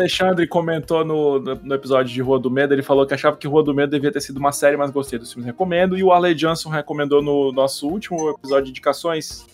Alexandre 0.03 0.47
comentou 0.47 1.05
no, 1.05 1.39
no, 1.39 1.75
episódio 1.75 2.13
de 2.13 2.21
Rua 2.21 2.39
do 2.39 2.51
Medo, 2.51 2.75
ele 2.75 2.83
falou 2.83 3.07
que 3.07 3.15
achava 3.15 3.37
que 3.37 3.47
Rua 3.47 3.63
do 3.63 3.73
Medo 3.73 3.91
devia 3.91 4.11
ter 4.11 4.21
sido 4.21 4.39
uma 4.39 4.51
série, 4.51 4.77
mas 4.77 4.91
gostei 4.91 5.19
dos 5.19 5.33
filmes, 5.33 5.47
recomendo. 5.47 5.97
E 5.97 6.03
o 6.03 6.13
Arley 6.13 6.35
Johnson 6.35 6.69
recomendou 6.69 7.23
no 7.23 7.53
nosso 7.53 7.89
último 7.89 8.31
episódio 8.31 8.65
de 8.65 8.71
indicações, 8.71 9.47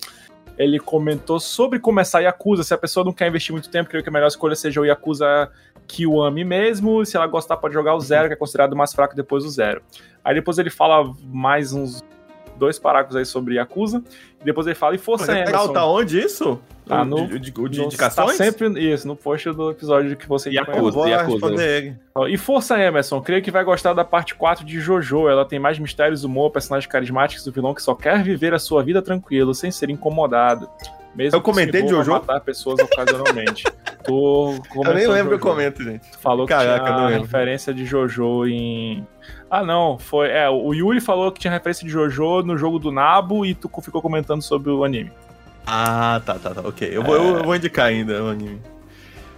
ele 0.57 0.81
comentou 0.81 1.39
sobre 1.39 1.79
começar 1.79 2.21
Yakuza, 2.21 2.65
se 2.65 2.75
a 2.75 2.79
pessoa 2.79 3.05
não 3.05 3.13
quer 3.13 3.29
investir 3.29 3.53
muito 3.53 3.71
tempo, 3.71 3.89
creio 3.89 4.03
que 4.03 4.09
a 4.09 4.13
melhor 4.13 4.27
escolha 4.27 4.57
seja 4.57 4.81
o 4.81 4.87
Yakuza 4.87 5.51
que 5.87 6.07
o 6.07 6.21
ame 6.23 6.45
mesmo, 6.45 7.05
se 7.05 7.17
ela 7.17 7.27
gostar 7.27 7.57
pode 7.57 7.75
jogar 7.75 7.95
o 7.95 8.01
Zero, 8.01 8.29
que 8.29 8.35
é 8.35 8.37
considerado 8.37 8.75
mais 8.75 8.93
fraco 8.93 9.15
depois 9.15 9.45
do 9.45 9.51
Zero. 9.51 9.83
Aí 10.25 10.35
depois 10.35 10.59
ele 10.59 10.71
fala 10.71 11.13
mais 11.25 11.73
uns 11.73 12.03
dois 12.57 12.79
parágrafos 12.79 13.17
aí 13.17 13.25
sobre 13.25 13.55
Yakuza, 13.55 14.03
e 14.41 14.45
depois 14.45 14.67
ele 14.67 14.75
fala, 14.75 14.95
e 14.95 14.99
Força 14.99 15.31
Emerson. 15.31 15.47
Legal, 15.47 15.73
tá 15.73 15.87
onde 15.87 16.19
isso? 16.19 16.61
Tá 16.89 17.05
no, 17.05 17.27
de, 17.27 17.39
de, 17.39 17.51
de 17.51 17.83
indicações? 17.83 18.39
Tá 18.39 18.45
sempre 18.45 18.69
isso, 18.81 19.07
no 19.07 19.15
post 19.15 19.51
do 19.53 19.71
episódio 19.71 20.17
que 20.17 20.27
você 20.27 20.51
Yakuza, 20.51 21.07
Yakuza. 21.07 21.49
E 22.31 22.39
Força 22.39 22.81
Emerson, 22.81 23.21
creio 23.21 23.43
que 23.43 23.51
vai 23.51 23.63
gostar 23.63 23.93
da 23.93 24.05
parte 24.05 24.35
4 24.35 24.65
de 24.65 24.81
Jojo. 24.81 25.29
Ela 25.29 25.45
tem 25.45 25.59
mais 25.59 25.79
mistérios, 25.79 26.25
humor, 26.25 26.51
personagens 26.51 26.91
carismáticos 26.91 27.45
do 27.45 27.53
vilão 27.53 27.75
que 27.75 27.83
só 27.83 27.95
quer 27.95 28.23
viver 28.23 28.55
a 28.55 28.59
sua 28.59 28.83
vida 28.83 29.03
tranquilo, 29.03 29.55
sem 29.55 29.71
ser 29.71 29.91
incomodado. 29.91 30.69
Mesmo 31.15 31.37
eu 31.37 31.43
comentei 31.43 31.83
de 31.83 31.91
Jojo? 31.91 32.11
matar 32.11 32.41
pessoas 32.41 32.79
ocasionalmente. 32.81 33.65
tu 34.05 34.55
eu 34.75 34.95
nem 34.95 35.07
lembro 35.07 35.39
que 35.39 35.45
eu 35.45 35.51
comento, 35.51 35.83
gente. 35.83 36.11
Tu 36.11 36.19
falou 36.19 36.47
Caraca, 36.47 36.85
que 36.85 36.95
tinha 36.95 37.19
referência 37.19 37.75
de 37.75 37.85
Jojo 37.85 38.47
em... 38.47 39.07
Ah, 39.51 39.63
não, 39.63 39.99
foi... 39.99 40.29
É, 40.29 40.49
o 40.49 40.73
Yuri 40.73 41.01
falou 41.01 41.31
que 41.31 41.41
tinha 41.41 41.53
referência 41.53 41.85
de 41.85 41.93
Jojo 41.93 42.43
no 42.43 42.57
jogo 42.57 42.79
do 42.79 42.91
Nabo 42.91 43.45
e 43.45 43.55
tu 43.55 43.71
ficou 43.83 44.01
comentando 44.01 44.41
sobre 44.41 44.71
o 44.71 44.85
anime. 44.85 45.11
Ah, 45.71 46.23
tá, 46.25 46.39
tá, 46.39 46.55
tá. 46.55 46.61
Ok. 46.63 46.89
Eu, 46.91 47.03
é... 47.03 47.05
vou, 47.05 47.15
eu 47.15 47.45
vou 47.45 47.55
indicar 47.55 47.87
ainda 47.87 48.25
o 48.25 48.29
anime. 48.29 48.61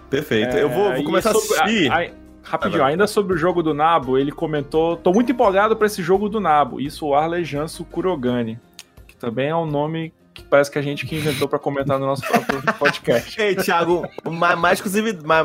Perfeito. 0.09 0.57
É... 0.57 0.63
eu 0.63 0.69
vou, 0.69 0.95
vou 0.95 1.05
começar 1.05 1.33
sobre, 1.33 1.59
a 1.59 1.65
assistir. 1.65 1.93
A, 1.93 2.03
a, 2.03 2.11
rapidinho, 2.43 2.85
ainda 2.85 3.07
sobre 3.09 3.35
o 3.35 3.37
jogo 3.37 3.63
do 3.63 3.75
Nabo, 3.75 4.17
ele 4.17 4.31
comentou: 4.31 4.97
tô 4.97 5.13
muito 5.13 5.33
empolgado 5.33 5.77
para 5.77 5.87
esse 5.87 6.03
jogo 6.03 6.29
do 6.29 6.41
Nabo. 6.41 6.81
Isso 6.81 7.07
o 7.07 7.15
Arley 7.15 7.45
Janso 7.45 7.85
Kurogane. 7.85 8.61
Que 9.09 9.17
também 9.17 9.49
é 9.49 9.57
um 9.57 9.67
nome 9.67 10.13
que 10.33 10.45
parece 10.45 10.71
que 10.71 10.79
a 10.79 10.83
gente 10.83 11.07
que 11.07 11.17
inventou 11.17 11.49
pra 11.49 11.59
comentar 11.59 11.99
no 11.99 12.07
nosso 12.07 12.23
próprio 12.23 12.63
podcast. 12.79 13.41
Ei, 13.41 13.55
Thiago, 13.57 14.07
ma- 14.25 14.55
mais, 14.57 14.81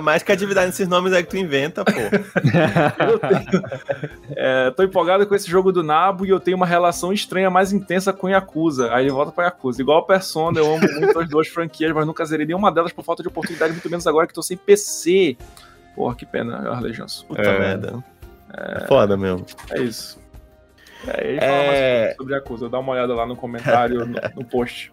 mais 0.02 0.24
criatividade 0.24 0.68
nesses 0.68 0.88
nomes 0.88 1.12
aí 1.12 1.24
que 1.24 1.30
tu 1.30 1.38
inventa, 1.38 1.84
pô. 1.84 1.92
Eu 1.92 3.18
tenho- 3.20 3.64
É, 4.36 4.72
tô 4.72 4.84
empolgado 4.84 5.26
com 5.28 5.34
esse 5.36 5.50
jogo 5.50 5.72
do 5.72 5.84
Nabo 5.84 6.26
e 6.26 6.30
eu 6.30 6.40
tenho 6.40 6.56
uma 6.58 6.66
relação 6.66 7.12
estranha 7.12 7.50
mais 7.50 7.72
intensa 7.74 8.14
com 8.14 8.30
Yakuza. 8.30 8.94
Aí 8.94 9.06
ele 9.06 9.12
volta 9.12 9.32
pra 9.32 9.46
Yakuza. 9.46 9.82
Igual 9.82 10.00
a 10.00 10.06
Persona, 10.06 10.60
eu 10.60 10.76
amo 10.76 10.88
muito 11.00 11.20
as 11.20 11.28
duas 11.30 11.48
franquias, 11.48 11.92
mas 11.94 12.06
nunca 12.06 12.24
zerei 12.26 12.46
nenhuma 12.46 12.72
delas 12.72 12.92
por 12.94 13.04
falta 13.04 13.24
de 13.24 13.30
oportunidade, 13.30 13.72
muito 13.74 13.90
menos 13.90 14.06
agora 14.08 14.28
que 14.28 14.34
tô 14.34 14.42
sem 14.44 14.56
PC. 14.58 15.38
Porra, 15.96 16.16
que 16.16 16.26
pena, 16.26 16.70
Arley 16.70 16.92
Johnson. 16.92 17.26
Puta 17.28 17.42
É. 17.42 17.60
merda. 17.60 18.04
É 18.54 18.86
foda 18.88 19.18
mesmo. 19.18 19.46
É 19.72 19.82
isso. 19.82 20.20
É, 21.08 21.28
ele 21.28 21.40
fala 21.40 21.52
mais 21.52 21.80
É, 21.80 22.16
sobre 22.18 22.34
Yakuza. 22.34 22.70
Dá 22.70 22.80
uma 22.80 22.94
olhada 22.94 23.14
lá 23.14 23.26
no 23.26 23.36
comentário, 23.36 24.06
no, 24.06 24.16
no 24.36 24.46
post. 24.46 24.92